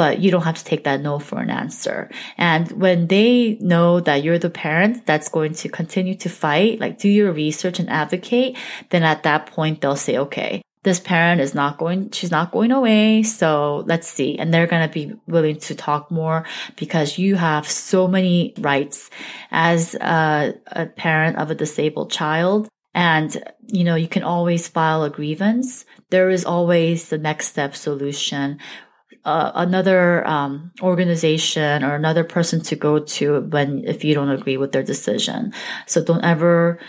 but 0.01 0.19
you 0.19 0.31
don't 0.31 0.45
have 0.45 0.57
to 0.57 0.65
take 0.65 0.85
that 0.85 1.03
no 1.03 1.19
for 1.19 1.41
an 1.41 1.51
answer. 1.51 2.09
And 2.39 2.73
when 2.73 3.09
they 3.09 3.59
know 3.61 4.01
that 4.01 4.25
you're 4.25 4.39
the 4.39 4.49
parent 4.49 5.05
that's 5.05 5.29
going 5.29 5.53
to 5.53 5.69
continue 5.69 6.15
to 6.15 6.31
fight, 6.31 6.81
like 6.81 6.97
do 6.99 7.07
your 7.07 7.31
research 7.33 7.79
and 7.79 7.91
advocate, 7.91 8.57
then 8.89 9.03
at 9.03 9.25
that 9.25 9.45
point 9.45 9.83
they'll 9.83 9.97
say, 9.97 10.17
okay, 10.17 10.63
this 10.85 11.01
parent 11.01 11.43
is 11.43 11.55
not 11.55 11.77
going, 11.77 12.11
she's 12.13 12.31
not 12.31 12.51
going 12.51 12.73
away. 12.73 13.23
So 13.25 13.85
let's 13.87 14.09
see. 14.09 14.39
And 14.39 14.55
they're 14.55 14.67
going 14.67 14.89
to 14.89 14.95
be 14.95 15.13
willing 15.27 15.59
to 15.59 15.75
talk 15.75 16.11
more 16.11 16.47
because 16.77 17.19
you 17.19 17.37
have 17.37 17.69
so 17.69 18.09
many 18.09 18.55
rights 18.57 19.11
as 19.51 19.97
a, 19.97 20.55
a 20.69 20.87
parent 20.87 21.37
of 21.37 21.51
a 21.51 21.55
disabled 21.55 22.11
child. 22.11 22.69
And, 22.95 23.37
you 23.67 23.85
know, 23.85 23.97
you 23.97 24.09
can 24.09 24.23
always 24.23 24.67
file 24.67 25.05
a 25.05 25.11
grievance. 25.11 25.85
There 26.09 26.31
is 26.31 26.47
always 26.47 27.11
the 27.11 27.19
next 27.19 27.49
step 27.49 27.77
solution. 27.77 28.59
Uh, 29.23 29.53
another 29.55 30.27
um, 30.27 30.73
organization 30.81 31.85
or 31.85 31.95
another 31.95 32.25
person 32.25 32.61
to 32.63 32.75
go 32.75 32.99
to 32.99 33.41
when 33.51 33.85
if 33.85 34.03
you 34.03 34.15
don't 34.15 34.31
agree 34.31 34.57
with 34.57 34.73
their 34.73 34.83
decision. 34.83 35.53
So 35.87 36.03
don't 36.03 36.25
ever 36.25 36.81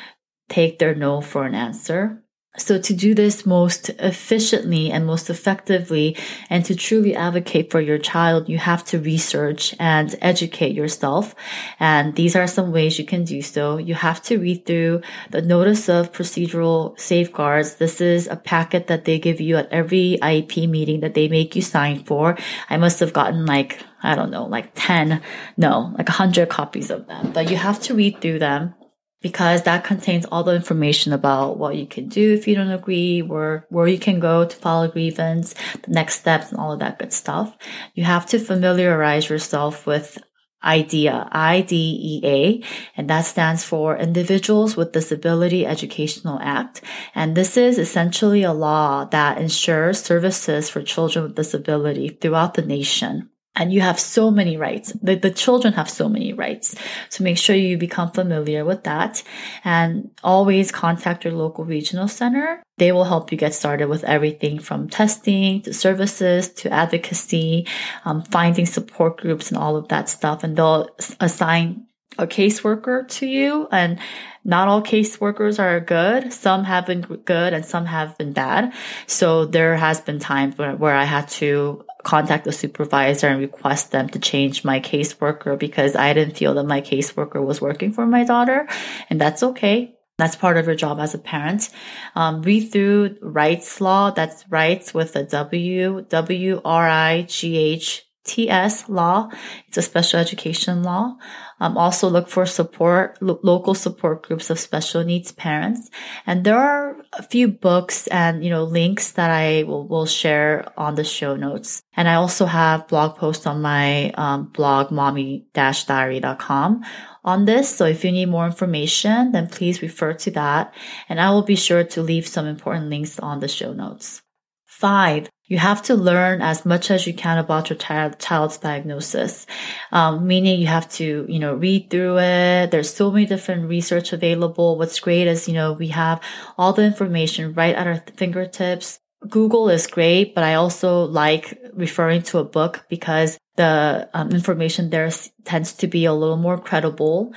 take 0.48 0.80
their 0.80 0.96
no 0.96 1.20
for 1.20 1.46
an 1.46 1.56
answer. 1.56 2.24
So 2.58 2.78
to 2.78 2.94
do 2.94 3.16
this 3.16 3.46
most 3.46 3.92
efficiently 3.98 4.92
and 4.92 5.06
most 5.06 5.30
effectively 5.30 6.18
and 6.50 6.66
to 6.66 6.76
truly 6.76 7.16
advocate 7.16 7.72
for 7.72 7.80
your 7.80 7.98
child, 7.98 8.50
you 8.50 8.58
have 8.58 8.84
to 8.88 9.00
research 9.00 9.74
and 9.80 10.14
educate 10.22 10.76
yourself. 10.76 11.34
And 11.80 12.14
these 12.16 12.36
are 12.36 12.48
some 12.48 12.74
ways 12.74 13.00
you 13.00 13.06
can 13.06 13.24
do 13.24 13.42
so. 13.42 13.78
You 13.78 13.96
have 13.96 14.22
to 14.24 14.38
read 14.38 14.66
through 14.66 15.02
the 15.30 15.42
notice 15.42 15.88
of 15.88 16.12
procedural 16.12 17.00
safeguards. 17.00 17.76
This 17.76 18.02
is 18.02 18.28
a 18.28 18.36
packet 18.36 18.88
that 18.88 19.06
they 19.06 19.18
give 19.18 19.40
you 19.40 19.56
at 19.56 19.72
every 19.72 20.18
IEP 20.22 20.70
meeting 20.70 21.00
that 21.00 21.14
they 21.14 21.30
make 21.30 21.56
you 21.56 21.62
sign 21.62 22.04
for. 22.04 22.38
I 22.70 22.76
must 22.76 23.00
have 23.00 23.14
gotten 23.14 23.46
like, 23.46 23.80
I 24.04 24.14
don't 24.14 24.30
know, 24.30 24.44
like 24.46 24.74
10, 24.76 25.22
no, 25.56 25.94
like 25.98 26.10
100 26.10 26.50
copies 26.50 26.92
of 26.92 27.08
them, 27.08 27.32
but 27.32 27.50
you 27.50 27.56
have 27.56 27.82
to 27.84 27.96
read 27.96 28.20
through 28.20 28.40
them 28.40 28.76
because 29.22 29.64
that 29.64 29.84
contains 29.84 30.26
all 30.26 30.44
the 30.44 30.56
information 30.56 31.14
about 31.14 31.58
what 31.58 31.76
you 31.76 31.86
can 31.86 32.10
do 32.10 32.34
if 32.34 32.48
you 32.48 32.56
don't 32.56 32.72
agree, 32.72 33.22
where, 33.22 33.66
where 33.70 33.88
you 33.88 34.00
can 34.00 34.20
go 34.20 34.46
to 34.46 34.56
file 34.56 34.84
a 34.84 34.88
grievance, 34.88 35.54
the 35.84 35.92
next 35.92 36.20
steps 36.20 36.52
and 36.52 36.60
all 36.60 36.72
of 36.72 36.80
that 36.80 37.00
good 37.00 37.14
stuff. 37.14 37.56
You 37.94 38.04
have 38.04 38.26
to 38.28 38.40
familiarize 38.40 39.30
yourself 39.30 39.86
with 39.86 40.18
IDEA, 40.64 41.28
IDEA, 41.32 42.64
and 42.96 43.10
that 43.10 43.22
stands 43.22 43.64
for 43.64 43.98
Individuals 43.98 44.78
with 44.78 44.92
Disability 44.92 45.66
Educational 45.66 46.40
Act. 46.40 46.82
And 47.16 47.36
this 47.36 47.58
is 47.58 47.80
essentially 47.80 48.44
a 48.44 48.54
law 48.54 49.06
that 49.06 49.40
ensures 49.40 50.04
services 50.04 50.70
for 50.70 50.84
children 50.84 51.26
with 51.26 51.36
disability 51.36 52.10
throughout 52.10 52.54
the 52.54 52.62
nation. 52.62 53.30
And 53.56 53.74
you 53.74 53.82
have 53.82 54.00
so 54.00 54.32
many 54.32 54.56
rights. 54.56 54.94
The, 55.02 55.16
the 55.16 55.30
children 55.30 55.74
have 55.74 55.90
so 55.90 56.08
many 56.08 56.32
rights. 56.32 56.74
So 57.10 57.24
make 57.24 57.38
sure 57.38 57.56
you 57.56 57.78
become 57.78 58.12
familiar 58.12 58.64
with 58.64 58.86
that 58.86 59.24
and 59.66 60.10
always 60.24 60.72
contact 60.72 61.26
your 61.26 61.34
local 61.34 61.66
regional 61.66 62.08
center. 62.08 62.64
They 62.78 62.94
will 62.94 63.04
help 63.04 63.32
you 63.32 63.38
get 63.38 63.54
started 63.54 63.90
with 63.90 64.06
everything 64.06 64.60
from 64.60 64.88
testing 64.88 65.62
to 65.64 65.74
services 65.74 66.48
to 66.54 66.72
advocacy, 66.72 67.68
um, 68.06 68.24
finding 68.24 68.66
support 68.66 69.18
groups 69.18 69.50
and 69.50 69.58
all 69.58 69.76
of 69.76 69.90
that 69.90 70.08
stuff. 70.08 70.46
And 70.46 70.56
they'll 70.56 70.88
assign 71.20 71.88
a 72.18 72.28
caseworker 72.28 73.08
to 73.08 73.26
you 73.26 73.68
and 73.72 74.00
not 74.44 74.68
all 74.68 74.82
caseworkers 74.82 75.60
are 75.60 75.80
good. 75.80 76.34
Some 76.34 76.64
have 76.64 76.88
been 76.88 77.02
good 77.02 77.54
and 77.54 77.64
some 77.64 77.86
have 77.86 78.18
been 78.18 78.34
bad. 78.34 78.74
So 79.06 79.46
there 79.46 79.76
has 79.76 80.02
been 80.02 80.20
times 80.20 80.58
where, 80.58 80.76
where 80.76 80.96
I 80.96 81.04
had 81.04 81.30
to 81.30 81.86
contact 82.04 82.46
the 82.46 82.52
supervisor 82.52 83.28
and 83.28 83.40
request 83.40 83.92
them 83.92 84.10
to 84.10 84.20
change 84.20 84.64
my 84.64 84.80
caseworker 84.80 85.58
because 85.58 85.96
I 85.96 86.14
didn't 86.14 86.38
feel 86.38 86.54
that 86.56 86.66
my 86.66 86.82
caseworker 86.82 87.44
was 87.44 87.62
working 87.62 87.94
for 87.94 88.06
my 88.06 88.24
daughter. 88.24 88.68
And 89.10 89.20
that's 89.20 89.44
okay. 89.44 89.96
That's 90.18 90.36
part 90.36 90.58
of 90.58 90.68
your 90.68 90.76
job 90.76 91.00
as 91.00 91.14
a 91.14 91.18
parent. 91.18 91.70
Um, 92.16 92.44
read 92.44 92.72
through 92.72 93.16
Wrightslaw. 93.24 94.14
That's 94.14 94.46
rights 94.50 94.94
with 94.94 95.16
a 95.16 95.24
W, 95.24 96.06
W 96.08 96.62
R 96.64 96.88
I 96.88 97.24
G 97.24 97.58
H 97.58 98.06
TS 98.24 98.88
law. 98.90 99.30
It's 99.68 99.78
a 99.78 99.82
special 99.82 100.20
education 100.20 100.84
law. 100.84 101.18
Um, 101.60 101.78
also 101.78 102.10
look 102.10 102.28
for 102.28 102.46
support, 102.46 103.22
lo- 103.22 103.40
local 103.44 103.74
support 103.74 104.24
groups 104.24 104.50
of 104.50 104.60
special 104.60 105.04
needs 105.04 105.32
parents. 105.32 105.90
And 106.26 106.44
there 106.44 106.58
are 106.58 106.98
a 107.14 107.24
few 107.24 107.48
books 107.48 108.08
and, 108.08 108.44
you 108.44 108.50
know, 108.50 108.64
links 108.64 109.12
that 109.12 109.30
I 109.30 109.64
will, 109.64 109.88
will 109.88 110.06
share 110.06 110.72
on 110.78 110.96
the 110.96 111.04
show 111.04 111.36
notes. 111.36 111.84
And 111.96 112.08
I 112.08 112.16
also 112.16 112.46
have 112.46 112.88
blog 112.88 113.16
posts 113.18 113.46
on 113.46 113.62
my 113.62 114.12
um, 114.12 114.46
blog, 114.46 114.92
mommy-diary.com 114.92 116.84
on 117.24 117.46
this. 117.46 117.76
So 117.76 117.86
if 117.86 118.04
you 118.04 118.12
need 118.12 118.30
more 118.30 118.46
information, 118.46 119.32
then 119.32 119.48
please 119.48 119.82
refer 119.82 120.14
to 120.14 120.32
that. 120.32 120.74
And 121.10 121.20
I 121.20 121.30
will 121.32 121.44
be 121.44 121.56
sure 121.56 121.84
to 121.84 122.02
leave 122.02 122.28
some 122.28 122.48
important 122.48 122.90
links 122.90 123.20
on 123.20 123.40
the 123.40 123.48
show 123.48 123.74
notes. 123.74 124.22
Five, 124.66 125.30
you 125.52 125.58
have 125.58 125.82
to 125.82 125.96
learn 125.96 126.42
as 126.42 126.66
much 126.66 126.90
as 126.90 127.06
you 127.06 127.14
can 127.14 127.38
about 127.38 127.70
your 127.70 127.76
child, 127.76 128.18
child's 128.20 128.58
diagnosis. 128.58 129.46
Um, 129.92 130.26
meaning 130.26 130.62
you 130.62 130.68
have 130.68 130.88
to, 130.92 131.26
you 131.28 131.40
know, 131.40 131.56
read 131.56 131.90
through 131.90 132.20
it. 132.20 132.72
There's 132.72 132.94
so 132.94 133.12
many 133.12 133.26
different 133.26 133.68
research 133.68 134.14
available. 134.14 134.78
What's 134.78 135.02
great 135.02 135.28
is, 135.28 135.50
you 135.50 135.54
know, 135.54 135.74
we 135.74 135.90
have 135.90 136.22
all 136.58 136.72
the 136.72 136.86
information 136.86 137.54
right 137.54 137.76
at 137.76 137.86
our 137.86 138.02
fingertips. 138.16 139.02
Google 139.28 139.70
is 139.70 139.88
great, 139.88 140.34
but 140.34 140.46
I 140.46 140.54
also 140.54 141.04
like 141.04 141.60
referring 141.74 142.22
to 142.32 142.38
a 142.38 142.46
book 142.46 142.86
because 142.88 143.38
the 143.58 144.10
um, 144.14 144.32
information 144.32 144.90
there 144.90 145.12
tends 145.44 145.74
to 145.74 145.88
be 145.88 146.06
a 146.06 146.14
little 146.14 146.38
more 146.38 146.58
credible. 146.58 147.34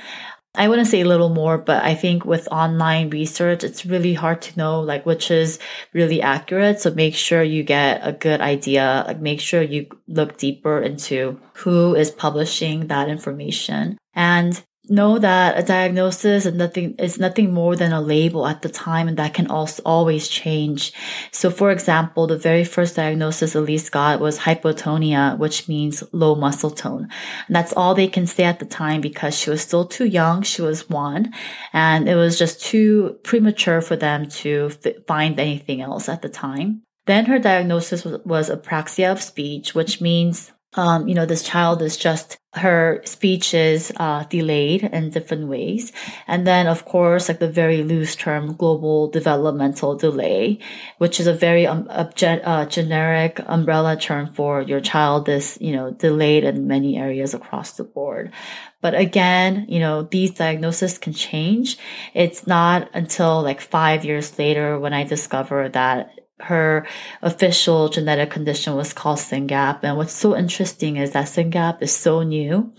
I 0.56 0.68
wouldn't 0.68 0.88
say 0.88 1.00
a 1.00 1.06
little 1.06 1.30
more, 1.30 1.58
but 1.58 1.82
I 1.82 1.94
think 1.94 2.24
with 2.24 2.46
online 2.52 3.10
research, 3.10 3.64
it's 3.64 3.84
really 3.84 4.14
hard 4.14 4.40
to 4.42 4.56
know 4.56 4.80
like 4.80 5.04
which 5.04 5.30
is 5.30 5.58
really 5.92 6.22
accurate. 6.22 6.80
So 6.80 6.92
make 6.92 7.16
sure 7.16 7.42
you 7.42 7.64
get 7.64 8.00
a 8.06 8.12
good 8.12 8.40
idea. 8.40 9.04
Like 9.06 9.20
make 9.20 9.40
sure 9.40 9.62
you 9.62 9.86
look 10.06 10.38
deeper 10.38 10.80
into 10.80 11.40
who 11.54 11.96
is 11.96 12.12
publishing 12.12 12.86
that 12.86 13.08
information. 13.08 13.98
And 14.14 14.62
know 14.88 15.18
that 15.18 15.58
a 15.58 15.62
diagnosis 15.62 16.46
is 16.46 16.54
nothing 16.54 16.94
is 16.98 17.18
nothing 17.18 17.52
more 17.52 17.74
than 17.76 17.92
a 17.92 18.00
label 18.00 18.46
at 18.46 18.62
the 18.62 18.68
time 18.68 19.08
and 19.08 19.16
that 19.16 19.34
can 19.34 19.46
also 19.46 19.82
always 19.84 20.28
change. 20.28 20.92
So 21.30 21.50
for 21.50 21.70
example, 21.70 22.26
the 22.26 22.36
very 22.36 22.64
first 22.64 22.96
diagnosis 22.96 23.54
Elise 23.54 23.88
got 23.88 24.20
was 24.20 24.40
hypotonia, 24.40 25.38
which 25.38 25.68
means 25.68 26.02
low 26.12 26.34
muscle 26.34 26.70
tone. 26.70 27.08
And 27.46 27.56
that's 27.56 27.72
all 27.72 27.94
they 27.94 28.08
can 28.08 28.26
say 28.26 28.44
at 28.44 28.58
the 28.58 28.66
time 28.66 29.00
because 29.00 29.38
she 29.38 29.50
was 29.50 29.62
still 29.62 29.86
too 29.86 30.06
young. 30.06 30.42
She 30.42 30.62
was 30.62 30.88
one 30.90 31.32
and 31.72 32.08
it 32.08 32.16
was 32.16 32.38
just 32.38 32.60
too 32.60 33.18
premature 33.22 33.80
for 33.80 33.96
them 33.96 34.28
to 34.28 34.70
find 35.06 35.38
anything 35.40 35.80
else 35.80 36.08
at 36.08 36.22
the 36.22 36.28
time. 36.28 36.82
Then 37.06 37.26
her 37.26 37.38
diagnosis 37.38 38.04
was, 38.04 38.20
was 38.24 38.50
apraxia 38.50 39.12
of 39.12 39.22
speech, 39.22 39.74
which 39.74 40.00
means 40.00 40.52
um, 40.76 41.06
you 41.08 41.14
know, 41.14 41.26
this 41.26 41.42
child 41.42 41.82
is 41.82 41.96
just 41.96 42.38
her 42.54 43.00
speech 43.04 43.52
is 43.52 43.92
uh, 43.96 44.24
delayed 44.24 44.84
in 44.84 45.10
different 45.10 45.48
ways. 45.48 45.92
And 46.28 46.46
then, 46.46 46.66
of 46.66 46.84
course, 46.84 47.28
like 47.28 47.40
the 47.40 47.50
very 47.50 47.82
loose 47.82 48.14
term, 48.14 48.54
global 48.54 49.08
developmental 49.08 49.96
delay, 49.96 50.60
which 50.98 51.18
is 51.18 51.26
a 51.26 51.34
very 51.34 51.66
um, 51.66 51.84
obje- 51.86 52.42
uh, 52.44 52.66
generic 52.66 53.40
umbrella 53.46 53.96
term 53.96 54.32
for 54.34 54.62
your 54.62 54.80
child 54.80 55.28
is, 55.28 55.58
you 55.60 55.72
know, 55.72 55.90
delayed 55.90 56.44
in 56.44 56.68
many 56.68 56.96
areas 56.96 57.34
across 57.34 57.72
the 57.72 57.84
board. 57.84 58.32
But 58.80 58.94
again, 58.94 59.66
you 59.68 59.80
know, 59.80 60.02
these 60.02 60.32
diagnoses 60.32 60.98
can 60.98 61.12
change. 61.12 61.78
It's 62.12 62.46
not 62.46 62.88
until 62.94 63.42
like 63.42 63.60
five 63.60 64.04
years 64.04 64.38
later 64.38 64.78
when 64.78 64.92
I 64.92 65.04
discover 65.04 65.68
that 65.70 66.10
her 66.40 66.86
official 67.22 67.88
genetic 67.88 68.30
condition 68.30 68.74
was 68.74 68.92
called 68.92 69.18
SYNGAP. 69.18 69.80
And 69.82 69.96
what's 69.96 70.12
so 70.12 70.36
interesting 70.36 70.96
is 70.96 71.12
that 71.12 71.28
SYNGAP 71.28 71.82
is 71.82 71.94
so 71.94 72.22
new. 72.22 72.72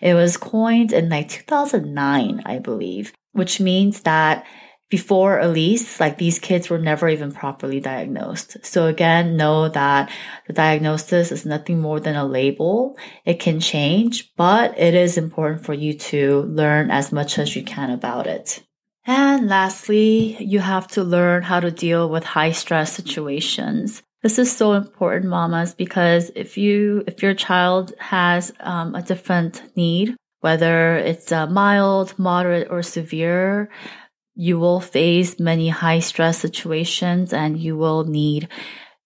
It 0.00 0.14
was 0.14 0.36
coined 0.36 0.92
in 0.92 1.08
like 1.08 1.28
2009, 1.28 2.42
I 2.46 2.58
believe, 2.58 3.12
which 3.32 3.60
means 3.60 4.00
that 4.02 4.44
before 4.92 5.38
Elise, 5.38 5.98
like 6.00 6.18
these 6.18 6.38
kids 6.38 6.68
were 6.68 6.78
never 6.78 7.08
even 7.08 7.32
properly 7.32 7.80
diagnosed. 7.80 8.58
So 8.62 8.88
again, 8.88 9.38
know 9.38 9.70
that 9.70 10.10
the 10.46 10.52
diagnosis 10.52 11.32
is 11.32 11.46
nothing 11.46 11.80
more 11.80 11.98
than 11.98 12.14
a 12.14 12.26
label. 12.26 12.98
It 13.24 13.40
can 13.40 13.58
change, 13.58 14.34
but 14.36 14.78
it 14.78 14.92
is 14.92 15.16
important 15.16 15.64
for 15.64 15.72
you 15.72 15.94
to 15.94 16.42
learn 16.42 16.90
as 16.90 17.10
much 17.10 17.38
as 17.38 17.56
you 17.56 17.62
can 17.64 17.88
about 17.88 18.26
it. 18.26 18.62
And 19.04 19.48
lastly, 19.48 20.36
you 20.40 20.60
have 20.60 20.86
to 20.88 21.02
learn 21.02 21.42
how 21.42 21.60
to 21.60 21.70
deal 21.70 22.08
with 22.08 22.24
high 22.24 22.52
stress 22.52 22.92
situations. 22.92 24.02
This 24.22 24.38
is 24.38 24.56
so 24.56 24.74
important, 24.74 25.30
mamas, 25.30 25.74
because 25.74 26.30
if 26.36 26.56
you, 26.56 27.02
if 27.08 27.22
your 27.22 27.34
child 27.34 27.92
has 27.98 28.52
um, 28.60 28.94
a 28.94 29.02
different 29.02 29.62
need, 29.76 30.14
whether 30.40 30.96
it's 30.96 31.32
uh, 31.32 31.48
mild, 31.48 32.16
moderate, 32.18 32.68
or 32.70 32.82
severe, 32.82 33.68
you 34.34 34.58
will 34.58 34.80
face 34.80 35.40
many 35.40 35.68
high 35.68 35.98
stress 35.98 36.38
situations 36.38 37.32
and 37.32 37.58
you 37.58 37.76
will 37.76 38.04
need 38.04 38.48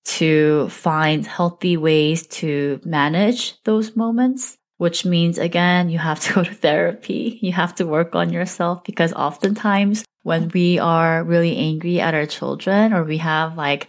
to 0.05 0.68
find 0.68 1.26
healthy 1.26 1.76
ways 1.76 2.26
to 2.26 2.80
manage 2.84 3.61
those 3.64 3.97
moments 3.97 4.59
which 4.79 5.05
means 5.05 5.39
again, 5.39 5.89
you 5.89 5.99
have 5.99 6.20
to 6.20 6.35
go 6.35 6.45
to 6.45 6.55
therapy. 6.55 7.39
You 7.43 7.53
have 7.53 7.74
to 7.77 7.87
work 7.87 8.14
on 8.14 8.33
yourself 8.33 8.85
because 8.85 9.12
oftentimes 9.12 10.05
when 10.22 10.49
we 10.49 10.79
are 10.79 11.22
really 11.22 11.57
angry 11.57 12.01
at 12.01 12.14
our 12.14 12.27
children 12.27 12.93
or 12.93 13.05
we 13.05 13.18
have 13.18 13.57
like 13.57 13.89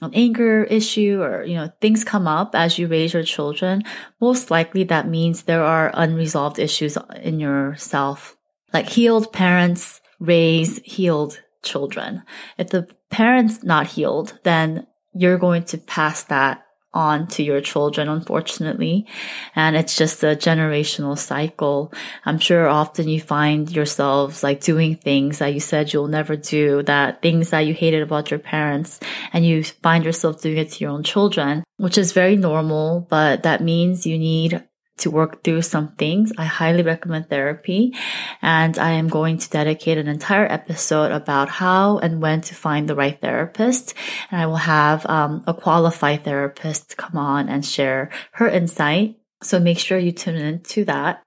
an 0.00 0.10
anger 0.14 0.64
issue 0.64 1.20
or, 1.22 1.44
you 1.44 1.54
know, 1.54 1.72
things 1.80 2.04
come 2.04 2.28
up 2.28 2.54
as 2.54 2.78
you 2.78 2.86
raise 2.86 3.14
your 3.14 3.24
children, 3.24 3.82
most 4.20 4.50
likely 4.50 4.84
that 4.84 5.08
means 5.08 5.42
there 5.42 5.64
are 5.64 5.90
unresolved 5.94 6.58
issues 6.58 6.96
in 7.20 7.40
yourself. 7.40 8.36
Like 8.72 8.88
healed 8.88 9.32
parents 9.32 10.00
raise 10.20 10.78
healed 10.84 11.40
children. 11.62 12.22
If 12.58 12.70
the 12.70 12.86
parent's 13.10 13.64
not 13.64 13.88
healed, 13.88 14.38
then 14.44 14.86
you're 15.14 15.38
going 15.38 15.64
to 15.64 15.78
pass 15.78 16.22
that 16.24 16.64
on 16.94 17.26
to 17.28 17.42
your 17.42 17.60
children, 17.60 18.08
unfortunately. 18.08 19.06
And 19.54 19.76
it's 19.76 19.96
just 19.96 20.22
a 20.22 20.36
generational 20.36 21.18
cycle. 21.18 21.92
I'm 22.24 22.38
sure 22.38 22.68
often 22.68 23.08
you 23.08 23.20
find 23.20 23.70
yourselves 23.70 24.42
like 24.42 24.60
doing 24.60 24.96
things 24.96 25.38
that 25.38 25.54
you 25.54 25.60
said 25.60 25.92
you'll 25.92 26.08
never 26.08 26.36
do, 26.36 26.82
that 26.84 27.22
things 27.22 27.50
that 27.50 27.60
you 27.60 27.74
hated 27.74 28.02
about 28.02 28.30
your 28.30 28.40
parents, 28.40 29.00
and 29.32 29.44
you 29.44 29.64
find 29.64 30.04
yourself 30.04 30.40
doing 30.40 30.58
it 30.58 30.72
to 30.72 30.84
your 30.84 30.92
own 30.92 31.02
children, 31.02 31.64
which 31.76 31.98
is 31.98 32.12
very 32.12 32.36
normal, 32.36 33.06
but 33.08 33.42
that 33.42 33.62
means 33.62 34.06
you 34.06 34.18
need 34.18 34.64
to 34.98 35.10
work 35.10 35.42
through 35.42 35.62
some 35.62 35.88
things, 35.92 36.32
I 36.38 36.44
highly 36.44 36.82
recommend 36.82 37.28
therapy. 37.28 37.94
And 38.42 38.78
I 38.78 38.92
am 38.92 39.08
going 39.08 39.38
to 39.38 39.50
dedicate 39.50 39.98
an 39.98 40.08
entire 40.08 40.50
episode 40.50 41.12
about 41.12 41.48
how 41.48 41.98
and 41.98 42.20
when 42.20 42.40
to 42.42 42.54
find 42.54 42.88
the 42.88 42.94
right 42.94 43.20
therapist. 43.20 43.94
And 44.30 44.40
I 44.40 44.46
will 44.46 44.56
have 44.56 45.06
um, 45.06 45.44
a 45.46 45.54
qualified 45.54 46.24
therapist 46.24 46.96
come 46.96 47.16
on 47.16 47.48
and 47.48 47.64
share 47.64 48.10
her 48.32 48.48
insight. 48.48 49.16
So 49.42 49.60
make 49.60 49.78
sure 49.78 49.98
you 49.98 50.12
tune 50.12 50.36
in 50.36 50.60
to 50.60 50.84
that. 50.86 51.22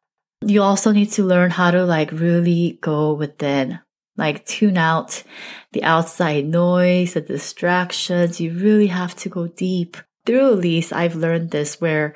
You 0.45 0.63
also 0.63 0.91
need 0.91 1.11
to 1.11 1.23
learn 1.23 1.51
how 1.51 1.71
to 1.71 1.85
like 1.85 2.11
really 2.11 2.79
go 2.81 3.13
within, 3.13 3.79
like 4.17 4.45
tune 4.45 4.77
out 4.77 5.23
the 5.71 5.83
outside 5.83 6.45
noise, 6.45 7.13
the 7.13 7.21
distractions. 7.21 8.41
You 8.41 8.51
really 8.53 8.87
have 8.87 9.15
to 9.17 9.29
go 9.29 9.47
deep. 9.47 9.97
Through 10.25 10.51
Elise, 10.51 10.91
I've 10.91 11.15
learned 11.15 11.49
this 11.49 11.81
where 11.81 12.13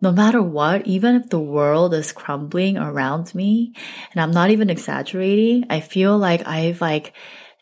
no 0.00 0.12
matter 0.12 0.40
what, 0.40 0.86
even 0.86 1.16
if 1.16 1.28
the 1.28 1.40
world 1.40 1.92
is 1.92 2.12
crumbling 2.12 2.78
around 2.78 3.34
me, 3.34 3.72
and 4.12 4.20
I'm 4.20 4.30
not 4.30 4.50
even 4.50 4.70
exaggerating, 4.70 5.66
I 5.70 5.80
feel 5.80 6.16
like 6.16 6.46
I've 6.46 6.80
like 6.80 7.12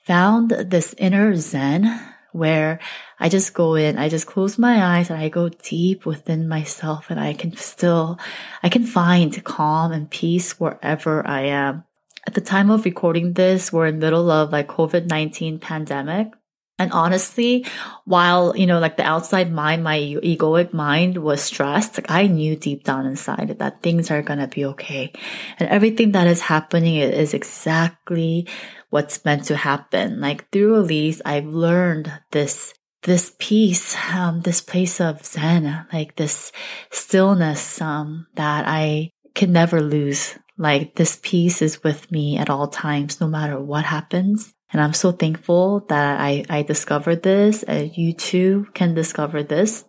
found 0.05 0.51
this 0.51 0.95
inner 0.99 1.35
zen 1.37 1.99
where 2.33 2.79
I 3.19 3.31
just 3.31 3.55
go 3.55 3.75
in, 3.75 3.97
I 3.97 4.11
just 4.11 4.27
close 4.27 4.59
my 4.59 4.99
eyes 4.99 5.09
and 5.09 5.19
I 5.19 5.31
go 5.31 5.49
deep 5.49 6.05
within 6.05 6.47
myself 6.47 7.07
and 7.09 7.19
I 7.19 7.33
can 7.33 7.57
still, 7.57 8.19
I 8.63 8.69
can 8.69 8.85
find 8.85 9.43
calm 9.43 9.93
and 9.93 10.11
peace 10.11 10.61
wherever 10.61 11.27
I 11.27 11.43
am. 11.43 11.85
At 12.27 12.35
the 12.35 12.43
time 12.43 12.71
of 12.71 12.85
recording 12.85 13.33
this, 13.33 13.73
we're 13.73 13.87
in 13.87 13.99
the 13.99 14.07
middle 14.07 14.31
of 14.31 14.53
like 14.53 14.69
COVID-19 14.69 15.61
pandemic. 15.61 16.33
And 16.79 16.93
honestly, 16.93 17.65
while, 18.05 18.55
you 18.55 18.67
know, 18.67 18.79
like 18.79 18.99
the 18.99 19.03
outside 19.03 19.51
mind, 19.51 19.83
my 19.83 19.99
egoic 19.99 20.75
mind 20.75 21.17
was 21.19 21.41
stressed, 21.41 21.97
like 21.97 22.11
I 22.11 22.27
knew 22.27 22.55
deep 22.55 22.85
down 22.85 23.07
inside 23.07 23.59
that 23.59 23.83
things 23.83 24.11
are 24.11 24.21
going 24.21 24.41
to 24.41 24.47
be 24.47 24.67
okay. 24.67 25.13
And 25.59 25.71
everything 25.71 26.13
that 26.13 26.27
is 26.27 26.43
happening 26.43 26.97
is 26.97 27.33
exactly 27.33 28.47
what's 28.91 29.25
meant 29.25 29.45
to 29.45 29.57
happen. 29.57 30.21
Like 30.21 30.51
through 30.51 30.77
Elise, 30.77 31.23
I've 31.25 31.47
learned 31.47 32.13
this 32.33 32.75
this 33.03 33.37
peace, 33.39 33.97
um, 34.13 34.41
this 34.41 34.61
place 34.61 35.01
of 35.01 35.25
Zen, 35.25 35.87
like 35.93 36.17
this 36.17 36.51
stillness, 36.91 37.81
um, 37.81 38.27
that 38.35 38.65
I 38.67 39.13
can 39.33 39.53
never 39.53 39.81
lose. 39.81 40.37
Like 40.59 40.97
this 40.97 41.21
peace 41.23 41.63
is 41.63 41.85
with 41.85 42.11
me 42.11 42.37
at 42.37 42.51
all 42.51 42.67
times, 42.67 43.21
no 43.21 43.29
matter 43.29 43.61
what 43.61 43.85
happens. 43.85 44.56
And 44.73 44.83
I'm 44.83 44.93
so 44.93 45.13
thankful 45.13 45.87
that 45.89 46.21
I, 46.21 46.45
I 46.49 46.63
discovered 46.63 47.23
this 47.23 47.63
and 47.63 47.97
you 47.97 48.13
too 48.13 48.67
can 48.75 48.95
discover 48.95 49.43
this. 49.43 49.85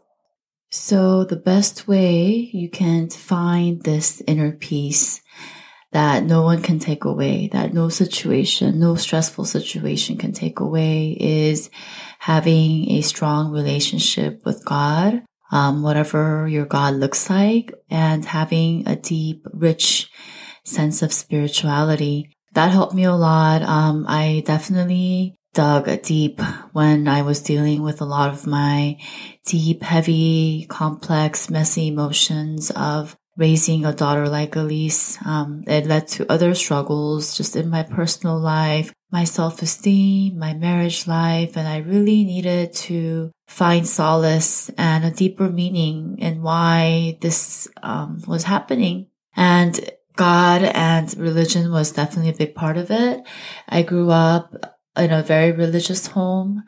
So 0.69 1.23
the 1.23 1.37
best 1.37 1.87
way 1.87 2.49
you 2.53 2.69
can 2.69 3.09
find 3.09 3.81
this 3.83 4.21
inner 4.27 4.51
peace 4.51 5.21
that 5.91 6.23
no 6.23 6.43
one 6.43 6.61
can 6.61 6.79
take 6.79 7.05
away, 7.05 7.49
that 7.53 7.73
no 7.73 7.89
situation, 7.89 8.79
no 8.79 8.95
stressful 8.95 9.45
situation 9.45 10.17
can 10.17 10.33
take 10.33 10.59
away 10.59 11.17
is 11.19 11.69
having 12.19 12.91
a 12.91 13.01
strong 13.01 13.51
relationship 13.51 14.41
with 14.45 14.63
God, 14.65 15.23
um, 15.51 15.81
whatever 15.81 16.47
your 16.47 16.65
God 16.65 16.95
looks 16.95 17.29
like, 17.29 17.73
and 17.89 18.25
having 18.25 18.87
a 18.87 18.97
deep, 18.97 19.45
rich 19.53 20.11
sense 20.65 21.01
of 21.01 21.13
spirituality 21.13 22.36
that 22.53 22.71
helped 22.71 22.93
me 22.93 23.03
a 23.03 23.13
lot. 23.13 23.61
Um, 23.61 24.05
I 24.07 24.43
definitely 24.45 25.35
dug 25.53 25.89
deep 26.03 26.39
when 26.71 27.07
I 27.07 27.23
was 27.23 27.41
dealing 27.41 27.81
with 27.81 27.99
a 27.99 28.05
lot 28.05 28.31
of 28.31 28.45
my 28.45 28.97
deep, 29.45 29.81
heavy, 29.81 30.67
complex, 30.69 31.49
messy 31.49 31.87
emotions 31.87 32.71
of 32.71 33.15
raising 33.37 33.85
a 33.85 33.93
daughter 33.93 34.27
like 34.27 34.55
Elise. 34.55 35.17
Um, 35.25 35.63
it 35.67 35.85
led 35.85 36.07
to 36.09 36.31
other 36.31 36.53
struggles 36.55 37.37
just 37.37 37.55
in 37.55 37.69
my 37.69 37.83
personal 37.83 38.39
life, 38.39 38.93
my 39.11 39.23
self-esteem, 39.23 40.37
my 40.37 40.53
marriage 40.53 41.07
life, 41.07 41.55
and 41.55 41.67
I 41.67 41.77
really 41.77 42.23
needed 42.23 42.73
to 42.73 43.31
find 43.47 43.87
solace 43.87 44.69
and 44.77 45.05
a 45.05 45.11
deeper 45.11 45.49
meaning 45.49 46.17
in 46.19 46.41
why 46.41 47.17
this 47.21 47.67
um, 47.81 48.21
was 48.27 48.43
happening. 48.43 49.07
And 49.35 49.79
God 50.17 50.63
and 50.63 51.15
religion 51.17 51.71
was 51.71 51.91
definitely 51.91 52.31
a 52.31 52.37
big 52.37 52.55
part 52.55 52.75
of 52.75 52.91
it. 52.91 53.21
I 53.69 53.83
grew 53.83 54.11
up 54.11 54.53
in 54.97 55.11
a 55.11 55.23
very 55.23 55.51
religious 55.51 56.07
home. 56.07 56.63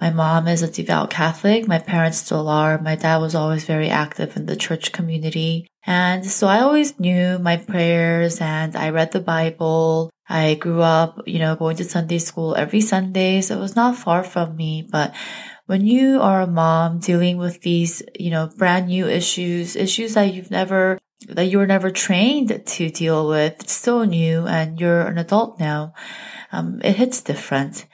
My 0.00 0.10
mom 0.10 0.48
is 0.48 0.62
a 0.62 0.70
devout 0.70 1.10
Catholic. 1.10 1.68
My 1.68 1.78
parents 1.78 2.18
still 2.18 2.48
are. 2.48 2.80
My 2.80 2.96
dad 2.96 3.18
was 3.18 3.34
always 3.34 3.64
very 3.64 3.90
active 3.90 4.36
in 4.36 4.46
the 4.46 4.56
church 4.56 4.92
community. 4.92 5.68
And 5.86 6.26
so 6.26 6.48
I 6.48 6.60
always 6.60 6.98
knew 6.98 7.38
my 7.38 7.58
prayers 7.58 8.40
and 8.40 8.74
I 8.74 8.90
read 8.90 9.12
the 9.12 9.20
Bible. 9.20 10.10
I 10.28 10.54
grew 10.54 10.80
up, 10.80 11.20
you 11.26 11.38
know, 11.38 11.54
going 11.54 11.76
to 11.76 11.84
Sunday 11.84 12.18
school 12.18 12.56
every 12.56 12.80
Sunday. 12.80 13.40
So 13.42 13.56
it 13.56 13.60
was 13.60 13.76
not 13.76 13.96
far 13.96 14.24
from 14.24 14.56
me, 14.56 14.88
but 14.90 15.14
when 15.66 15.86
you 15.86 16.20
are 16.20 16.40
a 16.40 16.46
mom 16.46 16.98
dealing 16.98 17.36
with 17.36 17.60
these, 17.62 18.02
you 18.18 18.30
know, 18.30 18.50
brand 18.56 18.88
new 18.88 19.06
issues, 19.06 19.76
issues 19.76 20.14
that 20.14 20.32
you've 20.32 20.50
never 20.50 20.98
that 21.28 21.46
you 21.46 21.58
were 21.58 21.66
never 21.66 21.90
trained 21.90 22.62
to 22.66 22.90
deal 22.90 23.28
with. 23.28 23.60
It's 23.60 23.72
so 23.72 24.04
new 24.04 24.46
and 24.46 24.80
you're 24.80 25.02
an 25.02 25.18
adult 25.18 25.58
now. 25.58 25.94
Um, 26.52 26.80
it 26.84 26.96
hits 26.96 27.20
different. 27.20 27.86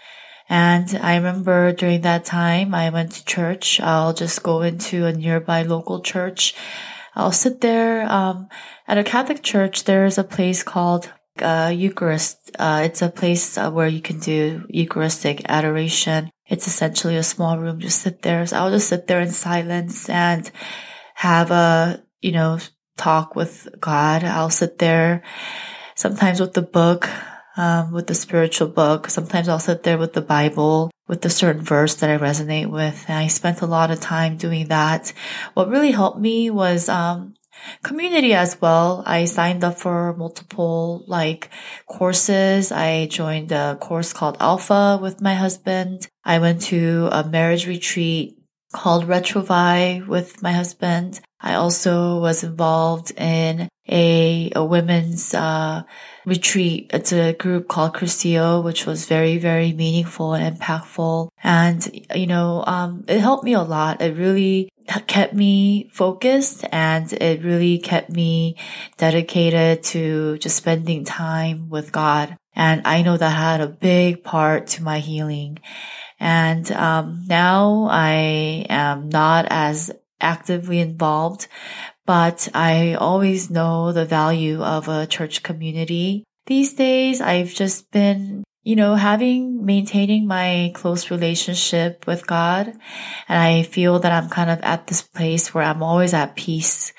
And 0.48 0.98
I 1.00 1.16
remember 1.16 1.72
during 1.72 2.02
that 2.02 2.24
time, 2.24 2.74
I 2.74 2.90
went 2.90 3.12
to 3.12 3.24
church. 3.24 3.80
I'll 3.80 4.12
just 4.12 4.42
go 4.42 4.62
into 4.62 5.06
a 5.06 5.12
nearby 5.12 5.62
local 5.62 6.00
church. 6.00 6.54
I'll 7.14 7.32
sit 7.32 7.60
there. 7.60 8.02
Um, 8.10 8.48
at 8.86 8.98
a 8.98 9.04
Catholic 9.04 9.42
church, 9.42 9.84
there's 9.84 10.18
a 10.18 10.24
place 10.24 10.62
called 10.62 11.10
uh, 11.40 11.72
Eucharist. 11.74 12.50
Uh, 12.58 12.82
it's 12.84 13.00
a 13.00 13.08
place 13.08 13.56
uh, 13.56 13.70
where 13.70 13.88
you 13.88 14.02
can 14.02 14.18
do 14.18 14.66
Eucharistic 14.68 15.42
adoration. 15.48 16.30
It's 16.48 16.66
essentially 16.66 17.16
a 17.16 17.22
small 17.22 17.58
room. 17.58 17.80
Just 17.80 18.02
sit 18.02 18.22
there. 18.22 18.44
So 18.44 18.56
I'll 18.56 18.70
just 18.70 18.88
sit 18.88 19.06
there 19.06 19.20
in 19.20 19.30
silence 19.30 20.08
and 20.10 20.50
have 21.14 21.50
a, 21.50 22.02
you 22.20 22.32
know, 22.32 22.58
talk 22.96 23.34
with 23.36 23.68
God. 23.80 24.24
I'll 24.24 24.50
sit 24.50 24.78
there 24.78 25.22
sometimes 25.94 26.40
with 26.40 26.54
the 26.54 26.62
book 26.62 27.08
um, 27.56 27.92
with 27.92 28.06
the 28.06 28.14
spiritual 28.14 28.68
book. 28.68 29.08
Sometimes 29.08 29.48
I'll 29.48 29.58
sit 29.58 29.82
there 29.82 29.98
with 29.98 30.12
the 30.12 30.22
Bible, 30.22 30.90
with 31.08 31.22
the 31.22 31.30
certain 31.30 31.62
verse 31.62 31.94
that 31.96 32.10
I 32.10 32.18
resonate 32.18 32.70
with. 32.70 33.04
And 33.08 33.18
I 33.18 33.26
spent 33.26 33.60
a 33.60 33.66
lot 33.66 33.90
of 33.90 34.00
time 34.00 34.36
doing 34.36 34.68
that. 34.68 35.12
What 35.54 35.68
really 35.68 35.90
helped 35.90 36.20
me 36.20 36.50
was, 36.50 36.88
um, 36.88 37.34
community 37.82 38.34
as 38.34 38.60
well. 38.60 39.04
I 39.06 39.26
signed 39.26 39.62
up 39.62 39.78
for 39.78 40.16
multiple 40.16 41.04
like 41.06 41.50
courses. 41.86 42.72
I 42.72 43.06
joined 43.06 43.52
a 43.52 43.76
course 43.80 44.12
called 44.12 44.36
Alpha 44.40 44.98
with 45.00 45.20
my 45.20 45.34
husband. 45.34 46.08
I 46.24 46.38
went 46.38 46.62
to 46.62 47.08
a 47.12 47.28
marriage 47.28 47.66
retreat 47.66 48.38
called 48.72 49.04
Retrouvaille 49.04 50.06
with 50.06 50.42
my 50.42 50.52
husband. 50.52 51.20
I 51.42 51.54
also 51.54 52.20
was 52.20 52.44
involved 52.44 53.10
in 53.16 53.68
a, 53.88 54.52
a 54.54 54.64
women's, 54.64 55.34
uh, 55.34 55.82
retreat. 56.24 56.90
It's 56.92 57.12
a 57.12 57.32
group 57.32 57.68
called 57.68 57.94
Cursillo, 57.94 58.62
which 58.62 58.86
was 58.86 59.06
very, 59.06 59.38
very 59.38 59.72
meaningful 59.72 60.34
and 60.34 60.56
impactful. 60.56 61.28
And, 61.42 62.06
you 62.14 62.26
know, 62.26 62.62
um, 62.66 63.04
it 63.08 63.20
helped 63.20 63.44
me 63.44 63.54
a 63.54 63.62
lot. 63.62 64.00
It 64.00 64.16
really 64.16 64.68
kept 65.06 65.34
me 65.34 65.88
focused 65.92 66.64
and 66.72 67.12
it 67.12 67.42
really 67.42 67.78
kept 67.78 68.10
me 68.10 68.56
dedicated 68.96 69.82
to 69.82 70.38
just 70.38 70.56
spending 70.56 71.04
time 71.04 71.68
with 71.68 71.92
God. 71.92 72.36
And 72.54 72.82
I 72.84 73.02
know 73.02 73.16
that 73.16 73.30
had 73.30 73.60
a 73.60 73.66
big 73.66 74.24
part 74.24 74.66
to 74.68 74.82
my 74.82 74.98
healing. 74.98 75.58
And 76.20 76.70
um, 76.72 77.24
now 77.26 77.88
I 77.90 78.66
am 78.68 79.08
not 79.08 79.46
as 79.50 79.90
actively 80.22 80.78
involved, 80.78 81.48
but 82.06 82.48
I 82.54 82.94
always 82.94 83.50
know 83.50 83.92
the 83.92 84.04
value 84.04 84.62
of 84.62 84.88
a 84.88 85.06
church 85.06 85.42
community. 85.42 86.24
These 86.46 86.74
days, 86.74 87.20
I've 87.20 87.54
just 87.54 87.90
been, 87.90 88.42
you 88.62 88.74
know, 88.74 88.94
having, 88.96 89.64
maintaining 89.64 90.26
my 90.26 90.72
close 90.74 91.10
relationship 91.10 92.06
with 92.06 92.26
God. 92.26 92.72
And 93.28 93.38
I 93.38 93.62
feel 93.62 93.98
that 94.00 94.12
I'm 94.12 94.28
kind 94.28 94.50
of 94.50 94.60
at 94.62 94.86
this 94.86 95.02
place 95.02 95.54
where 95.54 95.64
I'm 95.64 95.82
always 95.82 96.14
at 96.14 96.36
peace 96.36 96.92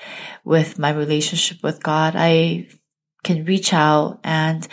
with 0.46 0.80
my 0.80 0.92
relationship 0.92 1.64
with 1.64 1.84
God. 1.84 2.14
I 2.16 2.68
can 3.24 3.46
reach 3.46 3.74
out 3.74 4.20
and 4.24 4.68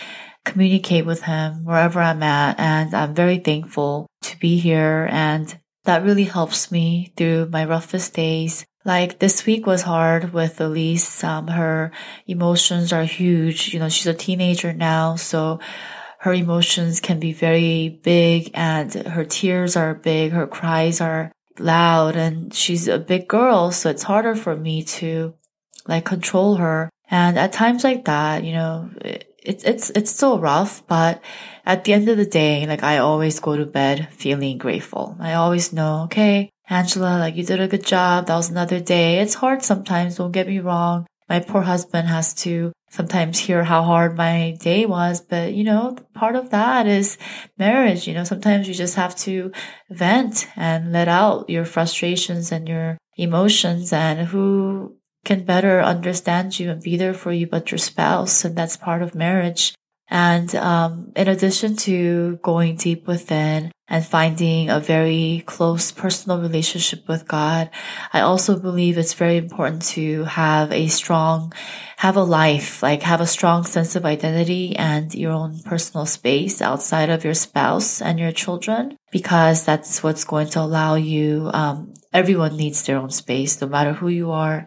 communicate 0.45 1.07
with 1.07 1.23
him 1.23 1.65
wherever 1.65 2.01
I'm 2.01 2.23
at. 2.23 2.59
And 2.59 2.95
I'm 2.95 3.15
very 3.15 3.39
thankful 3.39 4.07
to 4.23 4.39
be 4.39 4.59
here. 4.59 5.09
And 5.11 5.59
that 5.91 6.05
really 6.05 6.25
helps 6.25 6.71
me 6.71 7.13
through 7.17 7.47
my 7.47 7.65
roughest 7.65 8.15
days. 8.15 8.65
Like 8.85 9.19
this 9.19 9.45
week 9.45 9.67
was 9.67 9.83
hard 9.83 10.33
with 10.33 10.61
Elise. 10.61 11.25
Um, 11.25 11.49
her 11.49 11.91
emotions 12.29 12.93
are 12.93 13.03
huge. 13.03 13.75
You 13.75 13.81
know, 13.81 13.89
she's 13.89 14.07
a 14.07 14.15
teenager 14.15 14.73
now. 14.73 15.17
So 15.17 15.59
her 16.21 16.33
emotions 16.33 17.01
can 17.01 17.19
be 17.19 17.33
very 17.33 17.89
big 18.05 18.53
and 18.55 18.95
her 18.95 19.25
tears 19.25 19.77
are 19.77 19.95
big. 19.95 20.31
Her 20.31 20.47
cries 20.47 21.01
are 21.01 21.33
loud 21.59 22.15
and 22.15 22.55
she's 22.55 22.87
a 22.87 23.01
big 23.01 23.27
girl. 23.27 23.73
So 23.73 23.91
it's 23.91 24.05
harder 24.05 24.37
for 24.37 24.55
me 24.55 24.85
to 25.01 25.35
like 25.89 26.05
control 26.05 26.55
her. 26.55 26.89
And 27.11 27.37
at 27.37 27.53
times 27.53 27.83
like 27.83 28.05
that, 28.05 28.45
you 28.45 28.53
know, 28.53 28.91
it's, 29.43 29.65
it's, 29.65 29.91
it's 29.91 30.11
still 30.11 30.39
rough, 30.39 30.87
but 30.87 31.23
at 31.65 31.85
the 31.85 31.93
end 31.93 32.09
of 32.09 32.17
the 32.17 32.27
day, 32.27 32.67
like 32.67 32.83
I 32.83 32.99
always 32.99 33.41
go 33.41 33.57
to 33.57 33.67
bed 33.67 34.09
feeling 34.13 34.59
grateful. 34.59 35.17
I 35.21 35.35
always 35.35 35.73
know, 35.73 36.03
okay, 36.05 36.51
Angela, 36.69 37.19
like 37.19 37.37
you 37.37 37.45
did 37.45 37.61
a 37.61 37.69
good 37.69 37.85
job. 37.85 38.27
That 38.27 38.37
was 38.37 38.51
another 38.51 38.81
day. 38.81 39.19
It's 39.19 39.35
hard 39.35 39.63
sometimes. 39.63 40.17
Don't 40.17 40.33
get 40.33 40.47
me 40.47 40.61
wrong. 40.61 41.07
My 41.29 41.41
poor 41.41 41.63
husband 41.63 42.09
has 42.09 42.35
to 42.43 42.73
sometimes 42.91 43.39
hear 43.39 43.63
how 43.65 43.83
hard 43.83 44.17
my 44.17 44.57
day 44.61 44.85
was. 44.85 45.21
But, 45.21 45.55
you 45.55 45.65
know, 45.65 45.97
part 46.15 46.37
of 46.37 46.51
that 46.51 46.87
is 46.87 47.19
marriage. 47.59 48.07
You 48.07 48.15
know, 48.15 48.25
sometimes 48.25 48.69
you 48.69 48.75
just 48.75 48.97
have 48.97 49.17
to 49.19 49.53
vent 49.91 50.49
and 50.57 50.93
let 50.93 51.09
out 51.09 51.49
your 51.49 51.65
frustrations 51.65 52.51
and 52.53 52.69
your 52.69 52.99
emotions 53.17 53.93
and 53.93 54.27
who 54.29 54.97
can 55.25 55.45
better 55.45 55.81
understand 55.81 56.59
you 56.59 56.71
and 56.71 56.83
be 56.83 56.97
there 56.97 57.15
for 57.15 57.33
you 57.33 57.47
but 57.47 57.71
your 57.71 57.79
spouse. 57.79 58.45
And 58.45 58.57
that's 58.57 58.77
part 58.77 59.03
of 59.03 59.15
marriage. 59.15 59.75
And 60.11 60.53
um, 60.57 61.13
in 61.15 61.29
addition 61.29 61.77
to 61.87 62.37
going 62.43 62.77
deep 62.77 63.07
within 63.07 63.71
and 63.87 64.05
finding 64.05 64.69
a 64.69 64.81
very 64.81 65.45
close 65.47 65.93
personal 65.93 66.41
relationship 66.41 67.09
with 67.09 67.29
God, 67.29 67.71
I 68.13 68.21
also 68.21 68.59
believe 68.59 68.99
it's 68.99 69.15
very 69.15 69.37
important 69.37 69.83
to 69.95 70.25
have 70.25 70.73
a 70.73 70.89
strong, 70.89 71.53
have 71.99 72.17
a 72.17 72.23
life, 72.23 72.83
like 72.83 73.03
have 73.03 73.21
a 73.21 73.27
strong 73.27 73.65
sense 73.65 73.95
of 73.95 74.05
identity 74.05 74.75
and 74.77 75.15
your 75.15 75.33
own 75.33 75.61
personal 75.65 76.07
space 76.07 76.61
outside 76.61 77.09
of 77.11 77.25
your 77.25 77.35
spouse 77.35 78.03
and 78.03 78.19
your 78.19 78.33
children, 78.33 78.97
because 79.13 79.65
that's 79.65 80.03
what's 80.03 80.25
going 80.25 80.49
to 80.49 80.61
allow 80.61 80.97
you, 80.97 81.51
um, 81.55 81.95
everyone 82.13 82.57
needs 82.57 82.83
their 82.85 82.99
own 82.99 83.11
space, 83.11 83.61
no 83.61 83.69
matter 83.69 83.93
who 83.93 84.09
you 84.09 84.33
are, 84.33 84.67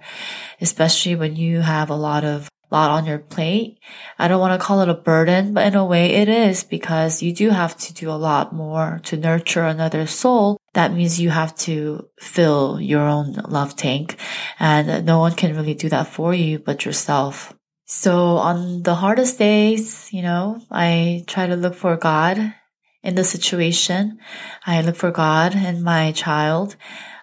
especially 0.62 1.16
when 1.16 1.36
you 1.36 1.60
have 1.60 1.90
a 1.90 1.96
lot 1.96 2.24
of 2.24 2.50
lot 2.74 2.92
on 2.92 3.06
your 3.06 3.20
plate. 3.20 3.78
I 4.20 4.28
don't 4.28 4.42
want 4.42 4.60
to 4.60 4.66
call 4.66 4.82
it 4.82 4.90
a 4.90 4.96
burden, 4.96 5.54
but 5.54 5.68
in 5.68 5.76
a 5.76 5.86
way 5.86 6.12
it 6.14 6.28
is 6.28 6.64
because 6.64 7.22
you 7.22 7.32
do 7.32 7.52
have 7.52 7.78
to 7.78 7.94
do 7.94 8.10
a 8.10 8.20
lot 8.30 8.52
more 8.52 9.00
to 9.04 9.16
nurture 9.16 9.64
another 9.64 10.08
soul. 10.08 10.58
That 10.74 10.92
means 10.92 11.22
you 11.22 11.30
have 11.30 11.56
to 11.68 12.10
fill 12.20 12.82
your 12.82 13.08
own 13.08 13.34
love 13.48 13.76
tank 13.76 14.18
and 14.60 15.06
no 15.06 15.20
one 15.20 15.36
can 15.36 15.56
really 15.56 15.76
do 15.76 15.88
that 15.90 16.08
for 16.08 16.34
you 16.34 16.60
but 16.60 16.84
yourself. 16.84 17.54
So 17.86 18.38
on 18.38 18.82
the 18.82 18.96
hardest 18.96 19.38
days, 19.38 20.12
you 20.12 20.24
know, 20.24 20.60
I 20.72 21.24
try 21.28 21.46
to 21.46 21.56
look 21.56 21.76
for 21.76 21.96
God 21.96 22.56
in 23.04 23.14
the 23.16 23.24
situation. 23.24 24.18
I 24.66 24.82
look 24.82 24.96
for 24.96 25.12
God 25.12 25.54
in 25.56 25.84
my 25.84 26.12
child. 26.14 26.76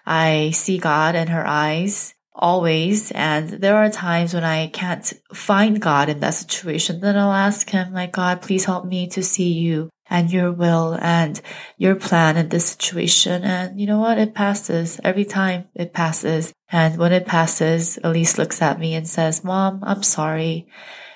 I 0.05 0.51
see 0.51 0.77
God 0.77 1.15
in 1.15 1.27
her 1.27 1.45
eyes 1.45 2.15
always. 2.33 3.11
And 3.11 3.49
there 3.49 3.77
are 3.77 3.89
times 3.89 4.33
when 4.33 4.43
I 4.43 4.67
can't 4.67 5.13
find 5.33 5.81
God 5.81 6.09
in 6.09 6.19
that 6.19 6.33
situation. 6.33 6.99
Then 6.99 7.17
I'll 7.17 7.31
ask 7.31 7.69
him, 7.69 7.93
like, 7.93 8.11
God, 8.13 8.41
please 8.41 8.65
help 8.65 8.85
me 8.85 9.07
to 9.09 9.23
see 9.23 9.51
you 9.51 9.89
and 10.09 10.31
your 10.31 10.51
will 10.51 10.97
and 11.01 11.41
your 11.77 11.95
plan 11.95 12.37
in 12.37 12.49
this 12.49 12.65
situation. 12.65 13.43
And 13.43 13.79
you 13.79 13.87
know 13.87 13.99
what? 13.99 14.17
It 14.17 14.35
passes 14.35 14.99
every 15.03 15.25
time 15.25 15.69
it 15.73 15.93
passes. 15.93 16.53
And 16.71 16.97
when 16.97 17.13
it 17.13 17.25
passes, 17.25 17.97
Elise 18.03 18.37
looks 18.37 18.61
at 18.61 18.79
me 18.79 18.93
and 18.93 19.07
says, 19.07 19.43
mom, 19.43 19.79
I'm 19.83 20.03
sorry. 20.03 20.67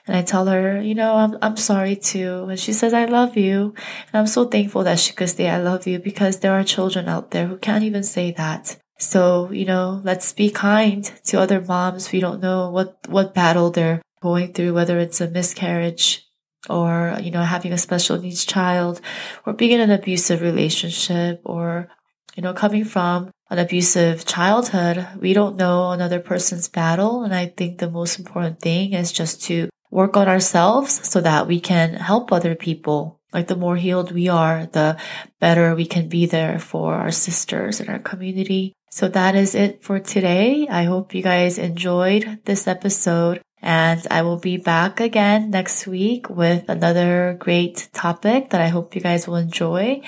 And 0.08 0.16
I 0.16 0.22
tell 0.22 0.46
her, 0.46 0.82
you 0.82 0.96
know, 0.96 1.16
I'm, 1.16 1.38
I'm 1.42 1.58
sorry 1.58 1.96
too. 1.96 2.46
And 2.50 2.60
she 2.60 2.74
says, 2.74 2.94
I 2.94 3.06
love 3.06 3.36
you. 3.36 3.74
And 4.14 4.20
I'm 4.20 4.28
so 4.28 4.46
thankful 4.46 4.84
that 4.84 5.00
she 5.00 5.14
could 5.14 5.30
say, 5.30 5.50
I 5.50 5.58
love 5.58 5.88
you 5.88 6.00
because 6.00 6.40
there 6.40 6.54
are 6.54 6.64
children 6.64 7.10
out 7.10 7.32
there 7.32 7.48
who 7.48 7.58
can't 7.58 7.84
even 7.84 8.04
say 8.04 8.32
that. 8.32 8.78
So, 8.98 9.52
you 9.52 9.66
know, 9.66 10.02
let's 10.04 10.32
be 10.34 10.50
kind 10.50 11.04
to 11.26 11.40
other 11.40 11.62
moms. 11.62 12.12
We 12.12 12.20
don't 12.20 12.42
know 12.42 12.70
what, 12.70 12.98
what 13.08 13.34
battle 13.34 13.70
they're 13.70 14.02
going 14.22 14.54
through, 14.54 14.74
whether 14.74 15.00
it's 15.00 15.22
a 15.22 15.30
miscarriage 15.30 16.26
or, 16.70 17.18
you 17.22 17.32
know, 17.32 17.44
having 17.44 17.74
a 17.74 17.78
special 17.78 18.18
needs 18.18 18.46
child 18.46 19.02
or 19.46 19.54
being 19.54 19.72
in 19.72 19.82
an 19.82 19.92
abusive 19.92 20.42
relationship 20.42 21.42
or, 21.44 21.90
you 22.36 22.44
know, 22.44 22.54
coming 22.54 22.86
from 22.86 23.32
an 23.50 23.60
abusive 23.60 24.26
childhood. 24.26 25.06
We 25.20 25.34
don't 25.34 25.58
know 25.58 25.92
another 25.92 26.20
person's 26.20 26.68
battle. 26.68 27.24
And 27.24 27.36
I 27.36 27.48
think 27.48 27.78
the 27.78 27.92
most 27.92 28.18
important 28.18 28.60
thing 28.62 28.94
is 28.94 29.12
just 29.12 29.44
to 29.44 29.70
work 29.92 30.18
on 30.18 30.28
ourselves 30.28 31.08
so 31.08 31.22
that 31.22 31.48
we 31.48 31.60
can 31.60 31.94
help 31.94 32.32
other 32.32 32.56
people. 32.56 33.20
Like 33.34 33.48
the 33.48 33.56
more 33.56 33.76
healed 33.76 34.12
we 34.12 34.30
are, 34.30 34.66
the 34.66 34.98
better 35.40 35.76
we 35.76 35.86
can 35.86 36.08
be 36.08 36.26
there 36.26 36.58
for 36.58 36.96
our 36.96 37.12
sisters 37.12 37.82
and 37.82 37.90
our 37.90 38.00
community. 38.00 38.74
So 38.96 39.10
that 39.10 39.36
is 39.36 39.56
it 39.56 39.84
for 39.84 40.00
today. 40.00 40.70
I 40.70 40.86
hope 40.86 41.14
you 41.14 41.22
guys 41.22 41.58
enjoyed 41.58 42.40
this 42.46 42.66
episode 42.66 43.42
and 43.62 44.00
I 44.10 44.22
will 44.22 44.40
be 44.40 44.56
back 44.56 45.02
again 45.02 45.52
next 45.52 45.86
week 45.86 46.30
with 46.30 46.64
another 46.70 47.36
great 47.38 47.90
topic 47.92 48.52
that 48.52 48.62
I 48.62 48.70
hope 48.70 48.96
you 48.96 49.02
guys 49.02 49.28
will 49.28 49.36
enjoy. 49.36 50.02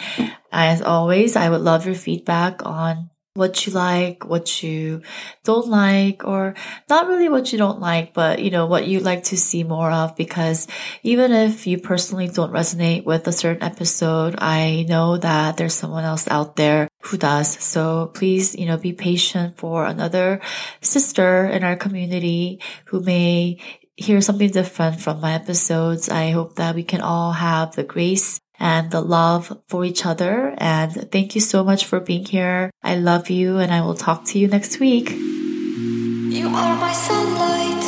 As 0.54 0.82
always, 0.82 1.36
I 1.36 1.50
would 1.50 1.60
love 1.60 1.86
your 1.86 1.96
feedback 1.96 2.66
on 2.66 3.10
what 3.34 3.68
you 3.68 3.74
like, 3.74 4.26
what 4.26 4.64
you 4.64 5.02
don't 5.44 5.68
like, 5.68 6.26
or 6.26 6.56
not 6.90 7.08
really 7.08 7.28
what 7.28 7.52
you 7.52 7.58
don't 7.58 7.82
like, 7.82 8.14
but 8.14 8.40
you 8.42 8.52
know, 8.52 8.68
what 8.68 8.88
you 8.88 9.02
like 9.02 9.26
to 9.26 9.38
see 9.38 9.66
more 9.66 9.92
of. 9.92 10.16
Because 10.16 10.66
even 11.04 11.34
if 11.34 11.68
you 11.68 11.78
personally 11.78 12.30
don't 12.30 12.54
resonate 12.54 13.04
with 13.04 13.28
a 13.28 13.34
certain 13.34 13.64
episode, 13.64 14.36
I 14.38 14.86
know 14.88 15.18
that 15.18 15.58
there's 15.58 15.76
someone 15.76 16.06
else 16.06 16.26
out 16.30 16.56
there 16.56 16.88
who 17.08 17.18
does. 17.18 17.58
So 17.64 18.12
please, 18.14 18.56
you 18.56 18.66
know, 18.66 18.78
be 18.78 18.94
patient 18.94 19.58
for 19.58 19.86
another 19.86 20.42
sister 20.82 21.46
in 21.46 21.64
our 21.64 21.76
community 21.76 22.62
who 22.86 23.02
may 23.02 23.60
hear 23.96 24.22
something 24.22 24.52
different 24.52 25.02
from 25.02 25.20
my 25.20 25.34
episodes. 25.34 26.10
I 26.10 26.32
hope 26.32 26.56
that 26.56 26.76
we 26.76 26.84
can 26.84 27.02
all 27.02 27.32
have 27.32 27.76
the 27.76 27.84
grace 27.84 28.40
and 28.60 28.92
the 28.92 29.02
love 29.02 29.58
for 29.68 29.86
each 29.86 30.06
other. 30.06 30.54
And 30.58 31.12
thank 31.12 31.36
you 31.36 31.42
so 31.42 31.64
much 31.64 31.86
for 31.86 32.00
being 32.00 32.26
here. 32.26 32.72
I 32.84 32.96
love 32.96 33.30
you 33.30 33.58
and 33.58 33.72
I 33.72 33.82
will 33.82 33.96
talk 33.96 34.26
to 34.26 34.40
you 34.40 34.48
next 34.48 34.80
week. 34.80 35.10
You 35.12 36.48
are 36.48 36.76
my 36.78 36.94
sunlight. 36.94 37.87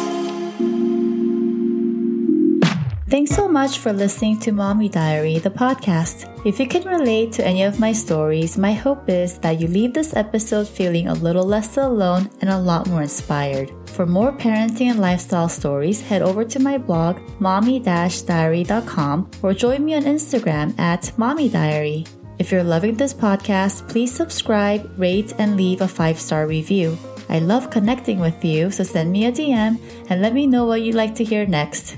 Thanks 3.09 3.35
so 3.35 3.47
much 3.47 3.79
for 3.79 3.91
listening 3.91 4.37
to 4.41 4.51
Mommy 4.51 4.87
Diary, 4.87 5.39
the 5.39 5.49
podcast. 5.49 6.29
If 6.45 6.59
you 6.59 6.67
can 6.67 6.83
relate 6.83 7.31
to 7.33 7.43
any 7.43 7.63
of 7.63 7.79
my 7.79 7.91
stories, 7.91 8.55
my 8.55 8.71
hope 8.71 9.09
is 9.09 9.39
that 9.39 9.59
you 9.59 9.67
leave 9.67 9.95
this 9.95 10.15
episode 10.15 10.67
feeling 10.67 11.07
a 11.07 11.15
little 11.15 11.43
less 11.43 11.77
alone 11.77 12.29
and 12.41 12.51
a 12.51 12.59
lot 12.59 12.85
more 12.85 13.01
inspired. 13.01 13.71
For 13.89 14.05
more 14.05 14.31
parenting 14.31 14.91
and 14.91 14.99
lifestyle 14.99 15.49
stories, 15.49 16.01
head 16.01 16.21
over 16.21 16.45
to 16.45 16.59
my 16.59 16.77
blog, 16.77 17.17
mommy-diary.com 17.39 19.31
or 19.41 19.53
join 19.55 19.85
me 19.85 19.95
on 19.95 20.03
Instagram 20.03 20.77
at 20.77 21.11
Mommy 21.17 21.49
Diary. 21.49 22.05
If 22.37 22.51
you're 22.51 22.63
loving 22.63 22.93
this 22.93 23.15
podcast, 23.15 23.89
please 23.89 24.13
subscribe, 24.13 24.87
rate, 24.99 25.33
and 25.39 25.57
leave 25.57 25.81
a 25.81 25.87
five 25.87 26.19
star 26.19 26.45
review. 26.45 26.95
I 27.27 27.39
love 27.39 27.71
connecting 27.71 28.19
with 28.19 28.45
you, 28.45 28.69
so 28.69 28.83
send 28.83 29.11
me 29.11 29.25
a 29.25 29.31
DM 29.31 29.81
and 30.11 30.21
let 30.21 30.35
me 30.35 30.45
know 30.45 30.65
what 30.65 30.83
you'd 30.83 30.93
like 30.93 31.15
to 31.15 31.23
hear 31.23 31.47
next. 31.47 31.97